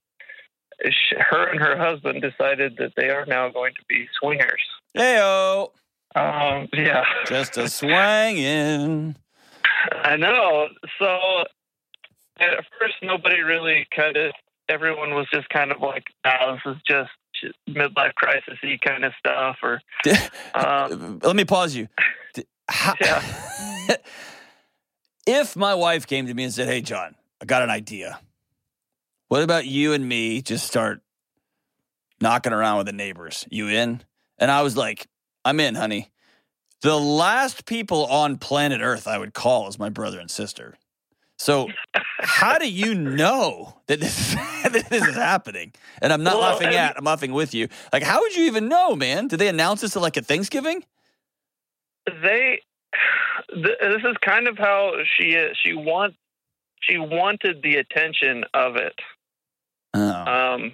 she, 0.83 1.15
her 1.19 1.51
and 1.51 1.59
her 1.59 1.77
husband 1.77 2.23
decided 2.23 2.77
that 2.77 2.93
they 2.97 3.09
are 3.09 3.27
now 3.27 3.49
going 3.49 3.73
to 3.75 3.81
be 3.87 4.07
swingers. 4.19 4.61
Heyo, 4.97 5.69
Um, 6.15 6.67
yeah, 6.73 7.03
just 7.27 7.57
a 7.57 7.65
swangin'. 7.65 9.15
I 10.03 10.15
know. 10.15 10.69
So 10.97 11.43
at 12.39 12.65
first, 12.79 12.95
nobody 13.03 13.41
really 13.41 13.87
kind 13.95 14.17
of. 14.17 14.33
Everyone 14.67 15.13
was 15.13 15.27
just 15.31 15.47
kind 15.49 15.71
of 15.71 15.79
like, 15.79 16.05
"Ah, 16.25 16.53
this 16.65 16.75
is 16.75 16.81
just 16.87 17.53
midlife 17.69 18.15
crisis-y 18.15 18.79
kind 18.83 19.05
of 19.05 19.13
stuff." 19.19 19.57
Or 19.61 19.79
um, 20.55 21.19
Let 21.21 21.35
me 21.35 21.45
pause 21.45 21.75
you. 21.75 21.87
How- 22.67 22.95
Yeah. 22.99 23.21
if 25.29 25.55
my 25.55 25.73
wife 25.75 26.07
came 26.07 26.27
to 26.27 26.33
me 26.33 26.43
and 26.45 26.53
said, 26.53 26.67
"Hey, 26.67 26.81
John, 26.81 27.15
I 27.41 27.45
got 27.45 27.61
an 27.61 27.69
idea. 27.69 28.19
What 29.27 29.43
about 29.43 29.65
you 29.65 29.93
and 29.93 30.07
me 30.07 30.41
just 30.41 30.65
start 30.65 31.01
knocking 32.19 32.53
around 32.53 32.77
with 32.77 32.87
the 32.87 32.93
neighbors? 32.93 33.45
You 33.49 33.67
in?" 33.67 34.01
And 34.37 34.49
I 34.51 34.61
was 34.61 34.75
like, 34.75 35.07
"I'm 35.45 35.59
in, 35.59 35.75
honey." 35.75 36.11
The 36.81 36.97
last 36.97 37.65
people 37.65 38.05
on 38.05 38.37
planet 38.37 38.79
Earth 38.81 39.05
I 39.07 39.17
would 39.17 39.33
call 39.33 39.67
is 39.67 39.77
my 39.77 39.89
brother 39.89 40.19
and 40.19 40.31
sister. 40.31 40.77
So, 41.37 41.69
how 42.19 42.57
do 42.57 42.69
you 42.69 42.93
know 42.95 43.77
that 43.87 43.99
this, 44.01 44.33
that 44.63 44.87
this 44.89 45.07
is 45.07 45.15
happening? 45.15 45.73
And 46.01 46.11
I'm 46.11 46.23
not 46.23 46.35
Well, 46.35 46.51
laughing 46.51 46.67
at, 46.67 46.97
I'm 46.97 47.05
laughing 47.05 47.31
with 47.33 47.53
you. 47.53 47.69
Like, 47.93 48.03
how 48.03 48.19
would 48.21 48.35
you 48.35 48.45
even 48.45 48.67
know, 48.67 48.95
man? 48.95 49.27
Did 49.27 49.39
they 49.39 49.47
announce 49.47 49.81
this 49.81 49.95
at 49.95 50.01
like 50.01 50.17
at 50.17 50.25
Thanksgiving? 50.25 50.83
they, 52.21 52.61
th- 53.47 53.77
this 53.79 54.03
is 54.03 54.17
kind 54.21 54.47
of 54.47 54.57
how 54.57 54.93
she 55.17 55.31
is. 55.31 55.57
She 55.61 55.73
wants, 55.73 56.17
she 56.81 56.97
wanted 56.97 57.61
the 57.61 57.75
attention 57.75 58.45
of 58.53 58.75
it. 58.75 58.95
Oh. 59.93 60.09
Um, 60.09 60.73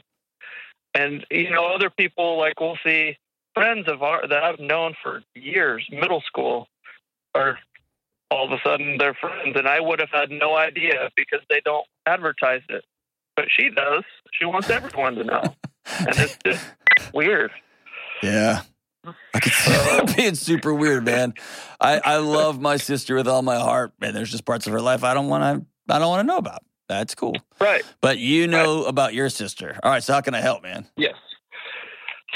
and 0.94 1.26
you 1.30 1.52
know, 1.52 1.68
other 1.74 1.90
people 1.90 2.38
like 2.38 2.60
we'll 2.60 2.78
see 2.86 3.18
friends 3.54 3.88
of 3.88 4.04
our 4.04 4.28
that 4.28 4.44
I've 4.44 4.60
known 4.60 4.96
for 5.02 5.22
years, 5.36 5.86
middle 5.92 6.22
school, 6.22 6.68
are 7.34 7.60
all 8.32 8.46
of 8.46 8.52
a 8.52 8.62
sudden 8.64 8.98
they're 8.98 9.14
friends, 9.14 9.56
and 9.56 9.68
I 9.68 9.80
would 9.80 10.00
have 10.00 10.10
had 10.12 10.32
no 10.32 10.56
idea 10.56 11.10
because 11.16 11.42
they 11.50 11.62
don't 11.64 11.86
advertise 12.06 12.62
it, 12.70 12.84
but 13.36 13.46
she 13.50 13.70
does. 13.70 14.04
She 14.34 14.46
wants 14.46 14.70
everyone 14.70 15.16
to 15.16 15.24
know, 15.24 15.42
and 16.00 16.18
it's 16.18 16.38
just 16.46 16.66
weird. 17.14 17.52
Yeah. 18.24 18.62
I 19.34 19.40
could 19.40 19.54
see 19.54 19.72
that 19.72 20.14
being 20.16 20.36
super 20.36 20.74
weird, 20.74 21.06
man. 21.06 21.34
I, 21.80 22.00
I 22.04 22.18
love 22.18 22.60
my 22.62 22.78
sister 22.78 23.16
with 23.16 23.28
all 23.28 23.42
my 23.42 23.58
heart, 23.58 23.94
and 24.02 24.16
there's 24.16 24.32
just 24.32 24.46
parts 24.46 24.68
of 24.68 24.74
her 24.74 24.82
life 24.82 25.04
I 25.04 25.14
don't 25.14 25.28
want 25.28 25.44
to 25.88 25.94
I 25.94 26.00
don't 26.00 26.10
want 26.10 26.22
to 26.22 26.28
know 26.28 26.38
about. 26.38 26.64
That's 26.88 27.16
cool. 27.16 27.36
Right. 27.60 27.84
But 28.02 28.18
you 28.20 28.48
know 28.48 28.84
about 28.86 29.14
your 29.14 29.30
sister. 29.30 29.80
All 29.84 29.92
right, 29.92 30.04
so 30.04 30.14
how 30.14 30.22
can 30.22 30.34
I 30.36 30.42
help, 30.42 30.62
man? 30.64 30.88
Yes. 30.98 31.16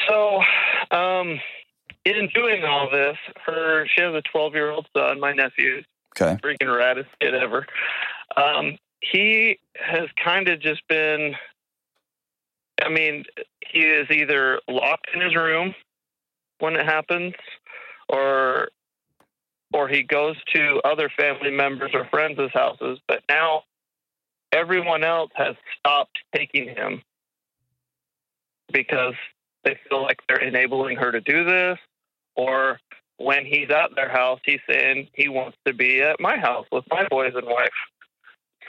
So, 0.08 0.42
um, 0.92 1.40
in 2.06 2.30
doing 2.34 2.64
all 2.64 2.90
this, 2.90 3.18
her 3.46 3.86
she 3.88 4.02
has 4.02 4.14
a 4.16 4.22
12 4.32 4.54
year 4.54 4.72
old 4.72 4.88
son, 4.96 5.20
my 5.20 5.34
nephew, 5.34 5.84
Okay. 6.20 6.38
freaking 6.44 6.68
raddest 6.68 7.08
kid 7.22 7.36
ever. 7.36 7.66
Um, 8.36 8.78
he 9.02 9.60
has 9.76 10.08
kind 10.24 10.48
of 10.50 10.60
just 10.60 10.82
been. 10.88 11.36
I 12.82 12.90
mean, 12.90 13.26
he 13.72 13.80
is 13.82 14.08
either 14.10 14.62
locked 14.70 15.08
in 15.14 15.22
his 15.22 15.36
room 15.36 15.76
when 16.60 16.76
it 16.76 16.86
happens, 16.86 17.34
or 18.08 18.70
or 19.74 19.88
he 19.88 20.04
goes 20.04 20.36
to 20.54 20.82
other 20.84 21.10
family 21.10 21.52
members 21.52 21.92
or 21.94 22.06
friends' 22.06 22.52
houses. 22.54 23.00
But 23.08 23.22
now 23.30 23.64
everyone 24.52 25.04
else 25.04 25.32
has 25.36 25.56
stopped 25.78 26.18
taking 26.36 26.68
him 26.70 27.04
because 28.72 29.14
they 29.64 29.78
feel 29.88 30.02
like 30.02 30.22
they're 30.28 30.42
enabling 30.42 30.98
her 30.98 31.12
to 31.12 31.22
do 31.22 31.44
this, 31.44 31.78
or 32.36 32.80
when 33.18 33.46
he's 33.46 33.70
at 33.70 33.96
their 33.96 34.10
house, 34.10 34.40
he's 34.46 34.62
saying 34.70 35.10
he 35.14 35.28
wants 35.28 35.58
to 35.68 35.74
be 35.74 36.02
at 36.02 36.20
my 36.20 36.38
house 36.38 36.66
with 36.72 36.86
my 36.90 37.06
boys 37.10 37.34
and 37.36 37.46
wife. 37.46 37.70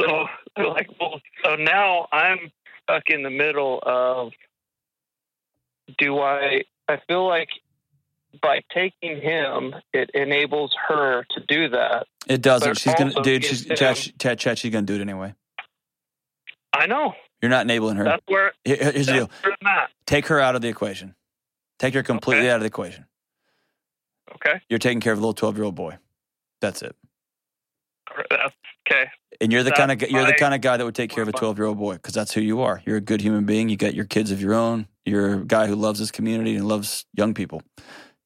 so 0.01 0.27
they're 0.57 0.69
like, 0.69 0.91
well, 1.01 1.21
so 1.45 1.55
now 1.55 2.09
I'm 2.13 2.51
stuck 2.83 3.05
in 3.09 3.23
the 3.23 3.31
middle 3.31 3.79
of 3.83 4.33
do 5.99 6.19
I, 6.19 6.65
I 6.89 7.01
feel 7.09 7.27
like 7.27 7.49
by 8.43 8.61
taking 8.73 9.21
him, 9.21 9.75
it 9.93 10.11
enables 10.15 10.75
her 10.89 11.25
to 11.31 11.41
do 11.49 11.69
that. 11.71 12.07
It 12.27 12.43
doesn't. 12.43 12.79
She's 12.79 12.95
gonna, 12.95 13.23
dude. 13.23 13.45
She's 13.45 13.67
him- 13.67 13.77
Chad, 13.77 13.97
she- 13.97 14.13
Chad, 14.13 14.39
Chad, 14.39 14.59
She's 14.59 14.73
gonna 14.73 14.87
do 14.87 14.95
it 14.97 15.01
anyway. 15.01 15.35
I 16.73 16.87
know. 16.87 17.15
You're 17.43 17.51
not 17.51 17.63
enabling 17.63 17.97
her. 17.97 18.05
That's 18.05 18.23
where, 18.29 18.53
Here- 18.65 18.77
Here's 18.77 19.07
the 19.07 19.13
deal. 19.13 19.31
where 19.43 19.57
I'm 19.61 19.67
at. 19.67 19.91
Take 20.07 20.27
her 20.29 20.41
out 20.41 20.55
of 20.55 20.63
the 20.63 20.69
equation. 20.69 21.15
Take 21.79 21.95
her 21.95 22.03
completely 22.03 22.45
Okay. 22.47 22.51
out 22.51 22.57
of 22.57 22.61
the 22.63 22.67
equation. 22.67 23.07
Okay. 24.35 24.61
You're 24.69 24.79
taking 24.79 25.01
care 25.01 25.13
of 25.13 25.19
a 25.19 25.23
little 25.23 25.35
12 25.35 25.57
year 25.57 25.65
old 25.65 25.75
boy. 25.75 25.99
That's 26.61 26.83
it. 26.83 26.95
That's 28.31 28.55
okay. 28.87 29.11
And 29.41 29.51
you're 29.53 29.63
the 29.63 29.71
kind 29.73 29.91
of 29.91 29.99
That's 29.99 30.13
you're 30.13 30.27
the 30.27 30.35
kind 30.35 30.55
of 30.55 30.61
guy 30.61 30.77
that 30.77 30.85
would 30.85 30.95
take 30.95 31.11
care 31.11 31.23
of 31.23 31.29
a 31.29 31.33
12 31.33 31.59
year 31.59 31.67
old 31.67 31.79
boy 31.79 31.95
because 31.95 32.13
that's 32.15 32.33
who 32.35 32.41
you 32.41 32.61
are. 32.61 32.83
You're 32.85 32.97
a 32.99 33.01
good 33.01 33.21
human 33.23 33.45
being. 33.45 33.69
You 33.69 33.77
got 33.77 33.95
your 33.95 34.05
kids 34.05 34.31
of 34.31 34.41
your 34.41 34.53
own. 34.55 34.87
You're 35.07 35.41
a 35.41 35.45
guy 35.45 35.67
who 35.67 35.75
loves 35.77 35.99
his 35.99 36.11
community 36.11 36.55
and 36.57 36.69
loves 36.69 37.07
young 37.15 37.33
people. 37.35 37.63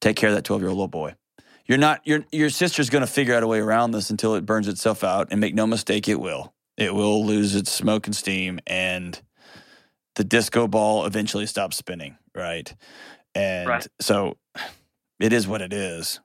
Take 0.05 0.17
care 0.17 0.29
of 0.29 0.35
that 0.35 0.43
12 0.43 0.61
year 0.61 0.69
old 0.69 0.77
little 0.77 0.87
boy. 0.87 1.15
You're 1.65 1.79
not 1.79 2.05
your 2.05 2.25
your 2.31 2.51
sister's 2.51 2.91
going 2.91 3.01
to 3.01 3.11
figure 3.11 3.33
out 3.33 3.41
a 3.41 3.47
way 3.47 3.57
around 3.57 3.89
this 3.89 4.11
until 4.11 4.35
it 4.35 4.45
burns 4.45 4.67
itself 4.67 5.03
out. 5.03 5.29
And 5.31 5.41
make 5.41 5.55
no 5.55 5.65
mistake, 5.65 6.07
it 6.07 6.19
will. 6.19 6.53
It 6.77 6.93
will 6.93 7.25
lose 7.25 7.55
its 7.55 7.71
smoke 7.71 8.05
and 8.05 8.15
steam, 8.15 8.59
and 8.67 9.19
the 10.13 10.23
disco 10.23 10.67
ball 10.67 11.07
eventually 11.07 11.47
stops 11.47 11.77
spinning. 11.77 12.17
Right. 12.35 12.71
And 13.33 13.67
Right. 13.67 13.87
so 13.99 14.37
it 15.19 15.33
is 15.33 15.47
what 15.47 15.63
it 15.63 15.73
is. 15.73 16.19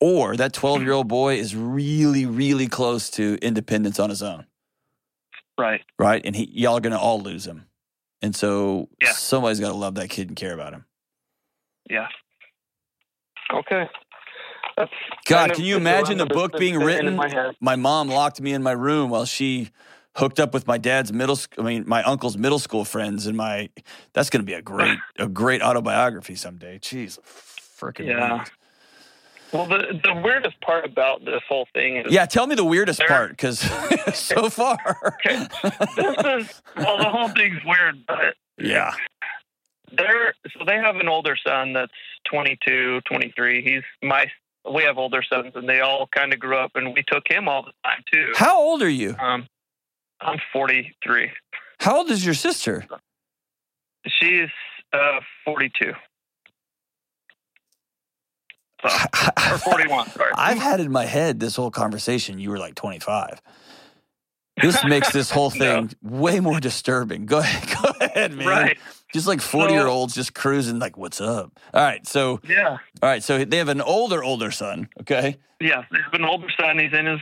Or 0.00 0.36
that 0.36 0.52
12 0.52 0.82
year 0.82 0.90
old 0.92 1.06
boy 1.06 1.36
is 1.36 1.54
really, 1.54 2.26
really 2.26 2.66
close 2.66 3.10
to 3.10 3.38
independence 3.40 4.00
on 4.00 4.10
his 4.10 4.24
own, 4.24 4.46
Right. 5.56 5.82
right? 6.00 6.20
And 6.24 6.34
he, 6.34 6.50
y'all 6.52 6.78
are 6.78 6.80
going 6.80 6.94
to 6.94 6.98
all 6.98 7.20
lose 7.20 7.46
him. 7.46 7.66
And 8.22 8.34
so 8.34 8.88
Yeah. 9.00 9.12
somebody's 9.12 9.60
got 9.60 9.68
to 9.68 9.74
love 9.76 9.94
that 9.94 10.10
kid 10.10 10.26
and 10.26 10.36
care 10.36 10.52
about 10.52 10.72
him. 10.72 10.86
Yeah. 11.88 12.08
Okay. 13.52 13.88
That's 14.76 14.90
God, 15.26 15.52
can 15.54 15.64
you 15.64 15.76
imagine 15.76 16.18
the 16.18 16.26
book 16.26 16.56
being 16.58 16.78
written? 16.78 17.16
my. 17.16 17.52
My 17.60 17.76
mom 17.76 18.08
locked 18.08 18.40
me 18.40 18.52
in 18.52 18.62
my 18.62 18.72
room 18.72 19.10
while 19.10 19.24
she 19.24 19.70
hooked 20.16 20.40
up 20.40 20.52
with 20.54 20.66
my 20.66 20.78
dad's 20.78 21.12
middle 21.12 21.36
school, 21.36 21.64
I 21.64 21.66
mean 21.68 21.84
my 21.86 22.02
uncle's 22.02 22.36
middle 22.36 22.58
school 22.58 22.84
friends 22.84 23.26
and 23.26 23.36
my 23.36 23.68
that's 24.12 24.28
going 24.30 24.40
to 24.40 24.46
be 24.46 24.54
a 24.54 24.62
great 24.62 24.98
a 25.18 25.28
great 25.28 25.62
autobiography 25.62 26.34
someday. 26.34 26.78
Jeez. 26.78 27.18
Freaking 27.20 28.06
Yeah. 28.06 28.44
Well, 29.52 29.66
the 29.66 30.00
the 30.04 30.14
weirdest 30.22 30.60
part 30.60 30.84
about 30.84 31.24
this 31.24 31.42
whole 31.48 31.66
thing 31.74 31.96
is 31.96 32.12
Yeah, 32.12 32.26
tell 32.26 32.46
me 32.46 32.54
the 32.54 32.64
weirdest 32.64 32.98
There- 33.00 33.08
part 33.08 33.36
cuz 33.38 33.58
so 34.14 34.48
far. 34.60 34.78
okay. 35.24 35.46
this 35.96 36.16
is 36.48 36.62
well, 36.76 36.98
the 36.98 37.08
whole 37.08 37.28
thing's 37.28 37.60
weird, 37.64 38.04
but 38.06 38.34
yeah. 38.58 38.94
they're 39.92 40.34
so 40.56 40.64
they 40.64 40.76
have 40.76 40.96
an 40.96 41.08
older 41.08 41.36
son 41.36 41.72
that's 41.72 41.92
22, 42.30 43.00
23. 43.06 43.62
He's 43.62 43.82
my 44.02 44.26
we 44.70 44.82
have 44.82 44.98
older 44.98 45.22
sons, 45.22 45.52
and 45.54 45.68
they 45.68 45.80
all 45.80 46.06
kind 46.14 46.32
of 46.32 46.38
grew 46.38 46.56
up, 46.56 46.72
and 46.74 46.94
we 46.94 47.02
took 47.06 47.24
him 47.28 47.48
all 47.48 47.62
the 47.62 47.72
time 47.84 48.02
too. 48.12 48.32
How 48.36 48.60
old 48.60 48.82
are 48.82 48.88
you? 48.88 49.16
Um, 49.18 49.46
I'm 50.20 50.38
43. 50.52 51.30
How 51.78 51.98
old 51.98 52.10
is 52.10 52.24
your 52.24 52.34
sister? 52.34 52.86
She's 54.06 54.48
uh 54.92 55.20
42 55.44 55.92
so, 58.82 58.88
or 59.52 59.58
41. 59.58 60.10
Sorry. 60.10 60.32
I've 60.34 60.58
had 60.58 60.80
in 60.80 60.90
my 60.90 61.04
head 61.04 61.40
this 61.40 61.56
whole 61.56 61.70
conversation. 61.70 62.38
You 62.38 62.50
were 62.50 62.58
like 62.58 62.74
25. 62.74 63.40
This 64.62 64.82
makes 64.84 65.12
this 65.12 65.30
whole 65.30 65.50
thing 65.50 65.90
way 66.02 66.40
more 66.40 66.60
disturbing. 66.60 67.26
Go 67.26 67.38
ahead, 67.38 67.78
go 67.82 67.92
ahead, 68.00 68.32
man. 68.34 68.46
Right. 68.46 68.78
Just 69.12 69.26
like 69.26 69.40
40 69.40 69.72
year 69.72 69.86
olds 69.86 70.14
just 70.14 70.34
cruising, 70.34 70.78
like, 70.78 70.96
what's 70.96 71.20
up? 71.20 71.58
All 71.74 71.82
right. 71.82 72.06
So, 72.06 72.40
Yeah. 72.44 72.68
all 72.68 72.78
right. 73.02 73.22
So 73.22 73.44
they 73.44 73.56
have 73.56 73.68
an 73.68 73.80
older, 73.80 74.22
older 74.22 74.50
son. 74.50 74.88
Okay. 75.00 75.36
Yeah, 75.60 75.84
they 75.90 75.98
have 76.02 76.14
an 76.14 76.24
older 76.24 76.48
son. 76.58 76.78
He's 76.78 76.92
in 76.92 77.06
his 77.06 77.20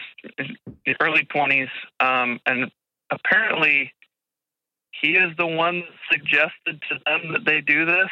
his 0.84 0.96
early 1.00 1.24
twenties, 1.24 1.68
um, 1.98 2.38
and 2.46 2.70
apparently, 3.10 3.92
he 5.00 5.14
is 5.16 5.36
the 5.36 5.46
one 5.46 5.80
that 5.80 5.88
suggested 6.12 6.80
to 6.88 6.98
them 7.04 7.32
that 7.32 7.44
they 7.44 7.60
do 7.60 7.84
this. 7.84 8.08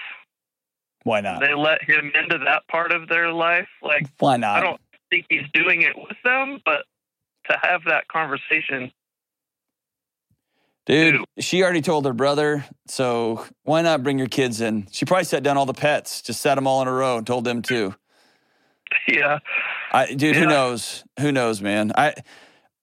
Why 1.05 1.21
not? 1.21 1.41
They 1.41 1.55
let 1.55 1.81
him 1.85 2.11
into 2.21 2.39
that 2.45 2.67
part 2.67 2.91
of 2.91 3.09
their 3.09 3.33
life. 3.33 3.69
Like, 3.83 4.09
Why 4.19 4.37
not? 4.37 4.57
I 4.57 4.61
don't 4.63 4.81
think 5.11 5.27
he's 5.29 5.47
doing 5.53 5.83
it 5.83 5.97
with 5.97 6.17
them, 6.25 6.61
but 6.65 6.83
to 7.49 7.57
have 7.63 7.83
that 7.87 8.09
conversation, 8.09 8.91
Dude, 10.87 11.25
she 11.39 11.63
already 11.63 11.83
told 11.83 12.07
her 12.07 12.13
brother. 12.13 12.65
So 12.87 13.45
why 13.65 13.83
not 13.83 14.03
bring 14.03 14.19
your 14.19 14.29
kids 14.29 14.61
in? 14.61 14.87
She 14.93 15.05
probably 15.05 15.25
sat 15.25 15.43
down 15.43 15.57
all 15.57 15.67
the 15.67 15.75
pets, 15.75 16.23
just 16.23 16.41
sat 16.41 16.55
them 16.55 16.67
all 16.67 16.81
in 16.81 16.89
a 16.89 16.93
row 16.93 17.19
and 17.19 17.27
told 17.27 17.45
them 17.45 17.61
too. 17.61 17.95
yeah, 19.09 19.41
I, 19.93 20.15
dude, 20.15 20.37
who 20.37 20.47
knows? 20.47 21.05
Who 21.19 21.33
knows, 21.33 21.61
man? 21.61 21.93
I, 21.97 22.15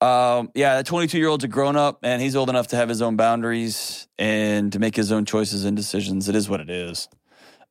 um, 0.02 0.52
yeah, 0.54 0.76
that 0.76 0.86
22 0.86 1.18
year 1.18 1.30
old's 1.30 1.46
a 1.46 1.48
grown 1.48 1.78
up 1.78 2.00
and 2.04 2.22
he's 2.22 2.36
old 2.36 2.50
enough 2.50 2.68
to 2.68 2.76
have 2.76 2.90
his 2.90 3.02
own 3.02 3.16
boundaries 3.16 4.08
and 4.20 4.74
to 4.74 4.80
make 4.80 4.98
his 4.98 5.14
own 5.14 5.24
choices 5.24 5.64
and 5.64 5.78
decisions. 5.78 6.28
It 6.28 6.36
is 6.36 6.50
what 6.50 6.60
it 6.60 6.70
is. 6.70 7.08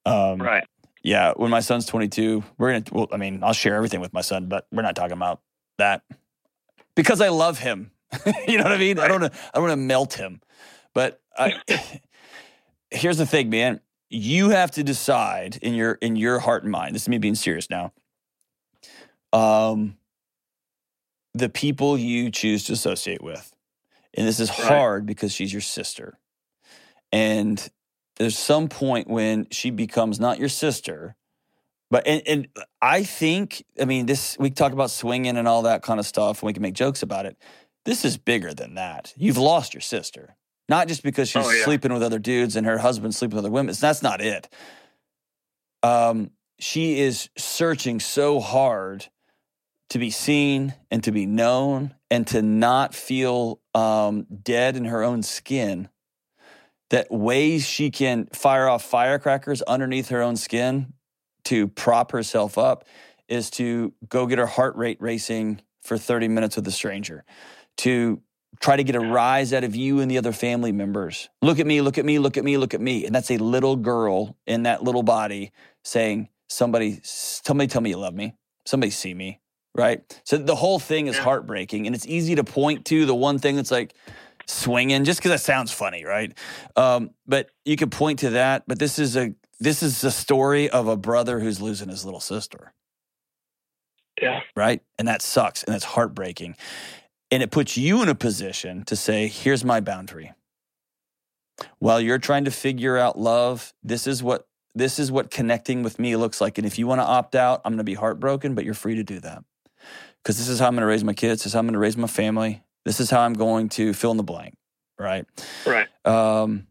Um, 0.07 0.41
right. 0.41 0.65
Yeah, 1.03 1.33
when 1.37 1.51
my 1.51 1.61
son's 1.61 1.85
22, 1.87 2.43
we're 2.57 2.73
gonna. 2.73 2.85
Well, 2.93 3.09
I 3.13 3.17
mean, 3.17 3.43
I'll 3.43 3.53
share 3.53 3.75
everything 3.75 4.01
with 4.01 4.13
my 4.13 4.21
son, 4.21 4.47
but 4.47 4.67
we're 4.73 4.83
not 4.83 4.95
talking 4.95 5.17
about 5.17 5.41
that 5.79 6.03
because 6.95 7.21
I 7.21 7.29
love 7.29 7.59
him. 7.59 7.91
you 8.47 8.59
know 8.59 8.65
what 8.65 8.73
I 8.73 8.79
mean? 8.79 8.99
I 8.99 9.09
don't. 9.09 9.25
I 9.25 9.31
don't 9.55 9.63
want 9.63 9.73
to 9.73 9.77
melt 9.77 10.15
him, 10.15 10.41
but 10.95 11.21
I, 11.37 11.55
here's 12.91 13.19
the 13.19 13.27
thing, 13.27 13.51
man. 13.51 13.81
You 14.11 14.51
have 14.51 14.71
to 14.73 14.83
decide 14.83 15.59
in 15.63 15.75
your 15.75 15.93
in 15.95 16.17
your 16.17 16.39
heart 16.39 16.63
and 16.63 16.73
mind. 16.73 16.95
This 16.95 17.03
is 17.03 17.09
me 17.09 17.19
being 17.19 17.35
serious 17.35 17.71
now. 17.71 17.93
Um, 19.33 19.97
the 21.35 21.49
people 21.49 21.97
you 21.97 22.31
choose 22.31 22.65
to 22.65 22.75
associate 22.75 23.23
with, 23.23 23.55
and 24.15 24.27
this 24.29 24.39
is 24.39 24.51
Right. 24.51 24.59
hard 24.59 25.07
because 25.07 25.33
she's 25.33 25.53
your 25.53 25.63
sister, 25.63 26.19
and 27.11 27.71
there's 28.17 28.39
some 28.39 28.69
point 28.69 29.09
when 29.09 29.47
she 29.51 29.71
becomes 29.71 30.21
not 30.21 30.39
your 30.39 30.51
sister, 30.51 31.17
but 31.91 32.07
and, 32.07 32.23
and 32.27 32.49
I 32.83 33.03
think 33.03 33.65
I 33.81 33.87
mean 33.87 34.05
this. 34.05 34.37
We 34.39 34.51
talk 34.51 34.73
about 34.73 34.91
swinging 34.91 35.39
and 35.39 35.49
all 35.49 35.63
that 35.63 35.83
kind 35.83 35.99
of 35.99 36.05
stuff, 36.07 36.43
and 36.43 36.47
we 36.47 36.53
can 36.53 36.63
make 36.63 36.75
jokes 36.75 37.03
about 37.03 37.25
it. 37.25 37.39
This 37.85 38.05
is 38.05 38.17
bigger 38.17 38.55
than 38.55 38.75
that. 38.75 39.13
You've 39.17 39.39
lost 39.39 39.75
your 39.75 39.81
sister, 39.81 40.37
not 40.69 40.89
just 40.89 41.03
because 41.03 41.29
she's 41.29 41.45
Oh, 41.47 41.51
yeah. 41.51 41.65
sleeping 41.65 41.93
with 41.93 42.03
other 42.03 42.19
dudes 42.19 42.55
and 42.57 42.67
her 42.67 42.79
husband 42.79 43.15
sleeping 43.15 43.37
with 43.37 43.45
other 43.45 43.53
women. 43.53 43.75
That's 43.79 44.03
not 44.03 44.21
it. 44.21 44.49
Um, 45.83 46.31
she 46.61 47.01
is 47.01 47.29
searching 47.37 47.99
so 47.99 48.39
hard 48.39 49.07
to 49.91 49.99
be 49.99 50.11
seen 50.11 50.75
and 50.91 51.03
to 51.05 51.11
be 51.13 51.27
known 51.27 51.95
and 52.11 52.27
to 52.29 52.41
not 52.41 52.95
feel 52.95 53.61
um, 53.75 54.27
dead 54.43 54.77
in 54.77 54.85
her 54.87 55.03
own 55.03 55.23
skin 55.23 55.89
that 56.91 57.11
ways 57.11 57.67
she 57.67 57.91
can 57.91 58.27
fire 58.33 58.69
off 58.69 58.85
firecrackers 58.85 59.61
underneath 59.63 60.11
her 60.11 60.23
own 60.23 60.37
skin 60.37 60.93
to 61.45 61.67
prop 61.69 62.13
herself 62.13 62.57
up 62.57 62.85
is 63.29 63.51
to 63.51 63.93
go 64.09 64.27
get 64.27 64.39
her 64.39 64.47
heart 64.47 64.77
rate 64.77 64.99
racing 65.01 65.61
for 65.83 65.99
30 65.99 66.29
minutes 66.29 66.55
with 66.57 66.67
a 66.69 66.71
stranger 66.71 67.25
to 67.79 68.23
try 68.63 68.77
to 68.77 68.85
get 68.85 68.95
a 68.95 69.01
rise 69.01 69.53
out 69.53 69.65
of 69.65 69.75
you 69.75 70.01
and 70.01 70.11
the 70.11 70.17
other 70.17 70.33
family 70.33 70.73
members. 70.73 71.29
Look 71.43 71.59
at 71.59 71.67
me 71.67 71.81
look 71.81 71.99
at 71.99 72.05
me 72.05 72.19
look 72.19 72.37
at 72.37 72.45
me 72.45 72.57
look 72.57 72.75
at 72.75 72.81
me. 72.81 73.05
And 73.05 73.15
that's 73.15 73.31
a 73.31 73.37
little 73.37 73.77
girl 73.77 74.37
in 74.47 74.63
that 74.63 74.83
little 74.83 75.03
body 75.03 75.53
saying 75.83 76.29
somebody 76.49 77.01
somebody 77.03 77.67
tell 77.67 77.83
me 77.83 77.91
you 77.91 77.99
love 77.99 78.15
me. 78.15 78.35
Somebody 78.65 78.91
see 78.91 79.13
me. 79.13 79.41
Right? 79.75 80.21
So 80.25 80.37
the 80.37 80.55
whole 80.55 80.79
thing 80.79 81.07
is 81.07 81.19
heartbreaking 81.19 81.87
and 81.87 81.97
it's 81.97 82.07
easy 82.07 82.35
to 82.37 82.45
point 82.45 82.85
to 82.87 83.07
the 83.07 83.15
one 83.15 83.39
thing 83.39 83.57
that's 83.57 83.71
like 83.71 83.95
swinging 84.47 85.05
just 85.05 85.19
because 85.19 85.31
that 85.31 85.41
sounds 85.41 85.73
funny 85.73 86.05
right? 86.05 86.37
Um, 86.77 87.11
but 87.27 87.51
you 87.65 87.77
can 87.77 87.91
point 87.91 88.21
to 88.21 88.31
that 88.31 88.65
but 88.67 88.79
this 88.79 88.99
is 88.99 89.17
a 89.17 89.35
this 89.61 89.83
is 89.83 90.05
a 90.05 90.11
story 90.11 90.69
of 90.69 90.89
a 90.89 90.97
brother 90.97 91.41
who's 91.41 91.61
losing 91.61 91.89
his 91.89 92.05
little 92.05 92.21
sister. 92.21 92.75
Yeah. 94.21 94.41
right? 94.55 94.83
And 94.99 95.09
that 95.09 95.23
sucks 95.23 95.65
and 95.65 95.75
that's 95.75 95.85
heartbreaking 95.85 96.55
and 97.33 97.43
it 97.43 97.51
puts 97.51 97.77
you 97.77 98.03
in 98.03 98.09
a 98.09 98.15
position 98.15 98.85
to 98.85 98.95
say 98.95 99.27
here's 99.27 99.65
my 99.65 99.81
boundary. 99.81 100.33
While 101.81 102.01
you're 102.01 102.19
trying 102.19 102.45
to 102.45 102.53
figure 102.53 102.97
out 102.97 103.19
love 103.19 103.73
this 103.83 104.07
is 104.07 104.23
what 104.23 104.47
this 104.75 104.99
is 104.99 105.11
what 105.11 105.31
connecting 105.31 105.83
with 105.83 105.99
me 105.99 106.15
looks 106.17 106.41
like. 106.41 106.59
And 106.59 106.67
if 106.67 106.79
you 106.79 106.87
want 106.87 107.01
to 107.01 107.05
opt 107.05 107.35
out 107.35 107.61
i'm 107.65 107.73
going 107.73 107.79
to 107.79 107.85
be 107.85 107.95
heartbroken 107.95 108.55
but 108.55 108.65
you're 108.65 108.75
free 108.75 108.95
to 108.95 109.03
do 109.03 109.19
that. 109.21 109.43
Because 110.23 110.39
this 110.39 110.49
is 110.49 110.61
how 110.61 110.69
i'm 110.69 110.75
going 110.75 110.83
to 110.83 110.87
raise 110.87 111.03
my 111.03 111.15
kids. 111.15 111.43
This 111.43 111.47
is 111.47 111.53
how 111.55 111.59
i'm 111.59 111.67
going 111.67 111.73
to 111.73 111.81
raise 111.81 111.97
my 111.97 112.07
family. 112.07 112.63
This 112.85 113.01
is 113.01 113.11
how 113.11 113.21
i'm 113.23 113.35
going 113.35 113.69
to 113.71 113.93
fill 113.93 114.13
in 114.13 114.17
the 114.17 114.23
blank 114.23 114.55
right? 115.03 115.27
Right. 115.67 115.89
um, 116.07 116.67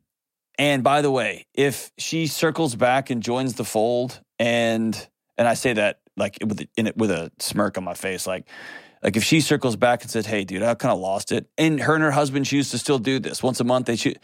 and 0.57 0.83
by 0.83 1.01
the 1.01 1.11
way, 1.11 1.47
if 1.53 1.91
she 1.97 2.27
circles 2.27 2.75
back 2.75 3.09
and 3.09 3.23
joins 3.23 3.55
the 3.55 3.63
fold, 3.65 4.21
and 4.37 5.07
and 5.37 5.47
I 5.47 5.55
say 5.55 5.73
that 5.73 5.99
like 6.17 6.37
with 6.45 6.67
in 6.77 6.87
it 6.87 6.97
with 6.97 7.11
a 7.11 7.31
smirk 7.39 7.77
on 7.77 7.83
my 7.83 7.93
face, 7.93 8.27
like 8.27 8.47
Like 9.03 9.17
if 9.17 9.23
she 9.23 9.41
circles 9.41 9.75
back 9.75 10.01
and 10.03 10.11
says, 10.11 10.25
"Hey, 10.27 10.43
dude, 10.43 10.61
I 10.63 10.75
kind 10.75 10.91
of 10.93 10.99
lost 10.99 11.31
it," 11.31 11.47
and 11.57 11.79
her 11.79 11.95
and 11.95 12.03
her 12.03 12.11
husband 12.11 12.45
choose 12.45 12.69
to 12.71 12.77
still 12.77 12.99
do 12.99 13.19
this 13.19 13.41
once 13.41 13.59
a 13.59 13.63
month, 13.63 13.87
they 13.87 13.95
choose. 13.95 14.15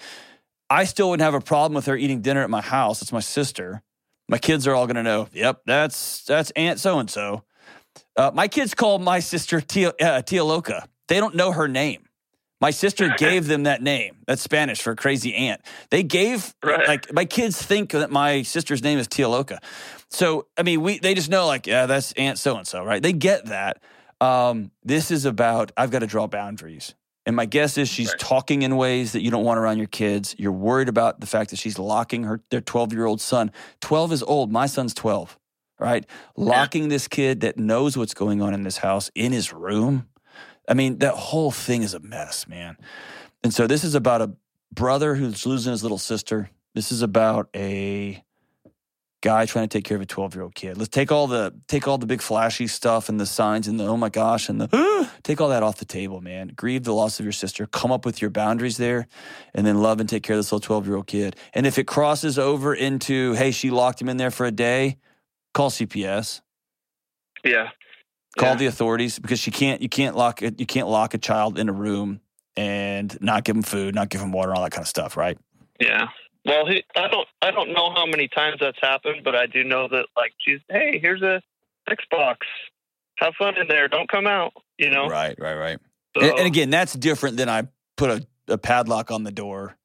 I 0.69 0.83
still 0.83 1.09
wouldn't 1.09 1.23
have 1.23 1.33
a 1.33 1.41
problem 1.41 1.75
with 1.75 1.85
her 1.85 1.95
eating 1.95 2.21
dinner 2.21 2.43
at 2.43 2.49
my 2.49 2.61
house. 2.61 3.01
It's 3.01 3.11
my 3.13 3.21
sister. 3.21 3.81
My 4.29 4.37
kids 4.37 4.67
are 4.67 4.75
all 4.75 4.85
going 4.85 4.97
to 4.97 5.03
know. 5.03 5.29
Yep, 5.33 5.61
that's 5.65 6.23
that's 6.25 6.51
Aunt 6.51 6.79
so 6.79 6.99
and 6.99 7.09
so. 7.09 7.43
My 8.33 8.47
kids 8.47 8.73
call 8.73 8.99
my 8.99 9.19
sister 9.19 9.61
Tia, 9.61 9.93
uh, 10.01 10.21
Tia 10.21 10.43
Loca. 10.43 10.87
They 11.07 11.19
don't 11.19 11.35
know 11.35 11.51
her 11.51 11.67
name. 11.67 12.03
My 12.59 12.71
sister 12.71 13.13
gave 13.17 13.47
them 13.47 13.63
that 13.63 13.81
name. 13.81 14.17
That's 14.27 14.41
Spanish 14.41 14.81
for 14.81 14.95
crazy 14.95 15.33
aunt. 15.35 15.61
They 15.89 16.03
gave 16.03 16.53
Right. 16.63 16.87
like 16.87 17.13
my 17.13 17.25
kids 17.25 17.61
think 17.61 17.91
that 17.91 18.11
my 18.11 18.41
sister's 18.41 18.83
name 18.83 18.99
is 18.99 19.07
Tia 19.07 19.29
Loca. 19.29 19.59
So 20.09 20.47
I 20.57 20.63
mean, 20.63 20.81
we 20.81 20.99
they 20.99 21.13
just 21.13 21.29
know 21.29 21.47
like 21.47 21.65
yeah, 21.67 21.85
that's 21.85 22.11
Aunt 22.13 22.37
so 22.37 22.57
and 22.57 22.67
so, 22.67 22.83
right? 22.83 23.01
They 23.01 23.13
get 23.13 23.45
that. 23.45 23.81
Um, 24.21 24.71
this 24.83 25.11
is 25.11 25.25
about 25.25 25.71
I've 25.77 25.91
got 25.91 25.99
to 25.99 26.07
draw 26.07 26.27
boundaries. 26.27 26.95
And 27.25 27.35
my 27.35 27.45
guess 27.45 27.77
is 27.77 27.89
she's 27.89 28.09
Right. 28.09 28.19
talking 28.19 28.61
in 28.61 28.77
ways 28.77 29.11
that 29.11 29.21
you 29.21 29.29
don't 29.29 29.43
want 29.43 29.59
around 29.59 29.79
your 29.79 29.87
kids. 29.87 30.33
You're 30.37 30.53
worried 30.53 30.87
about 30.87 31.19
the 31.19 31.27
fact 31.27 31.49
that 31.49 31.57
she's 31.59 31.77
locking 31.77 32.23
her 32.23 32.41
their 32.51 32.61
12 32.61 32.93
year 32.93 33.05
old 33.05 33.19
son. 33.19 33.51
12 33.81 34.13
is 34.13 34.23
old. 34.23 34.49
My 34.51 34.65
son's 34.65 34.93
12, 34.93 35.37
right? 35.77 36.05
Locking 36.37 36.87
this 36.87 37.07
kid 37.09 37.41
that 37.41 37.57
knows 37.57 37.97
what's 37.97 38.13
going 38.13 38.41
on 38.41 38.53
in 38.53 38.63
this 38.63 38.77
house 38.77 39.11
in 39.13 39.33
his 39.33 39.51
room. 39.51 40.07
I 40.69 40.73
mean, 40.73 40.99
that 40.99 41.15
whole 41.15 41.51
thing 41.51 41.83
is 41.83 41.93
a 41.93 41.99
mess, 41.99 42.47
man. 42.47 42.77
And 43.43 43.53
so 43.53 43.67
this 43.67 43.83
is 43.83 43.93
about 43.93 44.21
a 44.21 44.31
brother 44.73 45.15
who's 45.15 45.45
losing 45.45 45.71
his 45.71 45.83
little 45.83 45.97
sister. 45.97 46.49
This 46.75 46.91
is 46.93 47.01
about 47.01 47.49
a 47.55 48.23
guy 49.27 49.45
trying 49.45 49.67
to 49.67 49.77
take 49.77 49.83
care 49.83 49.97
of 49.97 50.01
a 50.01 50.05
12 50.05 50.35
year 50.35 50.43
old 50.43 50.55
kid. 50.55 50.77
Let's 50.77 50.87
take 50.87 51.11
all 51.11 51.27
the 51.27 51.53
take 51.67 51.85
all 51.85 51.97
the 51.97 52.05
big 52.05 52.21
flashy 52.21 52.65
stuff 52.67 53.09
and 53.09 53.19
the 53.19 53.25
signs 53.25 53.67
and 53.67 53.77
the 53.77 53.85
oh 53.85 53.97
my 53.97 54.07
gosh 54.07 54.47
and 54.47 54.61
the 54.61 55.09
take 55.23 55.41
all 55.41 55.49
that 55.49 55.63
off 55.63 55.79
the 55.79 55.85
table, 55.85 56.21
man. 56.21 56.53
Grieve 56.55 56.85
the 56.85 56.93
loss 56.93 57.19
of 57.19 57.25
your 57.25 57.33
sister. 57.33 57.65
Come 57.65 57.91
up 57.91 58.05
with 58.05 58.21
your 58.21 58.31
boundaries 58.31 58.77
there 58.77 59.05
and 59.53 59.67
then 59.67 59.81
love 59.81 59.99
and 59.99 60.07
take 60.07 60.23
care 60.23 60.35
of 60.35 60.39
this 60.39 60.49
little 60.53 60.61
12 60.65 60.87
year 60.87 60.95
old 60.95 61.07
kid. 61.07 61.35
And 61.53 61.67
if 61.67 61.77
it 61.77 61.87
crosses 61.87 62.39
over 62.39 62.73
into, 62.73 63.33
hey, 63.33 63.51
she 63.51 63.69
locked 63.69 64.01
him 64.01 64.07
in 64.07 64.15
there 64.15 64.31
for 64.31 64.45
a 64.45 64.51
day, 64.51 64.95
call 65.53 65.71
CPS. 65.71 66.39
Yeah. 67.43 67.71
Call 68.39 68.51
Yeah. 68.51 68.55
the 68.55 68.65
authorities 68.67 69.19
because 69.19 69.39
she 69.39 69.51
can't 69.51 69.81
you 69.81 69.89
can't 69.89 70.15
lock 70.15 70.41
it 70.41 70.57
you 70.57 70.65
can't 70.65 70.87
lock 70.87 71.13
a 71.13 71.17
child 71.17 71.59
in 71.59 71.67
a 71.67 71.73
room 71.73 72.21
and 72.55 73.17
not 73.19 73.43
give 73.43 73.57
him 73.57 73.63
food, 73.63 73.93
not 73.93 74.07
give 74.07 74.21
him 74.21 74.31
water, 74.31 74.55
all 74.55 74.63
that 74.63 74.71
kind 74.71 74.83
of 74.83 74.87
stuff, 74.87 75.17
right? 75.17 75.37
Yeah. 75.81 76.07
Well, 76.47 76.65
he, 76.65 76.83
I 76.95 77.09
don't, 77.09 77.27
I 77.41 77.51
don't 77.51 77.73
know 77.73 77.91
how 77.93 78.05
many 78.05 78.29
times 78.29 78.57
that's 78.61 78.79
happened, 78.81 79.21
but 79.23 79.35
I 79.35 79.47
do 79.47 79.63
know 79.63 79.87
that 79.89 80.05
like 80.15 80.33
she's, 80.39 80.59
hey, 80.69 80.97
here's 80.99 81.21
a 81.21 81.41
Xbox, 81.89 82.37
have 83.17 83.33
fun 83.35 83.57
in 83.57 83.67
there, 83.67 83.87
don't 83.87 84.09
come 84.09 84.27
out. 84.27 84.53
You 84.77 84.89
know. 84.89 85.07
Right, 85.07 85.37
right, 85.39 85.55
right. 85.55 85.79
So, 86.15 86.23
And, 86.23 86.39
and 86.39 86.47
again, 86.47 86.69
that's 86.69 86.93
different 86.93 87.37
than 87.37 87.49
I 87.49 87.67
put 87.97 88.09
a, 88.09 88.53
a 88.53 88.57
padlock 88.57 89.11
on 89.11 89.23
the 89.23 89.31
door 89.31 89.75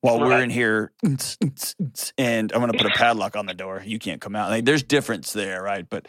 while 0.00 0.18
we're 0.18 0.42
in 0.42 0.50
here, 0.50 0.92
and 2.18 2.52
I'm 2.52 2.60
going 2.60 2.72
to 2.72 2.76
put 2.76 2.86
a 2.86 2.90
padlock 2.98 3.36
on 3.36 3.46
the 3.46 3.54
door. 3.54 3.80
You 3.84 4.00
can't 4.00 4.20
come 4.20 4.34
out. 4.34 4.50
Like, 4.50 4.64
there's 4.64 4.82
difference 4.82 5.32
there, 5.32 5.62
right? 5.62 5.88
But 5.88 6.08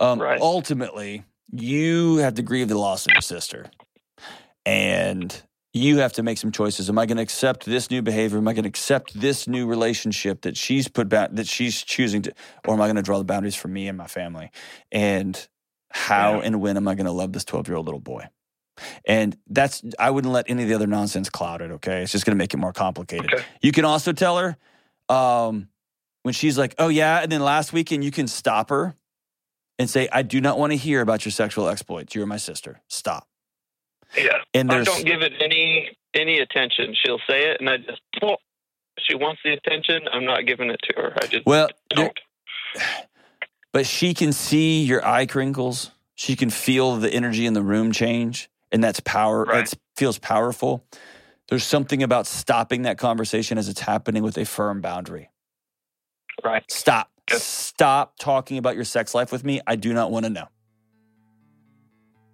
um, 0.00 0.20
Right. 0.20 0.40
ultimately, 0.40 1.24
you 1.52 2.16
have 2.16 2.34
to 2.34 2.42
grieve 2.42 2.68
the 2.68 2.78
loss 2.78 3.06
of 3.06 3.12
your 3.12 3.20
sister, 3.20 3.66
and 4.64 5.42
you 5.76 5.98
have 5.98 6.12
to 6.14 6.22
make 6.22 6.38
some 6.38 6.50
choices. 6.52 6.88
Am 6.88 6.98
I 6.98 7.06
going 7.06 7.16
to 7.16 7.22
accept 7.22 7.66
this 7.66 7.90
new 7.90 8.02
behavior? 8.02 8.38
Am 8.38 8.48
I 8.48 8.52
going 8.52 8.64
to 8.64 8.68
accept 8.68 9.18
this 9.18 9.46
new 9.46 9.66
relationship 9.66 10.42
that 10.42 10.56
she's 10.56 10.88
put 10.88 11.08
back 11.08 11.30
that 11.32 11.46
she's 11.46 11.82
choosing 11.82 12.22
to, 12.22 12.34
or 12.66 12.74
am 12.74 12.80
I 12.80 12.86
going 12.86 12.96
to 12.96 13.02
draw 13.02 13.18
the 13.18 13.24
boundaries 13.24 13.54
for 13.56 13.68
me 13.68 13.86
and 13.88 13.96
my 13.98 14.06
family? 14.06 14.50
And 14.90 15.46
how 15.90 16.36
Yeah. 16.36 16.46
and 16.46 16.60
when 16.60 16.76
am 16.76 16.88
I 16.88 16.94
going 16.94 17.06
to 17.06 17.12
love 17.12 17.32
this 17.32 17.44
12 17.44 17.68
year 17.68 17.76
old 17.76 17.86
little 17.86 18.00
boy? 18.00 18.26
And 19.06 19.36
that's, 19.48 19.82
I 19.98 20.10
wouldn't 20.10 20.32
let 20.34 20.50
any 20.50 20.62
of 20.62 20.68
the 20.68 20.74
other 20.74 20.86
nonsense 20.86 21.30
cloud 21.30 21.62
it, 21.62 21.70
okay? 21.72 22.02
It's 22.02 22.12
just 22.12 22.26
going 22.26 22.36
to 22.36 22.42
make 22.42 22.52
it 22.52 22.58
more 22.58 22.74
complicated. 22.74 23.32
Okay. 23.32 23.44
You 23.62 23.72
can 23.72 23.84
also 23.86 24.12
tell 24.12 24.36
her 24.38 24.56
um, 25.08 25.68
when 26.24 26.34
she's 26.34 26.58
like, 26.58 26.74
oh, 26.78 26.88
yeah. 26.88 27.20
And 27.22 27.32
then 27.32 27.40
last 27.40 27.72
weekend, 27.72 28.04
you 28.04 28.10
can 28.10 28.28
stop 28.28 28.68
her 28.70 28.94
and 29.78 29.88
say, 29.88 30.08
I 30.12 30.22
do 30.22 30.40
not 30.42 30.58
want 30.58 30.72
to 30.72 30.76
hear 30.76 31.00
about 31.00 31.24
your 31.24 31.32
sexual 31.32 31.68
exploits. 31.68 32.14
You're 32.14 32.26
my 32.26 32.36
sister. 32.36 32.80
Stop. 32.88 33.26
Yeah. 34.16 34.38
And 34.54 34.70
I 34.70 34.84
don't 34.84 35.04
give 35.04 35.22
it 35.22 35.32
any 35.40 35.96
any 36.14 36.38
attention. 36.38 36.94
She'll 37.04 37.20
say 37.28 37.50
it, 37.50 37.60
and 37.60 37.68
I 37.68 37.76
just, 37.76 38.00
well, 38.22 38.38
she 38.98 39.14
wants 39.14 39.40
the 39.44 39.52
attention. 39.52 40.02
I'm 40.12 40.24
not 40.24 40.46
giving 40.46 40.70
it 40.70 40.80
to 40.84 41.00
her. 41.00 41.12
I 41.20 41.26
just 41.26 41.46
well, 41.46 41.68
don't. 41.90 42.18
but 43.72 43.86
she 43.86 44.14
can 44.14 44.32
see 44.32 44.82
your 44.82 45.06
eye 45.06 45.26
crinkles. 45.26 45.90
She 46.14 46.34
can 46.34 46.48
feel 46.48 46.96
the 46.96 47.12
energy 47.12 47.44
in 47.44 47.52
the 47.52 47.62
room 47.62 47.92
change, 47.92 48.48
and 48.72 48.82
that's 48.82 49.00
power. 49.00 49.44
Right. 49.44 49.70
It 49.70 49.78
feels 49.96 50.18
powerful. 50.18 50.84
There's 51.48 51.64
something 51.64 52.02
about 52.02 52.26
stopping 52.26 52.82
that 52.82 52.98
conversation 52.98 53.58
as 53.58 53.68
it's 53.68 53.80
happening 53.80 54.22
with 54.22 54.36
a 54.38 54.44
firm 54.44 54.80
boundary. 54.80 55.30
Right. 56.42 56.64
Stop. 56.70 57.10
Yes. 57.30 57.42
Stop 57.42 58.18
talking 58.18 58.58
about 58.58 58.74
your 58.74 58.84
sex 58.84 59.14
life 59.14 59.30
with 59.30 59.44
me. 59.44 59.60
I 59.66 59.76
do 59.76 59.92
not 59.92 60.10
want 60.10 60.24
to 60.24 60.30
know. 60.30 60.48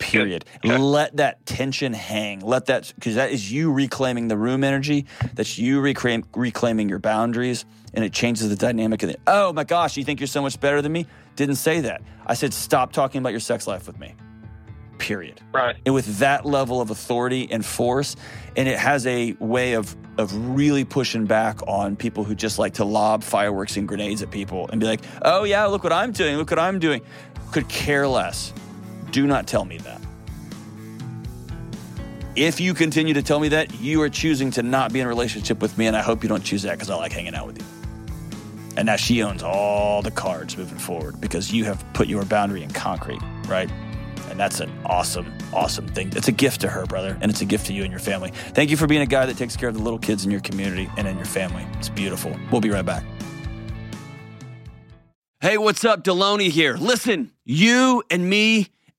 Period. 0.03 0.45
Okay. 0.65 0.77
Let 0.79 1.17
that 1.17 1.45
tension 1.47 1.93
hang. 1.93 2.41
Let 2.41 2.67
that, 2.67 2.93
because 2.97 3.15
that 3.15 3.31
is 3.31 3.51
you 3.51 3.73
reclaiming 3.73 4.29
the 4.29 4.37
room 4.37 4.65
energy. 4.65 5.07
That's 5.35 5.59
you 5.59 5.81
reclaim, 5.81 6.25
reclaiming 6.35 6.89
your 6.89 6.99
boundaries, 6.99 7.65
and 7.95 8.05
it 8.05 8.13
changes 8.13 8.49
the 8.49 8.57
dynamic 8.57 9.03
of 9.03 9.11
it. 9.11 9.21
Oh 9.27 9.53
my 9.53 9.65
gosh, 9.65 9.97
you 9.97 10.05
think 10.05 10.21
you're 10.21 10.27
so 10.27 10.43
much 10.43 10.59
better 10.61 10.83
than 10.83 10.93
me? 10.93 11.07
Didn't 11.37 11.57
say 11.57 11.81
that. 11.83 12.03
I 12.27 12.35
said, 12.35 12.53
stop 12.53 12.93
talking 12.93 13.21
about 13.21 13.31
your 13.31 13.41
sex 13.41 13.67
life 13.67 13.87
with 13.87 13.99
me. 13.99 14.15
Period 14.99 15.41
Right. 15.53 15.75
and 15.85 15.95
with 15.95 16.19
that 16.19 16.47
level 16.47 16.81
of 16.81 16.91
authority 16.91 17.49
and 17.51 17.67
force 17.67 18.15
and 18.57 18.69
it 18.69 18.79
has 18.79 19.05
a 19.05 19.33
way 19.41 19.73
of 19.73 19.97
of 20.17 20.33
really 20.55 20.85
pushing 20.85 21.27
back 21.27 21.59
on 21.67 21.97
people 21.97 22.23
who 22.23 22.37
just 22.37 22.61
like 22.61 22.75
to 22.75 22.85
lob 22.85 23.25
fireworks 23.25 23.77
and 23.77 23.89
grenades 23.89 24.23
at 24.23 24.31
people 24.31 24.69
and 24.69 24.81
be 24.81 24.87
like 24.87 25.01
oh 25.23 25.43
yeah 25.43 25.65
look 25.65 25.83
what 25.83 25.93
i'm 25.93 26.13
doing 26.13 26.37
look 26.37 26.51
what 26.51 26.59
i'm 26.61 26.79
doing 26.79 27.01
could 27.51 27.69
care 27.69 28.07
less 28.07 28.53
do 29.13 29.27
not 29.27 29.47
tell 29.47 29.65
me 29.65 29.79
that 29.79 30.01
if 32.35 32.61
you 32.61 32.73
continue 32.75 33.15
to 33.15 33.23
tell 33.23 33.39
me 33.39 33.49
that 33.49 33.79
you 33.81 34.01
are 34.03 34.09
choosing 34.09 34.51
to 34.51 34.63
not 34.63 34.93
be 34.93 35.01
in 35.01 35.07
a 35.07 35.09
relationship 35.09 35.61
with 35.61 35.77
me 35.79 35.87
and 35.87 35.97
i 35.97 36.03
hope 36.03 36.23
you 36.23 36.29
don't 36.29 36.45
choose 36.45 36.63
that 36.63 36.73
because 36.73 36.91
i 36.91 36.97
like 36.97 37.13
hanging 37.13 37.35
out 37.35 37.47
with 37.47 37.59
you 37.59 37.65
and 38.77 38.87
now 38.87 38.97
she 38.97 39.23
owns 39.23 39.43
all 39.43 40.03
the 40.03 40.11
cards 40.11 40.57
moving 40.57 40.79
forward 40.79 41.21
because 41.21 41.53
you 41.53 41.65
have 41.65 41.85
put 41.93 42.09
your 42.09 42.25
boundary 42.25 42.63
in 42.63 42.71
concrete 42.71 43.21
right 43.47 43.71
and 44.33 44.41
that's 44.41 44.61
an 44.61 44.73
awesome, 44.87 45.31
awesome 45.53 45.87
thing. 45.89 46.11
It's 46.17 46.27
a 46.27 46.33
gift 46.33 46.63
to 46.63 46.69
her, 46.69 46.87
brother, 46.87 47.19
and 47.21 47.31
it's 47.31 47.43
a 47.43 47.45
gift 47.45 47.67
to 47.67 47.75
you 47.75 47.83
and 47.83 47.91
your 47.91 48.01
family. 48.01 48.31
Thank 48.55 48.71
you 48.71 48.79
for 48.79 48.87
being 48.87 49.03
a 49.03 49.07
guy 49.07 49.27
that 49.27 49.37
takes 49.37 49.59
care 49.59 49.69
of 49.69 49.75
the 49.75 49.83
little 49.83 49.99
kids 49.99 50.25
in 50.25 50.31
your 50.31 50.41
community 50.41 50.91
and 50.97 51.07
in 51.07 51.17
your 51.17 51.27
family. 51.27 51.67
It's 51.75 51.91
beautiful. 51.91 52.35
We'll 52.51 52.63
be 52.63 52.71
right 52.71 52.85
back. 52.85 53.05
Hey, 55.43 55.59
what's 55.59 55.85
up? 55.85 56.03
Delony 56.03 56.49
here. 56.49 56.79
Listen, 56.79 57.31
you 57.45 58.03
and 58.11 58.31
me 58.31 58.69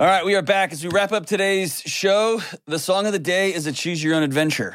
All 0.00 0.06
right, 0.06 0.24
we 0.24 0.34
are 0.34 0.40
back 0.40 0.72
as 0.72 0.82
we 0.82 0.88
wrap 0.88 1.12
up 1.12 1.26
today's 1.26 1.82
show. 1.82 2.40
The 2.64 2.78
song 2.78 3.04
of 3.04 3.12
the 3.12 3.18
day 3.18 3.52
is 3.52 3.66
a 3.66 3.72
Choose 3.72 4.02
Your 4.02 4.14
Own 4.14 4.22
Adventure. 4.22 4.74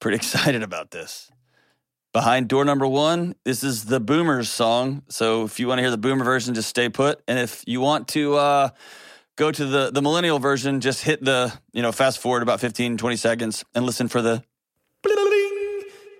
Pretty 0.00 0.16
excited 0.16 0.64
about 0.64 0.90
this. 0.90 1.30
Behind 2.12 2.48
door 2.48 2.64
number 2.64 2.88
one, 2.88 3.36
this 3.44 3.62
is 3.62 3.84
the 3.84 4.00
Boomers 4.00 4.48
song. 4.48 5.04
So 5.08 5.44
if 5.44 5.60
you 5.60 5.68
want 5.68 5.78
to 5.78 5.82
hear 5.82 5.92
the 5.92 5.96
Boomer 5.96 6.24
version, 6.24 6.54
just 6.54 6.68
stay 6.68 6.88
put. 6.88 7.22
And 7.28 7.38
if 7.38 7.62
you 7.68 7.80
want 7.80 8.08
to 8.08 8.34
uh, 8.34 8.68
go 9.36 9.52
to 9.52 9.64
the, 9.64 9.92
the 9.92 10.02
Millennial 10.02 10.40
version, 10.40 10.80
just 10.80 11.04
hit 11.04 11.24
the, 11.24 11.56
you 11.72 11.80
know, 11.80 11.92
fast 11.92 12.18
forward 12.18 12.42
about 12.42 12.58
15, 12.58 12.96
20 12.96 13.14
seconds 13.14 13.64
and 13.76 13.86
listen 13.86 14.08
for 14.08 14.20
the. 14.20 14.42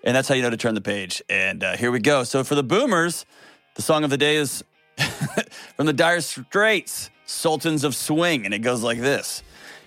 And 0.04 0.16
that's 0.16 0.28
how 0.28 0.36
you 0.36 0.42
know 0.42 0.48
to 0.48 0.56
turn 0.56 0.74
the 0.74 0.80
page. 0.80 1.20
And 1.28 1.64
uh, 1.64 1.76
here 1.76 1.90
we 1.90 1.98
go. 1.98 2.22
So 2.22 2.44
for 2.44 2.54
the 2.54 2.62
Boomers, 2.62 3.26
the 3.74 3.82
song 3.82 4.04
of 4.04 4.10
the 4.10 4.16
day 4.16 4.36
is 4.36 4.64
from 5.76 5.86
the 5.86 5.92
Dire 5.92 6.20
Straits, 6.22 7.10
Sultans 7.30 7.84
of 7.84 7.94
Swing. 7.94 8.44
And 8.44 8.52
it 8.52 8.58
goes 8.58 8.82
like 8.82 9.00
this. 9.00 9.42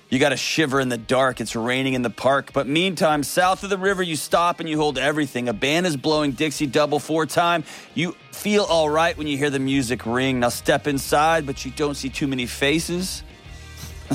You 0.10 0.20
got 0.20 0.30
to 0.30 0.38
shiver 0.38 0.80
in 0.80 0.89
the 0.89 0.98
dark. 0.98 1.41
It's 1.41 1.56
raining 1.56 1.94
in 1.94 2.04
the 2.04 2.10
park. 2.10 2.54
But 2.54 2.68
meantime, 2.68 3.24
south 3.24 3.64
of 3.64 3.70
the 3.70 3.78
river, 3.78 4.04
you 4.04 4.16
stop 4.16 4.60
and 4.60 4.70
you 4.70 4.78
hold 4.78 4.98
everything. 4.98 5.50
A 5.50 5.54
band 5.54 5.88
is 5.88 5.98
blowing 5.98 6.34
Dixie 6.34 6.68
double 6.68 7.00
four 7.00 7.26
time. 7.26 7.64
You 7.96 8.16
feel 8.32 8.64
all 8.64 8.89
right 8.89 9.18
when 9.18 9.28
you 9.28 9.38
hear 9.38 9.50
the 9.50 9.60
music 9.60 10.06
ring. 10.06 10.39
Now 10.39 10.50
step 10.50 10.88
inside, 10.88 11.46
but 11.46 11.66
you 11.66 11.72
don't 11.72 11.96
see 11.96 12.10
too 12.10 12.28
many 12.28 12.46
faces. 12.46 13.24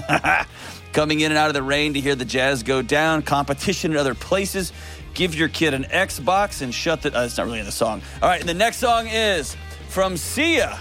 Coming 0.93 1.20
in 1.20 1.33
and 1.33 1.39
out 1.39 1.49
of 1.49 1.55
the 1.55 1.62
rain 1.62 1.95
to 1.95 2.01
hear 2.01 2.14
the 2.14 2.24
jazz 2.24 2.62
go 2.62 2.81
down. 2.81 3.22
Competition 3.22 3.91
in 3.91 3.97
other 3.97 4.14
places. 4.14 4.72
Give 5.14 5.35
your 5.35 5.49
kid 5.49 5.74
an 5.74 5.85
Xbox 5.85 6.62
and 6.62 6.72
shut 6.72 7.03
the. 7.03 7.16
Uh, 7.16 7.24
it's 7.24 7.37
not 7.37 7.47
really 7.47 7.59
in 7.59 7.66
the 7.66 7.72
song. 7.72 8.03
All 8.22 8.29
right, 8.29 8.41
and 8.41 8.49
the 8.49 8.55
next 8.55 8.76
song 8.76 9.09
is 9.09 9.57
from 9.89 10.16
Sia. 10.16 10.79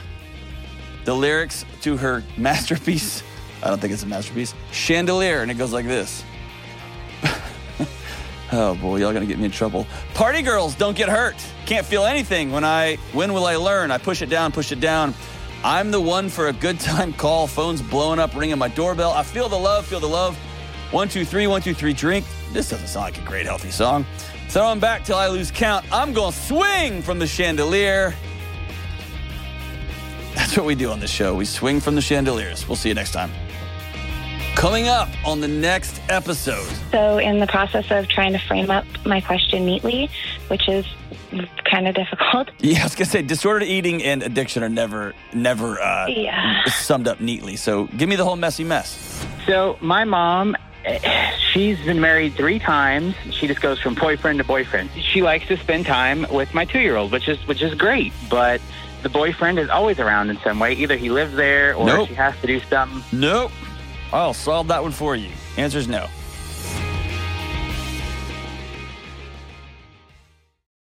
The 1.07 1.15
lyrics 1.15 1.63
to 1.83 1.95
her 1.95 2.21
masterpiece. 2.35 3.23
I 3.63 3.69
don't 3.69 3.79
think 3.79 3.93
it's 3.93 4.03
a 4.03 4.07
masterpiece. 4.07 4.53
Chandelier, 4.73 5.41
and 5.41 5.49
it 5.49 5.53
goes 5.53 5.71
like 5.71 5.85
this. 5.85 6.21
oh 8.51 8.75
boy, 8.75 8.97
y'all 8.97 9.13
gonna 9.13 9.25
get 9.25 9.39
me 9.39 9.45
in 9.45 9.51
trouble. 9.51 9.87
Party 10.15 10.41
girls 10.41 10.75
don't 10.75 10.97
get 10.97 11.07
hurt. 11.07 11.37
Can't 11.65 11.85
feel 11.85 12.03
anything 12.03 12.51
when 12.51 12.65
I. 12.65 12.97
When 13.13 13.33
will 13.33 13.45
I 13.45 13.55
learn? 13.55 13.89
I 13.89 13.99
push 13.99 14.21
it 14.21 14.25
down, 14.25 14.51
push 14.51 14.73
it 14.73 14.81
down. 14.81 15.13
I'm 15.63 15.91
the 15.91 16.01
one 16.01 16.27
for 16.27 16.49
a 16.49 16.53
good 16.53 16.77
time 16.77 17.13
call. 17.13 17.47
Phone's 17.47 17.81
blowing 17.81 18.19
up, 18.19 18.35
ringing 18.35 18.57
my 18.57 18.67
doorbell. 18.67 19.11
I 19.11 19.23
feel 19.23 19.47
the 19.47 19.55
love, 19.57 19.85
feel 19.85 20.01
the 20.01 20.09
love. 20.09 20.35
One, 20.91 21.07
two, 21.07 21.23
three, 21.23 21.47
one, 21.47 21.61
two, 21.61 21.73
three, 21.73 21.93
drink. 21.93 22.25
This 22.51 22.69
doesn't 22.69 22.87
sound 22.87 23.05
like 23.05 23.17
a 23.17 23.25
great, 23.25 23.45
healthy 23.45 23.71
song. 23.71 24.05
Throw 24.49 24.67
them 24.67 24.81
back 24.81 25.05
till 25.05 25.15
I 25.15 25.29
lose 25.29 25.51
count. 25.51 25.85
I'm 25.89 26.13
to 26.13 26.33
swing 26.33 27.01
from 27.01 27.17
the 27.17 27.27
chandelier. 27.27 28.13
That's 30.37 30.55
what 30.55 30.67
we 30.67 30.75
do 30.75 30.91
on 30.91 30.99
this 30.99 31.09
show. 31.09 31.33
We 31.33 31.45
swing 31.45 31.79
from 31.79 31.95
the 31.95 32.01
chandeliers. 32.01 32.67
We'll 32.67 32.75
see 32.75 32.89
you 32.89 32.95
next 32.95 33.11
time. 33.11 33.31
Coming 34.55 34.87
up 34.87 35.09
on 35.25 35.41
the 35.41 35.47
next 35.47 35.99
episode. 36.09 36.67
So, 36.91 37.17
in 37.17 37.39
the 37.39 37.47
process 37.47 37.89
of 37.91 38.07
trying 38.07 38.33
to 38.33 38.39
frame 38.39 38.69
up 38.69 38.85
my 39.05 39.19
question 39.19 39.65
neatly, 39.65 40.09
which 40.47 40.67
is 40.69 40.85
kind 41.65 41.87
of 41.87 41.95
difficult. 41.95 42.49
Yeah, 42.59 42.81
I 42.81 42.83
was 42.83 42.93
gonna 42.95 43.05
say 43.05 43.21
disordered 43.23 43.67
eating 43.67 44.03
and 44.03 44.21
addiction 44.23 44.61
are 44.63 44.69
never, 44.69 45.13
never 45.33 45.79
uh, 45.81 46.07
Yeah. 46.07 46.63
summed 46.65 47.07
up 47.07 47.19
neatly. 47.19 47.55
So 47.55 47.85
give 47.97 48.07
me 48.07 48.15
the 48.15 48.23
whole 48.25 48.35
messy 48.35 48.63
mess. 48.63 49.25
So 49.47 49.77
my 49.81 50.03
mom, 50.05 50.55
she's 51.51 51.79
been 51.85 51.99
married 51.99 52.33
three 52.35 52.59
times. 52.59 53.15
She 53.31 53.47
just 53.47 53.61
goes 53.61 53.79
from 53.79 53.95
boyfriend 53.95 54.37
to 54.39 54.43
boyfriend. 54.43 54.89
She 54.99 55.21
likes 55.21 55.47
to 55.47 55.57
spend 55.57 55.85
time 55.85 56.25
with 56.31 56.53
my 56.53 56.65
two-year-old, 56.65 57.11
which 57.11 57.27
is 57.27 57.37
which 57.47 57.61
is 57.61 57.73
great. 57.75 58.11
But 58.29 58.59
the 59.07 59.13
boyfriend 59.13 59.57
is 59.57 59.69
always 59.69 59.99
around 59.99 60.29
in 60.29 60.37
some 60.39 60.59
way. 60.59 60.73
Either 60.73 60.97
he 60.97 61.09
lives 61.09 61.33
there 61.35 61.73
or 61.75 61.85
Nope. 61.85 62.09
she 62.09 62.13
has 62.15 62.35
to 62.41 62.47
do 62.47 62.59
something. 62.59 63.01
Nope. 63.17 63.51
I'll 64.11 64.33
solve 64.33 64.67
that 64.67 64.83
one 64.83 64.91
for 64.91 65.15
you. 65.15 65.29
Answer's 65.55 65.87
no. 65.87 66.07